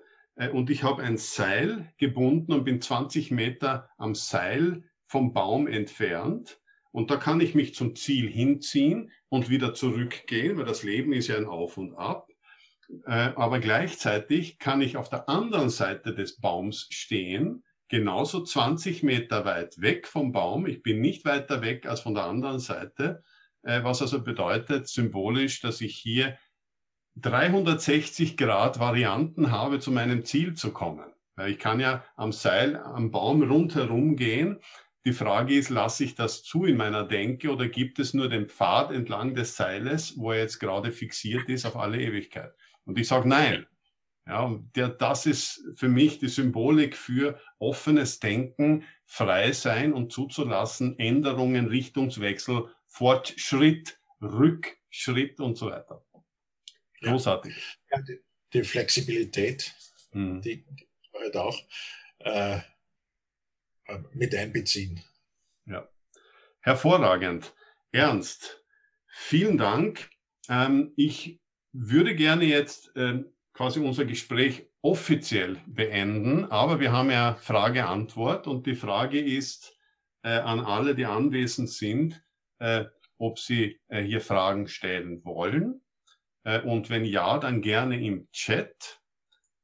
und 0.53 0.71
ich 0.71 0.85
habe 0.85 1.03
ein 1.03 1.17
Seil 1.17 1.93
gebunden 1.99 2.53
und 2.53 2.63
bin 2.63 2.81
20 2.81 3.33
Meter 3.33 3.91
am 3.99 4.15
Seil 4.15 4.85
vom 5.07 5.33
Baum 5.33 5.67
entfernt. 5.67 6.61
Und 6.95 7.11
da 7.11 7.17
kann 7.17 7.41
ich 7.41 7.57
mich 7.57 7.75
zum 7.75 7.97
Ziel 7.97 8.31
hinziehen 8.31 9.11
und 9.29 9.51
wieder 9.51 9.75
zurückgehen, 9.75 10.57
weil 10.57 10.65
das 10.65 10.85
Leben 10.85 11.13
ist 11.13 11.27
ja 11.27 11.37
ein 11.37 11.45
Auf 11.45 11.77
und 11.77 11.97
Ab. 11.97 12.29
Äh, 13.05 13.33
aber 13.35 13.59
gleichzeitig 13.59 14.61
kann 14.61 14.81
ich 14.81 14.97
auf 14.97 15.09
der 15.09 15.29
anderen 15.29 15.71
Seite 15.71 16.15
des 16.15 16.39
Baums 16.39 16.87
stehen, 16.91 17.65
genauso 17.89 18.45
20 18.45 19.03
Meter 19.03 19.45
weit 19.45 19.81
weg 19.81 20.07
vom 20.07 20.31
Baum. 20.31 20.69
Ich 20.69 20.85
bin 20.85 21.01
nicht 21.01 21.25
weiter 21.25 21.63
weg 21.63 21.85
als 21.85 21.99
von 21.99 22.15
der 22.15 22.27
anderen 22.27 22.61
Seite, 22.61 23.25
äh, 23.65 23.83
was 23.83 24.01
also 24.01 24.23
bedeutet 24.23 24.87
symbolisch, 24.87 25.61
dass 25.61 25.81
ich 25.81 25.97
hier 25.97 26.39
360 27.17 28.37
Grad 28.37 28.79
Varianten 28.79 29.51
habe, 29.51 29.81
zu 29.81 29.91
meinem 29.91 30.25
Ziel 30.25 30.55
zu 30.55 30.73
kommen. 30.73 31.13
Weil 31.35 31.51
ich 31.51 31.59
kann 31.59 31.81
ja 31.81 32.05
am 32.15 32.31
Seil, 32.31 32.77
am 32.77 33.11
Baum 33.11 33.43
rundherum 33.43 34.15
gehen 34.15 34.61
die 35.05 35.13
Frage 35.13 35.55
ist, 35.55 35.69
lasse 35.69 36.05
ich 36.05 36.15
das 36.15 36.43
zu 36.43 36.65
in 36.65 36.77
meiner 36.77 37.05
Denke 37.05 37.51
oder 37.51 37.69
gibt 37.69 37.99
es 37.99 38.15
nur 38.15 38.29
den 38.29 38.49
Pfad 38.49 38.91
entlang 38.91 39.35
des 39.35 39.57
Seiles, 39.57 40.17
wo 40.17 40.33
er 40.33 40.41
jetzt 40.41 40.61
gerade 40.61 40.93
fixiert 40.93 41.49
ist 41.49 41.67
auf 41.67 41.77
alle 41.77 42.01
Ewigkeit? 42.01 42.55
Und 42.85 42.99
ich 42.99 43.09
sage 43.09 43.29
nein. 43.29 43.67
Ja, 44.27 44.59
der, 44.75 44.89
das 44.89 45.27
ist 45.27 45.63
für 45.77 45.89
mich 45.89 46.19
die 46.19 46.29
Symbolik 46.29 46.97
für 46.97 47.39
offenes 47.59 48.21
Denken, 48.21 48.85
frei 49.05 49.53
sein 49.53 49.93
und 49.93 50.13
zuzulassen, 50.13 50.99
Änderungen, 50.99 51.67
Richtungswechsel, 51.67 52.71
Fortschritt, 52.87 53.99
Rückschritt 54.23 55.41
und 55.41 55.59
so 55.59 55.67
weiter. 55.67 56.03
Großartig. 57.03 57.55
Ja, 57.91 58.01
die, 58.01 58.21
die, 58.55 58.65
Flexibilität, 58.65 59.75
mhm. 60.13 60.41
die, 60.41 60.65
die 60.65 60.89
halt 61.13 61.37
auch. 61.37 61.59
Äh, 62.21 62.61
mit 64.13 64.35
einbeziehen. 64.35 65.01
Ja, 65.67 65.89
hervorragend. 66.61 67.55
Ernst, 67.93 68.65
vielen 69.07 69.59
Dank. 69.59 70.11
Ähm, 70.49 70.93
ich 70.97 71.41
würde 71.73 72.15
gerne 72.15 72.45
jetzt 72.45 72.93
ähm, 72.97 73.33
quasi 73.53 73.81
unser 73.81 74.05
Gespräch 74.05 74.67
offiziell 74.83 75.59
beenden, 75.67 76.45
aber 76.51 76.81
wir 76.81 76.93
haben 76.93 77.11
ja 77.11 77.37
Frage-Antwort 77.37 78.47
und 78.47 78.67
die 78.67 78.75
Frage 78.75 79.21
ist 79.21 79.79
äh, 80.23 80.31
an 80.31 80.61
alle, 80.61 80.95
die 80.95 81.07
anwesend 81.07 81.71
sind, 81.71 82.23
äh, 82.59 82.85
ob 83.19 83.39
sie 83.39 83.81
äh, 83.89 84.03
hier 84.03 84.21
Fragen 84.21 84.69
stellen 84.69 85.25
wollen. 85.25 85.81
Äh, 86.45 86.61
und 86.61 86.91
wenn 86.91 87.05
ja, 87.05 87.39
dann 87.39 87.63
gerne 87.63 88.05
im 88.05 88.29
Chat, 88.33 89.01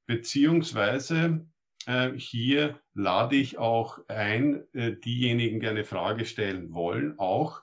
beziehungsweise 0.07 1.47
äh, 1.87 2.13
hier 2.13 2.81
lade 3.01 3.37
ich 3.37 3.59
auch 3.59 3.99
ein, 4.09 4.65
äh, 4.75 4.93
diejenigen, 4.93 5.61
die 5.61 5.69
eine 5.69 5.85
Frage 5.85 6.25
stellen 6.25 6.73
wollen, 6.73 7.19
auch 7.19 7.63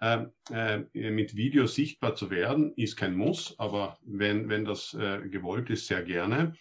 ähm, 0.00 0.32
äh, 0.50 0.78
mit 1.10 1.36
Video 1.36 1.66
sichtbar 1.66 2.14
zu 2.14 2.30
werden. 2.30 2.72
Ist 2.76 2.96
kein 2.96 3.14
Muss, 3.14 3.58
aber 3.58 3.98
wenn, 4.02 4.48
wenn 4.48 4.64
das 4.64 4.96
gewollt 5.30 5.70
ist, 5.70 5.86
sehr 5.86 6.02
gerne. 6.02 6.54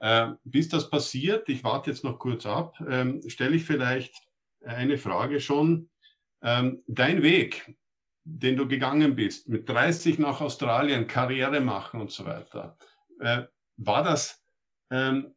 Äh, 0.00 0.32
bis 0.44 0.68
das 0.68 0.90
passiert, 0.90 1.48
ich 1.48 1.64
warte 1.64 1.90
jetzt 1.90 2.04
noch 2.04 2.18
kurz 2.18 2.46
ab, 2.46 2.74
ähm, 2.88 3.20
stelle 3.28 3.56
ich 3.56 3.64
vielleicht 3.64 4.14
eine 4.64 4.98
Frage 4.98 5.40
schon. 5.40 5.90
Ähm, 6.42 6.82
dein 6.86 7.22
Weg, 7.22 7.76
den 8.24 8.56
du 8.56 8.68
gegangen 8.68 9.16
bist, 9.16 9.48
mit 9.48 9.68
30 9.68 10.18
nach 10.18 10.40
Australien, 10.40 11.06
Karriere 11.06 11.60
machen 11.60 12.00
und 12.00 12.12
so 12.12 12.24
weiter, 12.24 12.78
äh, 13.20 13.42
war 13.76 14.04
das, 14.04 14.44
ähm, 14.90 15.34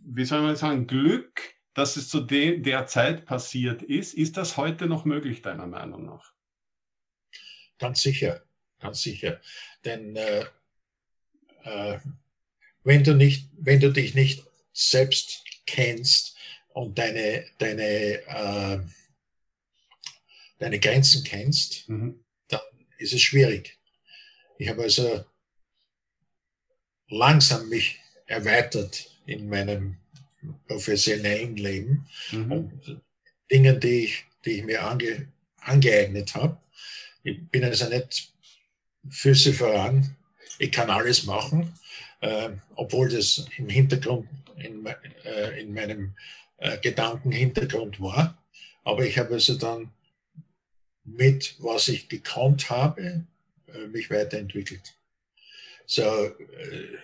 wie 0.00 0.24
soll 0.24 0.42
man 0.42 0.56
sagen, 0.56 0.86
Glück, 0.86 1.54
dass 1.74 1.96
es 1.96 2.08
zu 2.08 2.20
de 2.20 2.60
der 2.60 2.86
Zeit 2.86 3.24
passiert 3.26 3.82
ist? 3.82 4.14
Ist 4.14 4.36
das 4.36 4.56
heute 4.56 4.86
noch 4.86 5.04
möglich, 5.04 5.42
deiner 5.42 5.66
Meinung 5.66 6.04
nach? 6.04 6.32
Ganz 7.78 8.02
sicher, 8.02 8.42
ganz 8.78 9.02
sicher. 9.02 9.40
Denn 9.84 10.16
äh, 10.16 10.44
äh, 11.64 11.98
wenn, 12.84 13.04
du 13.04 13.14
nicht, 13.14 13.50
wenn 13.56 13.80
du 13.80 13.92
dich 13.92 14.14
nicht 14.14 14.44
selbst 14.72 15.44
kennst 15.66 16.36
und 16.68 16.98
deine, 16.98 17.46
deine 17.58 17.82
äh, 18.26 18.80
deine 20.62 20.78
Grenzen 20.78 21.24
kennst, 21.24 21.88
mhm. 21.88 22.24
dann 22.48 22.60
ist 22.98 23.12
es 23.12 23.20
schwierig. 23.20 23.78
Ich 24.58 24.68
habe 24.68 24.82
also 24.82 25.24
langsam 27.08 27.68
mich 27.68 27.98
erweitert 28.32 29.10
in 29.26 29.48
meinem 29.48 29.96
professionellen 30.66 31.56
Leben 31.56 32.06
mhm. 32.32 32.80
Dingen, 33.50 33.78
die 33.78 34.04
ich, 34.04 34.24
die 34.44 34.58
ich 34.58 34.64
mir 34.64 34.82
ange, 34.82 35.28
angeeignet 35.60 36.34
habe. 36.34 36.56
Ich 37.22 37.46
bin 37.50 37.64
also 37.64 37.88
nicht 37.88 38.32
Füße 39.08 39.52
voran. 39.52 40.16
Ich 40.58 40.72
kann 40.72 40.90
alles 40.90 41.24
machen, 41.24 41.74
äh, 42.20 42.50
obwohl 42.74 43.08
das 43.10 43.44
im 43.58 43.68
Hintergrund, 43.68 44.28
in, 44.56 44.86
äh, 44.86 45.60
in 45.60 45.74
meinem 45.74 46.14
äh, 46.56 46.78
Gedankenhintergrund 46.78 48.00
war. 48.00 48.42
Aber 48.84 49.04
ich 49.04 49.18
habe 49.18 49.34
also 49.34 49.56
dann 49.56 49.90
mit 51.04 51.56
was 51.58 51.88
ich 51.88 52.08
gekonnt 52.08 52.70
habe, 52.70 53.26
äh, 53.66 53.86
mich 53.88 54.10
weiterentwickelt. 54.10 54.94
So, 55.86 56.02
äh, 56.02 56.32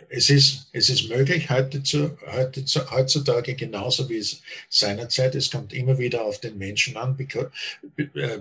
es 0.08 0.30
ist, 0.30 0.68
es 0.72 0.88
ist 0.88 1.08
möglich 1.08 1.50
heute 1.50 1.82
zu, 1.82 2.16
heute 2.26 2.64
zu, 2.64 2.90
heutzutage 2.90 3.54
genauso 3.54 4.08
wie 4.08 4.18
es 4.18 4.40
seinerzeit. 4.68 5.34
Es 5.34 5.50
kommt 5.50 5.72
immer 5.72 5.98
wieder 5.98 6.24
auf 6.24 6.40
den 6.40 6.56
Menschen 6.58 6.96
an, 6.96 7.16
äh, 7.96 8.38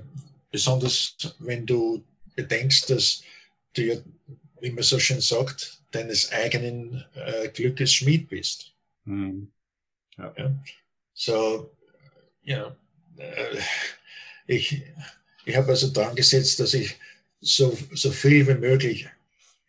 besonders 0.52 1.16
wenn 1.40 1.66
du 1.66 2.04
bedenkst, 2.36 2.90
dass 2.90 3.24
du, 3.74 4.04
wie 4.62 4.72
man 4.72 4.84
so 4.84 5.00
schön 5.00 5.22
sagt, 5.22 5.82
deines 5.92 6.32
eigenen 6.32 7.04
äh, 7.16 7.50
Glückes 7.50 7.94
Schmied 7.94 8.30
bist. 8.30 8.74
Mhm. 9.06 9.52
Ja. 10.18 10.34
ja. 10.38 10.64
So, 11.14 11.72
ja, 12.44 12.78
äh, 13.18 13.58
ich, 14.46 14.84
ich 15.46 15.56
habe 15.56 15.70
also 15.70 15.92
dran 15.92 16.16
gesetzt, 16.16 16.60
dass 16.60 16.74
ich 16.74 16.96
so, 17.42 17.78
so 17.94 18.12
viel 18.12 18.48
wie 18.48 18.54
möglich 18.54 19.08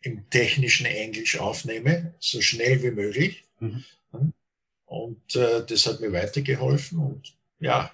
im 0.01 0.29
technischen 0.29 0.85
Englisch 0.85 1.39
aufnehme, 1.39 2.13
so 2.19 2.41
schnell 2.41 2.81
wie 2.83 2.91
möglich. 2.91 3.43
Mhm. 3.59 3.83
Und 4.85 5.35
äh, 5.35 5.65
das 5.65 5.85
hat 5.85 5.99
mir 5.99 6.11
weitergeholfen. 6.11 6.99
Und 6.99 7.33
ja, 7.59 7.91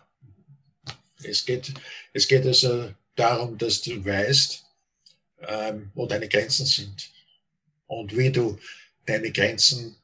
es 1.24 1.46
geht, 1.46 1.74
es 2.14 2.28
geht 2.28 2.46
also 2.46 2.94
darum, 3.16 3.58
dass 3.58 3.82
du 3.82 4.04
weißt, 4.04 4.64
ähm, 5.48 5.92
wo 5.94 6.06
deine 6.06 6.30
Grenzen 6.30 6.66
sind 6.66 7.10
und 7.88 8.16
wie 8.16 8.32
du 8.32 8.58
deine 9.06 9.32
Grenzen 9.32 9.96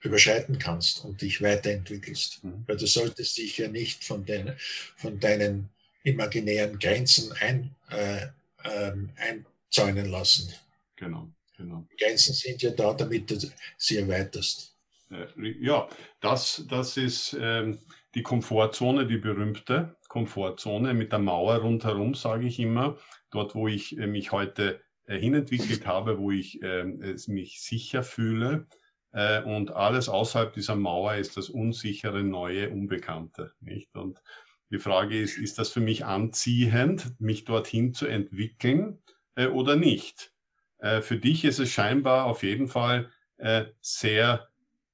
überschreiten 0.00 0.58
kannst 0.58 1.04
und 1.04 1.20
dich 1.20 1.42
weiterentwickelst. 1.42 2.44
Mhm. 2.44 2.64
Weil 2.66 2.76
du 2.76 2.86
solltest 2.86 3.36
dich 3.38 3.58
ja 3.58 3.68
nicht 3.68 4.04
von, 4.04 4.24
den, 4.24 4.52
von 4.96 5.20
deinen 5.20 5.68
imaginären 6.02 6.78
Grenzen 6.78 7.32
ein, 7.32 7.74
äh, 7.90 8.26
ähm, 8.64 9.10
einzäunen 9.16 10.06
lassen. 10.06 10.52
Genau, 10.96 11.30
genau. 11.56 11.86
Grenzen 11.98 12.34
sind 12.34 12.62
ja 12.62 12.70
da, 12.70 12.94
damit 12.94 13.30
du 13.30 13.38
sie 13.76 13.96
erweiterst. 13.96 14.76
Äh, 15.10 15.26
ja, 15.60 15.88
das, 16.20 16.64
das 16.68 16.96
ist 16.96 17.36
ähm, 17.40 17.78
die 18.14 18.22
Komfortzone, 18.22 19.06
die 19.06 19.18
berühmte 19.18 19.96
Komfortzone 20.08 20.94
mit 20.94 21.12
der 21.12 21.18
Mauer 21.18 21.56
rundherum, 21.56 22.14
sage 22.14 22.46
ich 22.46 22.58
immer. 22.58 22.98
Dort, 23.30 23.54
wo 23.54 23.68
ich 23.68 23.98
äh, 23.98 24.06
mich 24.06 24.32
heute 24.32 24.80
äh, 25.06 25.18
hinentwickelt 25.18 25.86
habe, 25.86 26.18
wo 26.18 26.30
ich 26.30 26.62
äh, 26.62 26.84
mich 27.26 27.60
sicher 27.60 28.02
fühle. 28.02 28.66
Äh, 29.12 29.42
und 29.42 29.70
alles 29.70 30.08
außerhalb 30.08 30.52
dieser 30.52 30.76
Mauer 30.76 31.14
ist 31.16 31.36
das 31.36 31.48
unsichere, 31.48 32.22
neue, 32.22 32.70
Unbekannte. 32.70 33.52
Nicht? 33.60 33.94
Und 33.94 34.22
die 34.70 34.78
Frage 34.78 35.20
ist, 35.20 35.38
ist 35.38 35.58
das 35.58 35.70
für 35.70 35.80
mich 35.80 36.04
anziehend, 36.04 37.20
mich 37.20 37.44
dorthin 37.44 37.94
zu 37.94 38.06
entwickeln 38.06 39.02
äh, 39.36 39.46
oder 39.46 39.76
nicht? 39.76 40.32
Äh, 40.78 41.00
für 41.00 41.16
dich 41.16 41.44
ist 41.44 41.58
es 41.58 41.70
scheinbar 41.70 42.26
auf 42.26 42.42
jeden 42.42 42.68
Fall 42.68 43.10
äh, 43.38 43.66
sehr, 43.80 44.48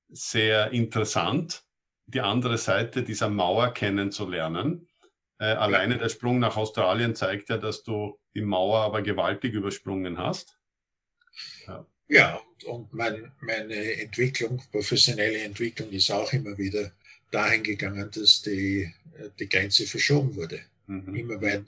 sehr 0.09 0.71
interessant, 0.73 1.65
die 2.07 2.21
andere 2.21 2.59
Seite 2.59 3.03
dieser 3.03 3.29
Mauer 3.29 3.73
kennenzulernen. 3.73 4.89
Äh, 5.39 5.47
alleine 5.47 5.99
der 5.99 6.09
Sprung 6.09 6.39
nach 6.39 6.57
Australien 6.57 7.15
zeigt 7.15 7.49
ja, 7.49 7.57
dass 7.57 7.83
du 7.83 8.19
die 8.35 8.43
Mauer 8.43 8.81
aber 8.81 9.03
gewaltig 9.03 9.55
übersprungen 9.55 10.19
hast. 10.19 10.59
Ja, 11.67 11.87
ja 12.09 12.41
und 12.67 12.93
mein, 12.93 13.33
meine 13.41 14.01
Entwicklung, 14.01 14.63
professionelle 14.71 15.43
Entwicklung 15.43 15.91
ist 15.91 16.11
auch 16.11 16.33
immer 16.33 16.57
wieder 16.59 16.93
dahin 17.31 17.63
gegangen, 17.63 18.11
dass 18.15 18.43
die, 18.43 18.93
die 19.39 19.49
Grenze 19.49 19.87
verschoben 19.87 20.37
wurde. 20.37 20.61
Mhm. 20.87 21.15
Immer 21.15 21.41
weiter. 21.41 21.65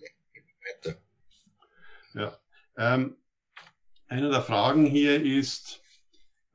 weiter. 0.63 0.97
Ja. 2.15 2.39
Ähm, 2.77 3.17
eine 4.09 4.31
der 4.31 4.43
Fragen 4.43 4.87
hier 4.87 5.23
ist, 5.23 5.83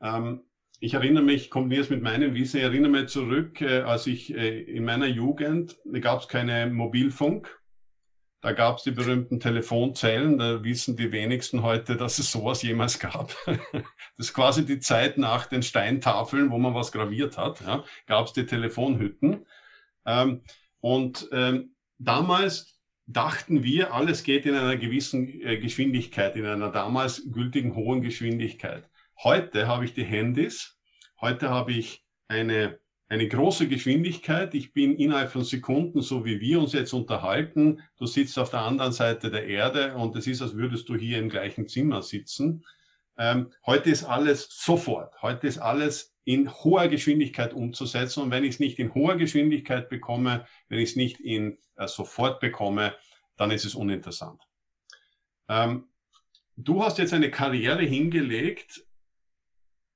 ähm, 0.01 0.43
ich 0.79 0.93
erinnere 0.93 1.23
mich, 1.23 1.49
kombiniere 1.49 1.83
es 1.83 1.89
mit 1.89 2.01
meinem 2.01 2.33
Wissen, 2.35 2.57
ich 2.57 2.63
erinnere 2.63 2.91
mich 2.91 3.07
zurück, 3.07 3.61
äh, 3.61 3.81
als 3.81 4.07
ich 4.07 4.33
äh, 4.33 4.61
in 4.61 4.85
meiner 4.85 5.07
Jugend, 5.07 5.77
da 5.83 5.99
gab 5.99 6.21
es 6.21 6.27
keine 6.27 6.67
Mobilfunk, 6.67 7.59
da 8.41 8.53
gab 8.53 8.77
es 8.77 8.83
die 8.83 8.91
berühmten 8.91 9.41
Telefonzellen, 9.41 10.37
da 10.37 10.63
wissen 10.63 10.95
die 10.95 11.11
wenigsten 11.11 11.61
heute, 11.61 11.97
dass 11.97 12.19
es 12.19 12.31
sowas 12.31 12.61
jemals 12.61 12.99
gab. 12.99 13.35
Das 14.17 14.27
ist 14.27 14.33
quasi 14.33 14.65
die 14.65 14.79
Zeit 14.79 15.17
nach 15.17 15.45
den 15.45 15.63
Steintafeln, 15.63 16.51
wo 16.51 16.57
man 16.57 16.73
was 16.73 16.91
graviert 16.91 17.37
hat, 17.37 17.61
ja, 17.61 17.85
gab 18.05 18.25
es 18.25 18.33
die 18.33 18.45
Telefonhütten. 18.45 19.45
Ähm, 20.05 20.41
und 20.81 21.29
ähm, 21.31 21.73
damals 21.99 22.78
dachten 23.11 23.63
wir, 23.63 23.93
alles 23.93 24.23
geht 24.23 24.45
in 24.45 24.55
einer 24.55 24.77
gewissen 24.77 25.41
äh, 25.41 25.57
Geschwindigkeit, 25.57 26.35
in 26.35 26.45
einer 26.45 26.71
damals 26.71 27.23
gültigen 27.31 27.75
hohen 27.75 28.01
Geschwindigkeit. 28.01 28.89
Heute 29.23 29.67
habe 29.67 29.85
ich 29.85 29.93
die 29.93 30.05
Handys, 30.05 30.77
heute 31.19 31.49
habe 31.49 31.73
ich 31.73 32.03
eine 32.27 32.79
eine 33.09 33.27
große 33.27 33.67
Geschwindigkeit. 33.67 34.53
Ich 34.53 34.71
bin 34.71 34.95
innerhalb 34.95 35.31
von 35.31 35.43
Sekunden, 35.43 36.01
so 36.01 36.25
wie 36.25 36.39
wir 36.39 36.59
uns 36.59 36.73
jetzt 36.73 36.93
unterhalten. 36.93 37.81
Du 37.97 38.05
sitzt 38.05 38.37
auf 38.37 38.51
der 38.51 38.61
anderen 38.61 38.91
Seite 38.91 39.31
der 39.31 39.47
Erde 39.47 39.95
und 39.95 40.15
es 40.15 40.27
ist, 40.27 40.43
als 40.43 40.55
würdest 40.55 40.87
du 40.89 40.95
hier 40.95 41.17
im 41.17 41.27
gleichen 41.27 41.67
Zimmer 41.67 42.03
sitzen. 42.03 42.63
Ähm, 43.19 43.53
heute 43.65 43.91
ist 43.91 44.03
alles 44.03 44.47
sofort. 44.49 45.21
Heute 45.21 45.45
ist 45.45 45.59
alles 45.59 46.15
in 46.23 46.51
hoher 46.51 46.87
Geschwindigkeit 46.87 47.53
umzusetzen. 47.53 48.23
Und 48.23 48.31
wenn 48.31 48.43
ich 48.43 48.55
es 48.55 48.59
nicht 48.59 48.79
in 48.79 48.93
hoher 48.93 49.17
Geschwindigkeit 49.17 49.89
bekomme, 49.89 50.47
wenn 50.69 50.79
ich 50.79 50.91
es 50.91 50.95
nicht 50.95 51.19
in 51.19 51.59
äh, 51.75 51.87
sofort 51.87 52.39
bekomme, 52.39 52.95
dann 53.35 53.51
ist 53.51 53.65
es 53.65 53.75
uninteressant. 53.75 54.41
Ähm, 55.47 55.89
du 56.55 56.83
hast 56.83 56.97
jetzt 56.97 57.13
eine 57.13 57.29
Karriere 57.29 57.83
hingelegt, 57.83 58.83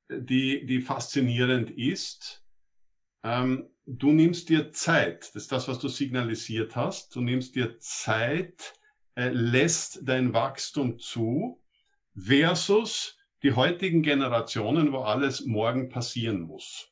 die, 0.09 0.65
die 0.65 0.81
faszinierend 0.81 1.71
ist 1.71 2.43
ähm, 3.23 3.69
du 3.85 4.11
nimmst 4.11 4.49
dir 4.49 4.71
Zeit, 4.71 5.33
das 5.33 5.43
ist 5.43 5.51
das, 5.51 5.67
was 5.67 5.79
du 5.79 5.87
signalisiert 5.87 6.75
hast, 6.75 7.15
du 7.15 7.21
nimmst 7.21 7.55
dir 7.55 7.79
Zeit, 7.79 8.73
äh, 9.15 9.29
lässt 9.29 10.01
dein 10.03 10.33
Wachstum 10.33 10.99
zu, 10.99 11.61
versus 12.15 13.17
die 13.43 13.53
heutigen 13.53 14.01
Generationen, 14.01 14.91
wo 14.91 14.99
alles 14.99 15.45
morgen 15.45 15.89
passieren 15.89 16.41
muss. 16.41 16.89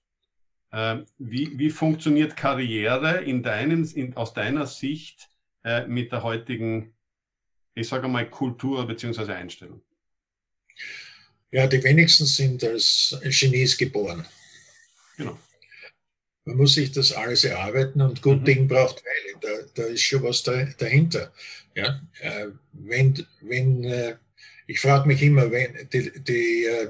Ähm, 0.74 1.06
wie, 1.18 1.58
wie 1.58 1.70
funktioniert 1.70 2.38
Karriere 2.38 3.22
in 3.24 3.44
deinen, 3.44 3.86
in, 3.92 4.16
aus 4.16 4.34
deiner 4.34 4.66
Sicht 4.68 5.30
äh, 5.64 5.86
mit 5.86 6.12
der 6.12 6.24
heutigen, 6.24 6.94
ich 7.74 7.88
sage 7.88 8.08
mal, 8.08 8.30
Kultur 8.30 8.88
bzw. 8.88 9.34
Einstellung? 9.34 9.82
Ja, 11.52 11.68
die 11.68 11.84
wenigsten 11.84 12.26
sind 12.26 12.64
als 12.64 13.20
Genies 13.22 13.78
geboren. 13.78 14.26
Genau. 15.18 15.38
Man 16.46 16.58
muss 16.58 16.74
sich 16.74 16.92
das 16.92 17.12
alles 17.12 17.44
erarbeiten 17.44 18.02
und 18.02 18.22
gut 18.22 18.42
mhm. 18.42 18.46
Ding 18.46 18.68
braucht 18.68 19.04
Weile. 19.04 19.40
Da, 19.42 19.82
da 19.82 19.88
ist 19.90 20.02
schon 20.02 20.24
was 20.24 20.42
da, 20.44 20.64
dahinter. 20.78 21.32
Ja, 21.76 22.02
äh, 22.20 22.48
wenn, 22.74 23.26
wenn, 23.42 23.84
äh, 23.84 24.16
ich 24.72 24.80
frage 24.80 25.06
mich 25.06 25.22
immer, 25.22 25.52
wenn 25.52 25.90
die, 25.90 26.12
die 26.24 26.64
äh, 26.64 26.90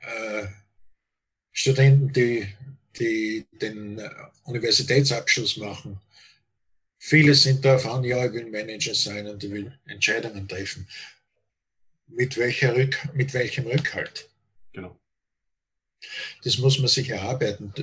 äh 0.00 0.46
Studenten, 1.52 2.12
die, 2.12 2.46
die 2.98 3.44
den 3.60 4.00
Universitätsabschluss 4.44 5.58
machen, 5.58 6.00
viele 6.98 7.34
sind 7.34 7.62
darauf 7.64 7.86
an, 7.86 8.04
ja, 8.04 8.24
ich 8.24 8.32
will 8.32 8.46
Manager 8.46 8.94
sein 8.94 9.26
und 9.26 9.44
ich 9.44 9.50
will 9.50 9.78
Entscheidungen 9.84 10.48
treffen. 10.48 10.88
Mit, 12.06 12.38
welcher 12.38 12.74
Rück, 12.74 12.96
mit 13.12 13.34
welchem 13.34 13.66
Rückhalt? 13.66 14.30
Genau. 14.72 14.98
Das 16.44 16.56
muss 16.58 16.78
man 16.78 16.88
sich 16.88 17.10
erarbeiten. 17.10 17.74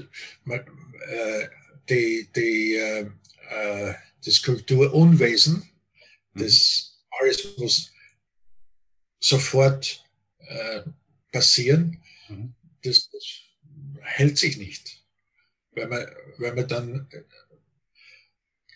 Äh, 0.49 1.47
die, 1.89 2.27
die, 2.35 2.75
äh, 2.75 3.05
äh, 3.51 3.93
das 4.25 4.41
Kulturunwesen, 4.41 5.69
mhm. 6.33 6.41
das 6.41 6.97
alles 7.19 7.57
muss 7.57 7.91
sofort 9.27 10.03
passieren, 11.31 12.01
mhm. 12.29 12.53
das, 12.83 13.09
das 13.09 13.23
hält 14.01 14.37
sich 14.37 14.57
nicht. 14.57 15.03
Weil 15.71 15.87
man, 15.87 16.07
weil 16.37 16.55
man 16.55 16.67
dann 16.67 17.07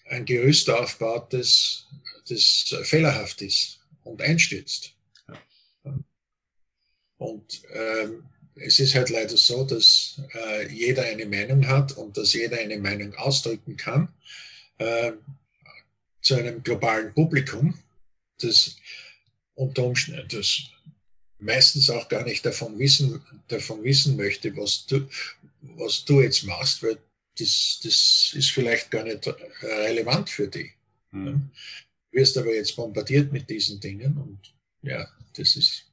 ein 0.05 0.25
Gerüst 0.25 0.69
aufbaut, 0.69 1.33
das, 1.33 1.87
das 2.27 2.75
fehlerhaft 2.83 3.41
ist 3.41 3.79
und 4.03 4.21
einstürzt. 4.21 4.93
Ja. 5.27 5.99
Und 7.17 7.61
ähm, 7.73 8.23
es 8.55 8.79
ist 8.79 8.93
halt 8.95 9.09
leider 9.09 9.37
so, 9.37 9.63
dass 9.63 10.21
äh, 10.33 10.71
jeder 10.71 11.03
eine 11.03 11.25
Meinung 11.25 11.67
hat 11.67 11.93
und 11.93 12.17
dass 12.17 12.33
jeder 12.33 12.59
eine 12.59 12.77
Meinung 12.77 13.15
ausdrücken 13.15 13.77
kann 13.77 14.13
äh, 14.77 15.13
zu 16.21 16.35
einem 16.35 16.61
globalen 16.61 17.13
Publikum, 17.13 17.79
das 18.39 18.75
unter 19.55 19.83
Umständen 19.83 20.27
das 20.29 20.63
meistens 21.39 21.89
auch 21.89 22.07
gar 22.07 22.23
nicht 22.23 22.45
davon 22.45 22.77
wissen, 22.79 23.23
davon 23.47 23.83
wissen 23.83 24.15
möchte, 24.15 24.55
was 24.55 24.85
du, 24.85 25.07
was 25.61 26.05
du 26.05 26.21
jetzt 26.21 26.43
machst, 26.43 26.83
weil 26.83 26.97
das, 27.37 27.79
das 27.83 28.33
ist 28.35 28.51
vielleicht 28.51 28.91
gar 28.91 29.03
nicht 29.03 29.27
relevant 29.61 30.29
für 30.29 30.47
dich. 30.47 30.73
Mhm. 31.11 31.49
Du 32.11 32.17
wirst 32.17 32.37
aber 32.37 32.53
jetzt 32.53 32.75
bombardiert 32.75 33.31
mit 33.31 33.49
diesen 33.49 33.79
Dingen 33.79 34.17
und 34.17 34.53
ja, 34.83 35.07
das 35.35 35.55
ist 35.55 35.85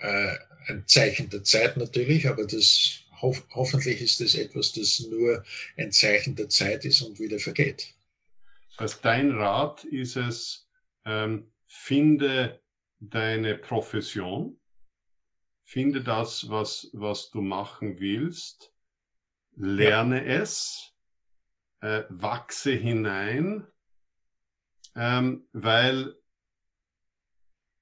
äh, 0.00 0.36
ein 0.66 0.86
Zeichen 0.86 1.28
der 1.30 1.44
Zeit 1.44 1.76
natürlich, 1.76 2.28
aber 2.28 2.46
das 2.46 3.04
ho 3.20 3.36
hoffentlich 3.50 4.00
ist 4.00 4.20
das 4.20 4.34
etwas, 4.34 4.72
das 4.72 5.00
nur 5.00 5.44
ein 5.76 5.92
Zeichen 5.92 6.36
der 6.36 6.48
Zeit 6.48 6.84
ist 6.84 7.02
und 7.02 7.18
wieder 7.18 7.38
vergeht. 7.38 7.94
Das 8.78 8.92
heißt, 8.92 9.04
dein 9.04 9.32
Rat 9.32 9.84
ist 9.84 10.16
es, 10.16 10.66
ähm, 11.04 11.50
finde 11.72 12.60
deine 12.98 13.56
Profession, 13.56 14.58
finde 15.62 16.02
das, 16.02 16.50
was, 16.50 16.90
was 16.92 17.30
du 17.30 17.40
machen 17.40 18.00
willst, 18.00 18.74
lerne 19.54 20.16
ja. 20.16 20.42
es, 20.42 20.92
äh, 21.80 22.02
wachse 22.08 22.72
hinein, 22.72 23.68
ähm, 24.96 25.46
weil 25.52 26.16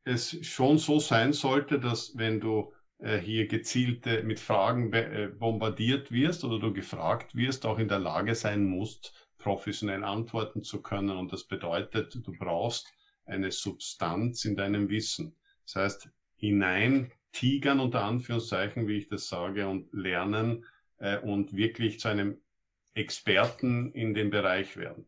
es 0.05 0.47
schon 0.47 0.77
so 0.77 1.01
sein 1.01 1.33
sollte, 1.33 1.81
dass 1.81 2.15
wenn 2.19 2.41
du 2.41 2.75
äh, 2.99 3.17
hier 3.17 3.47
gezielte 3.49 4.23
mit 4.23 4.39
Fragen 4.39 4.93
äh, 4.93 5.29
bombardiert 5.35 6.13
wirst 6.13 6.45
oder 6.45 6.59
du 6.59 6.75
gefragt 6.75 7.35
wirst, 7.35 7.65
auch 7.65 7.79
in 7.79 7.89
der 7.89 8.01
Lage 8.01 8.35
sein 8.35 8.65
musst, 8.67 9.29
professionell 9.39 10.05
antworten 10.05 10.63
zu 10.63 10.83
können. 10.83 11.17
Und 11.17 11.33
das 11.33 11.45
bedeutet, 11.45 12.15
du 12.15 12.33
brauchst 12.39 12.93
eine 13.29 13.53
Substanz 13.53 14.45
in 14.45 14.57
deinem 14.57 14.89
Wissen. 14.89 15.35
Das 15.65 15.77
heißt, 15.77 16.09
hinein 16.37 17.13
tigern 17.33 17.81
unter 17.81 18.03
Anführungszeichen, 18.05 18.89
wie 18.89 18.99
ich 18.99 19.09
das 19.09 19.29
sage, 19.29 19.69
und 19.69 19.93
lernen 19.93 20.65
äh, 20.99 21.19
und 21.19 21.55
wirklich 21.55 22.01
zu 22.01 22.09
einem 22.09 22.39
Experten 22.95 23.93
in 23.93 24.15
dem 24.15 24.31
Bereich 24.31 24.77
werden. 24.77 25.07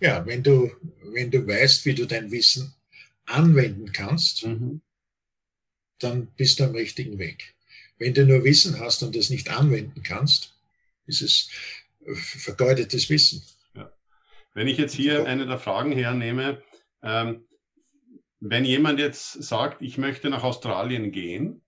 Ja, 0.00 0.24
wenn 0.26 0.42
du, 0.42 0.72
wenn 1.12 1.30
du 1.30 1.46
weißt, 1.46 1.84
wie 1.84 1.94
du 1.94 2.06
dein 2.06 2.30
Wissen 2.30 2.74
anwenden 3.26 3.92
kannst, 3.92 4.46
mhm. 4.46 4.80
dann 5.98 6.26
bist 6.36 6.58
du 6.58 6.64
am 6.64 6.74
richtigen 6.74 7.18
Weg. 7.18 7.54
Wenn 7.98 8.14
du 8.14 8.26
nur 8.26 8.42
Wissen 8.44 8.80
hast 8.80 9.02
und 9.02 9.14
es 9.14 9.30
nicht 9.30 9.50
anwenden 9.50 10.02
kannst, 10.02 10.56
ist 11.06 11.22
es 11.22 11.48
vergeudetes 12.14 13.08
Wissen. 13.10 13.42
Wenn 14.54 14.68
ich 14.68 14.78
jetzt 14.78 14.94
hier 14.94 15.26
eine 15.26 15.46
der 15.46 15.58
Fragen 15.58 15.92
hernehme, 15.92 16.62
ähm, 17.02 17.46
wenn 18.40 18.64
jemand 18.64 18.98
jetzt 18.98 19.42
sagt, 19.42 19.82
ich 19.82 19.98
möchte 19.98 20.28
nach 20.28 20.42
Australien 20.42 21.12
gehen, 21.12 21.62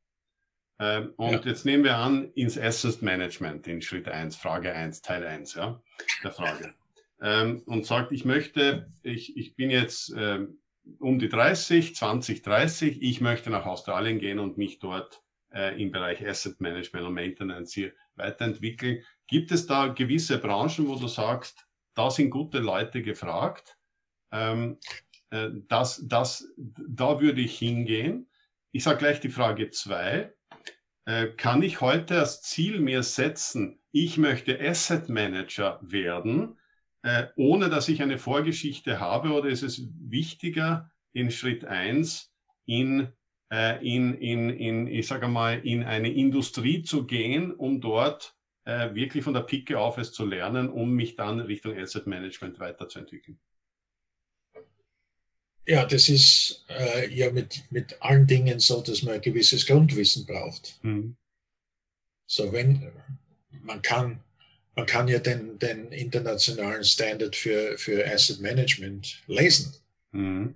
ähm, 0.81 1.15
und 1.17 1.33
ja. 1.33 1.41
jetzt 1.45 1.65
nehmen 1.65 1.85
wir 1.85 1.97
an, 1.97 2.33
ins 2.35 2.59
Asset 2.59 3.01
Management 3.01 3.67
in 3.69 3.81
Schritt 3.81 4.09
1, 4.09 4.37
Frage 4.37 4.73
1, 4.73 5.03
Teil 5.03 5.25
1 5.25 5.55
ja, 5.55 5.81
der 6.23 6.33
Frage. 6.33 6.75
Ähm, 7.21 7.63
und 7.67 7.87
sagt, 7.87 8.11
ich 8.13 8.25
möchte, 8.25 8.91
ich, 9.03 9.37
ich 9.37 9.55
bin 9.55 9.71
jetzt 9.71 10.13
ähm, 10.17 10.59
um 10.99 11.19
die 11.19 11.29
30, 11.29 11.95
20, 11.95 12.43
30, 12.43 13.03
ich 13.03 13.21
möchte 13.21 13.51
nach 13.51 13.67
Australien 13.67 14.19
gehen 14.19 14.41
und 14.41 14.59
mich 14.59 14.81
dort 14.81 15.23
äh, 15.53 15.81
im 15.81 15.93
Bereich 15.93 16.27
Asset 16.27 16.61
Management 16.61 17.07
und 17.07 17.15
Maintenance 17.15 17.73
hier 17.73 17.93
weiterentwickeln. 18.17 19.03
Gibt 19.29 19.53
es 19.53 19.67
da 19.67 19.89
gewisse 19.89 20.39
Branchen, 20.39 20.89
wo 20.89 20.97
du 20.97 21.07
sagst, 21.07 21.64
da 21.95 22.11
sind 22.11 22.31
gute 22.31 22.59
Leute 22.59 23.03
gefragt? 23.03 23.77
Ähm, 24.33 24.79
äh, 25.31 25.51
das, 25.69 26.03
das, 26.07 26.53
da 26.57 27.21
würde 27.21 27.41
ich 27.41 27.59
hingehen. 27.59 28.29
Ich 28.73 28.85
sage 28.85 28.99
gleich 28.99 29.21
die 29.21 29.29
Frage 29.29 29.71
zwei. 29.71 30.33
Äh, 31.07 31.29
kann 31.37 31.63
ich 31.63 31.81
heute 31.81 32.19
als 32.19 32.43
Ziel 32.43 32.81
mir 32.81 33.03
setzen, 33.03 33.79
ich 33.93 34.17
möchte 34.17 34.59
Asset 34.61 35.09
Manager 35.09 35.79
werden, 35.83 36.59
äh, 37.03 37.27
ohne 37.37 37.69
dass 37.69 37.89
ich 37.89 38.03
eine 38.03 38.19
Vorgeschichte 38.19 38.99
habe, 39.01 39.33
oder 39.33 39.49
ist 39.49 39.63
es 39.63 39.87
wichtiger, 40.01 40.91
in 41.13 41.31
Schritt 41.31 41.65
eins 41.65 42.35
in, 42.67 43.13
äh, 43.53 43.87
in, 43.87 44.15
in, 44.15 44.51
in, 44.51 44.87
ich 44.87 45.07
sage 45.07 45.29
mal, 45.29 45.61
in 45.65 45.85
eine 45.85 46.11
Industrie 46.11 46.83
zu 46.83 47.07
gehen, 47.07 47.53
um 47.53 47.81
dort 47.81 48.35
äh, 48.65 48.95
wirklich 48.95 49.25
von 49.25 49.35
der 49.35 49.43
Picke 49.43 49.79
auf 49.79 49.99
es 49.99 50.13
zu 50.13 50.25
lernen, 50.25 50.69
um 50.69 50.93
mich 50.93 51.17
dann 51.17 51.41
Richtung 51.41 51.77
Asset 51.77 52.07
Management 52.07 52.59
weiterzuentwickeln? 52.59 53.39
Ja, 55.67 55.87
das 55.87 56.09
ist 56.09 56.65
äh, 56.69 57.09
ja 57.15 57.31
mit, 57.31 57.63
mit 57.71 58.01
allen 58.03 58.27
Dingen 58.27 58.61
so, 58.61 58.83
dass 58.83 59.03
man 59.03 59.15
ein 59.15 59.21
gewisses 59.21 59.67
Grundwissen 59.67 60.27
braucht. 60.27 60.79
Mhm. 60.83 61.17
So, 62.27 62.53
wenn 62.53 62.93
man 63.63 63.81
kann, 63.81 64.23
man 64.77 64.87
kann 64.87 65.09
ja 65.09 65.19
den, 65.19 65.59
den 65.59 65.91
internationalen 65.93 66.85
Standard 66.85 67.35
für, 67.35 67.79
für 67.79 68.07
Asset 68.07 68.41
Management 68.41 69.23
lesen. 69.27 69.75
Mhm. 70.13 70.55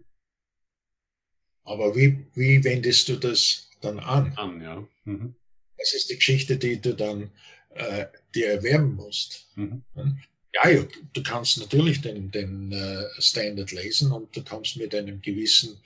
Aber 1.65 1.95
wie, 1.95 2.27
wie 2.35 2.63
wendest 2.65 3.09
du 3.09 3.17
das 3.17 3.71
dann 3.81 3.99
an? 3.99 4.33
An, 4.37 4.61
ja. 4.61 4.87
Mhm. 5.05 5.35
Das 5.77 5.95
ist 5.95 6.11
die 6.11 6.17
Geschichte, 6.17 6.57
die 6.57 6.81
du 6.81 6.95
dann 6.95 7.31
äh, 7.79 8.07
dir 8.35 8.53
erwerben 8.53 8.95
musst. 8.95 9.47
Mhm. 9.55 9.83
Ja, 10.55 10.83
du 11.13 11.23
kannst 11.23 11.59
natürlich 11.59 12.01
den, 12.01 12.31
den 12.31 12.73
uh, 12.73 13.05
Standard 13.21 13.71
lesen 13.73 14.13
und 14.13 14.35
du 14.35 14.43
kommst 14.43 14.77
mit 14.77 14.95
einem 14.95 15.21
gewissen 15.21 15.79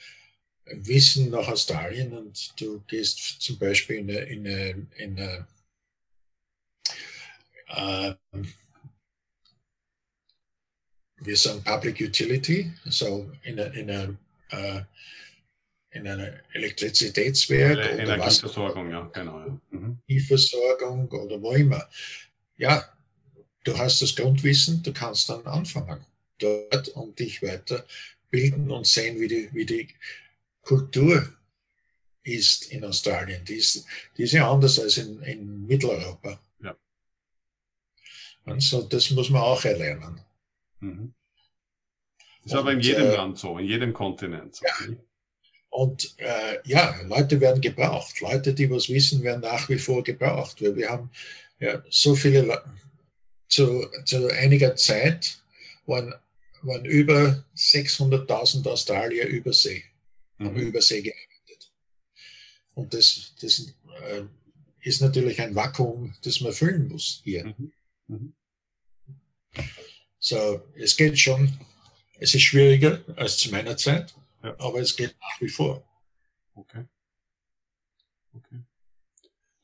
Wissen 0.64 1.30
nach 1.30 1.48
Australien 1.48 2.12
und 2.12 2.52
du 2.60 2.80
gehst 2.86 3.40
zum 3.40 3.58
Beispiel 3.58 3.96
in 3.96 4.10
eine, 4.10 4.20
in 4.20 4.46
eine, 4.46 4.88
in 4.96 5.18
eine 5.18 5.46
uh, 8.32 8.42
wir 11.24 11.36
sagen 11.36 11.62
Public 11.62 12.00
Utility, 12.00 12.72
so 12.86 13.30
in 13.42 13.58
einer 13.58 13.74
in 13.74 13.90
a, 13.90 14.16
uh, 14.52 14.82
in 15.92 16.08
einer 16.08 16.32
Elektrizitätswerk 16.52 17.78
Ele 17.78 17.94
oder 17.94 17.98
Energieversorgung, 17.98 18.90
ja, 18.90 19.10
genau. 19.12 19.38
Ja. 19.40 19.60
Mhm. 19.70 20.20
Versorgung 20.26 21.08
oder 21.10 21.40
wo 21.40 21.52
immer. 21.52 21.86
Ja, 22.56 22.84
du 23.64 23.76
hast 23.76 24.00
das 24.02 24.16
Grundwissen, 24.16 24.82
du 24.82 24.92
kannst 24.92 25.28
dann 25.28 25.46
anfangen 25.46 26.04
dort 26.38 26.88
und 26.88 27.18
dich 27.18 27.42
weiterbilden 27.42 28.70
und 28.70 28.86
sehen, 28.86 29.20
wie 29.20 29.28
die, 29.28 29.50
wie 29.52 29.66
die 29.66 29.88
Kultur 30.62 31.28
ist 32.22 32.72
in 32.72 32.84
Australien. 32.84 33.44
Die 33.44 33.56
ist, 33.56 33.84
die 34.16 34.22
ist 34.22 34.32
ja 34.32 34.50
anders 34.50 34.78
als 34.78 34.96
in, 34.96 35.20
in 35.22 35.66
Mitteleuropa. 35.66 36.40
Ja. 36.60 36.76
Und 38.44 38.62
so, 38.62 38.82
das 38.82 39.10
muss 39.10 39.30
man 39.30 39.42
auch 39.42 39.64
erlernen. 39.64 40.20
Mhm. 40.80 41.12
Ist 42.44 42.52
und, 42.52 42.58
aber 42.58 42.72
in 42.72 42.80
jedem 42.80 43.08
äh, 43.08 43.14
Land 43.14 43.38
so, 43.38 43.58
in 43.58 43.66
jedem 43.66 43.92
Kontinent 43.92 44.56
so. 44.56 44.64
Ja. 44.64 44.96
Und 45.72 46.14
äh, 46.18 46.58
ja, 46.64 47.00
Leute 47.06 47.40
werden 47.40 47.62
gebraucht. 47.62 48.20
Leute, 48.20 48.52
die 48.52 48.68
was 48.70 48.90
wissen, 48.90 49.22
werden 49.22 49.40
nach 49.40 49.70
wie 49.70 49.78
vor 49.78 50.04
gebraucht. 50.04 50.60
Weil 50.60 50.76
wir 50.76 50.90
haben 50.90 51.10
ja 51.60 51.82
so 51.88 52.14
viele 52.14 52.42
Leute. 52.42 52.70
Zu, 53.48 53.86
zu 54.04 54.28
einiger 54.28 54.76
Zeit 54.76 55.38
waren, 55.86 56.14
waren 56.62 56.84
über 56.84 57.44
600.000 57.56 58.66
Australier 58.66 59.26
übersee, 59.26 59.82
mhm. 60.38 60.46
haben 60.46 60.56
übersee 60.56 61.02
gearbeitet. 61.02 61.72
Und 62.74 62.94
das, 62.94 63.34
das 63.40 63.74
äh, 64.04 64.22
ist 64.80 65.00
natürlich 65.00 65.40
ein 65.40 65.54
Vakuum, 65.54 66.14
das 66.22 66.40
man 66.40 66.52
füllen 66.52 66.88
muss 66.88 67.22
hier. 67.24 67.46
Mhm. 67.46 67.72
Mhm. 68.08 68.32
So, 70.18 70.62
es 70.76 70.96
geht 70.96 71.18
schon. 71.18 71.58
Es 72.18 72.34
ist 72.34 72.42
schwieriger 72.42 73.02
als 73.16 73.38
zu 73.38 73.50
meiner 73.50 73.76
Zeit, 73.76 74.14
ja. 74.42 74.54
aber 74.58 74.80
es 74.80 74.96
geht 74.96 75.16
nach 75.20 75.40
wie 75.40 75.48
vor. 75.48 75.84
Okay. 76.54 76.86
Okay. 78.34 78.62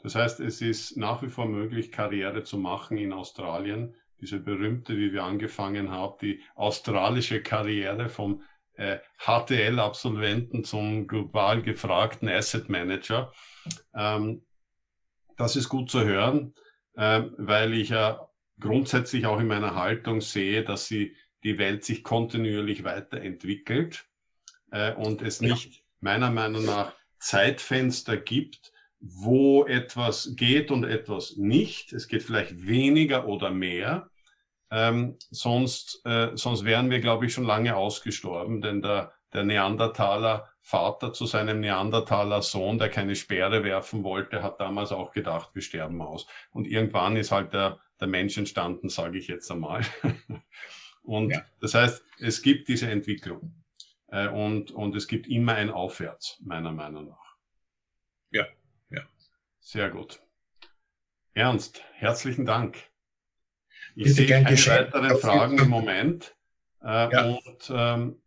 Das 0.00 0.14
heißt, 0.14 0.40
es 0.40 0.60
ist 0.60 0.96
nach 0.96 1.22
wie 1.22 1.28
vor 1.28 1.46
möglich, 1.46 1.90
Karriere 1.90 2.44
zu 2.44 2.58
machen 2.58 2.98
in 2.98 3.12
Australien. 3.12 3.94
Diese 4.20 4.38
berühmte, 4.38 4.96
wie 4.96 5.12
wir 5.12 5.24
angefangen 5.24 5.90
haben, 5.90 6.16
die 6.20 6.42
australische 6.54 7.42
Karriere 7.42 8.08
vom 8.08 8.42
äh, 8.74 8.98
HTL-Absolventen 9.18 10.64
zum 10.64 11.06
global 11.06 11.62
gefragten 11.62 12.28
Asset 12.28 12.68
Manager. 12.68 13.32
Ähm, 13.94 14.44
das 15.36 15.56
ist 15.56 15.68
gut 15.68 15.90
zu 15.90 16.04
hören, 16.04 16.54
äh, 16.94 17.22
weil 17.36 17.74
ich 17.74 17.90
ja 17.90 18.28
grundsätzlich 18.60 19.26
auch 19.26 19.40
in 19.40 19.46
meiner 19.46 19.74
Haltung 19.74 20.20
sehe, 20.20 20.64
dass 20.64 20.86
sie 20.86 21.16
die 21.44 21.58
Welt 21.58 21.84
sich 21.84 22.02
kontinuierlich 22.02 22.84
weiterentwickelt 22.84 24.08
äh, 24.70 24.94
und 24.94 25.22
es 25.22 25.40
nicht 25.40 25.82
meiner 26.00 26.30
Meinung 26.30 26.64
nach 26.64 26.92
Zeitfenster 27.18 28.16
gibt, 28.16 28.72
wo 29.00 29.64
etwas 29.64 30.34
geht 30.36 30.70
und 30.70 30.84
etwas 30.84 31.36
nicht. 31.36 31.92
Es 31.92 32.08
geht 32.08 32.22
vielleicht 32.22 32.66
weniger 32.66 33.26
oder 33.26 33.50
mehr. 33.50 34.10
Ähm, 34.70 35.16
sonst, 35.30 36.04
äh, 36.04 36.30
sonst 36.34 36.64
wären 36.64 36.90
wir, 36.90 37.00
glaube 37.00 37.26
ich, 37.26 37.32
schon 37.32 37.44
lange 37.44 37.76
ausgestorben, 37.76 38.60
denn 38.60 38.82
der, 38.82 39.12
der 39.32 39.44
Neandertaler 39.44 40.48
Vater 40.60 41.14
zu 41.14 41.24
seinem 41.24 41.60
Neandertaler 41.60 42.42
Sohn, 42.42 42.78
der 42.78 42.90
keine 42.90 43.16
Speere 43.16 43.64
werfen 43.64 44.04
wollte, 44.04 44.42
hat 44.42 44.60
damals 44.60 44.92
auch 44.92 45.12
gedacht, 45.12 45.48
wir 45.54 45.62
sterben 45.62 46.02
aus. 46.02 46.26
Und 46.50 46.66
irgendwann 46.66 47.16
ist 47.16 47.32
halt 47.32 47.54
der, 47.54 47.80
der 48.00 48.08
Mensch 48.08 48.36
entstanden, 48.36 48.90
sage 48.90 49.16
ich 49.16 49.28
jetzt 49.28 49.50
einmal. 49.50 49.80
und 51.02 51.30
ja. 51.30 51.42
das 51.62 51.72
heißt, 51.72 52.04
es 52.18 52.42
gibt 52.42 52.68
diese 52.68 52.90
Entwicklung. 52.90 53.54
Äh, 54.08 54.28
und, 54.28 54.70
und 54.70 54.96
es 54.96 55.06
gibt 55.06 55.26
immer 55.26 55.54
ein 55.54 55.70
Aufwärts, 55.70 56.38
meiner 56.40 56.72
Meinung 56.72 57.08
nach. 57.08 57.36
Ja, 58.30 58.46
ja. 58.90 59.02
Sehr 59.60 59.90
gut. 59.90 60.20
Ernst, 61.34 61.82
herzlichen 61.92 62.46
Dank. 62.46 62.76
Ich 63.94 64.04
Bitte 64.04 64.14
sehe 64.14 64.26
keine 64.28 64.56
weiteren 64.56 65.18
Fragen 65.18 65.58
im 65.58 65.68
Moment. 65.68 66.34
Äh, 66.82 67.12
ja. 67.12 67.24
Und 67.24 67.70
ähm, 67.70 68.22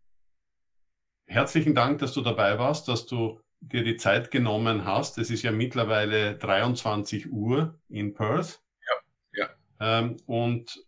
herzlichen 1.26 1.74
Dank, 1.74 1.98
dass 1.98 2.12
du 2.12 2.20
dabei 2.20 2.58
warst, 2.58 2.88
dass 2.88 3.06
du 3.06 3.40
dir 3.60 3.84
die 3.84 3.96
Zeit 3.96 4.30
genommen 4.30 4.84
hast. 4.84 5.18
Es 5.18 5.30
ist 5.30 5.42
ja 5.42 5.52
mittlerweile 5.52 6.36
23 6.36 7.30
Uhr 7.30 7.78
in 7.88 8.14
Perth. 8.14 8.62
Ja, 8.86 9.44
ja. 9.44 9.98
Ähm, 9.98 10.16
und 10.26 10.84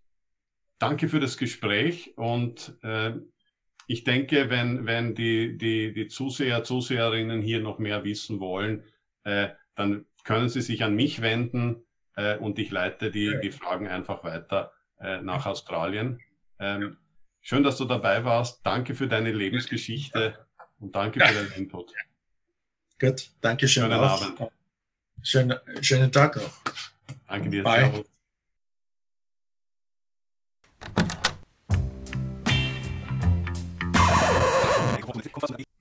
danke 0.79 1.09
für 1.09 1.21
das 1.21 1.37
Gespräch. 1.37 2.17
Und 2.17 2.77
äh, 2.83 3.15
ich 3.87 4.05
denke, 4.05 4.51
wenn, 4.51 4.87
wenn 4.87 5.15
die, 5.15 5.57
die, 5.59 5.93
die 5.93 6.09
Zuseher, 6.09 6.65
Zuseherinnen 6.65 7.43
hier 7.43 7.61
noch 7.61 7.79
mehr 7.79 8.05
wissen 8.05 8.41
wollen, 8.41 8.85
äh, 9.25 9.49
dann 9.75 10.07
können 10.25 10.49
sie 10.49 10.63
sich 10.63 10.83
an 10.83 10.95
mich 10.95 11.21
wenden 11.21 11.85
äh, 12.17 12.37
und 12.37 12.59
ich 12.59 12.71
leite 12.71 13.11
die, 13.11 13.39
die 13.43 13.51
Fragen 13.51 13.89
einfach 13.89 14.25
weiter 14.25 14.73
äh, 15.01 15.21
nach 15.21 15.47
Australien. 15.47 16.21
Ähm, 16.59 16.97
schön, 17.41 17.63
dass 17.63 17.77
du 17.77 17.85
dabei 17.85 18.25
warst. 18.25 18.61
Danke 18.65 18.95
für 18.95 19.09
deine 19.09 19.33
Lebensgeschichte 19.33 20.47
und 20.79 20.95
danke 20.95 21.21
für 21.21 21.35
deinen 21.35 21.53
Input. 21.53 21.93
Gut, 22.99 23.31
danke 23.41 23.69
schön. 23.69 23.85
Schönen 23.85 23.99
auch. 23.99 24.23
Abend. 24.23 24.53
Schönen, 25.23 25.59
schönen 25.81 26.13
Tag 26.13 26.37
noch. 26.37 26.53
Danke 27.27 27.51
dir. 27.51 27.63
Bye. 27.63 27.81
Servus. 27.81 28.14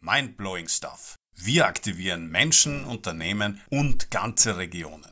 Mindblowing 0.02 0.68
Stuff. 0.68 1.16
Wir 1.36 1.66
aktivieren 1.66 2.28
Menschen, 2.28 2.86
Unternehmen 2.86 3.62
und 3.70 4.12
ganze 4.12 4.58
Regionen. 4.58 5.12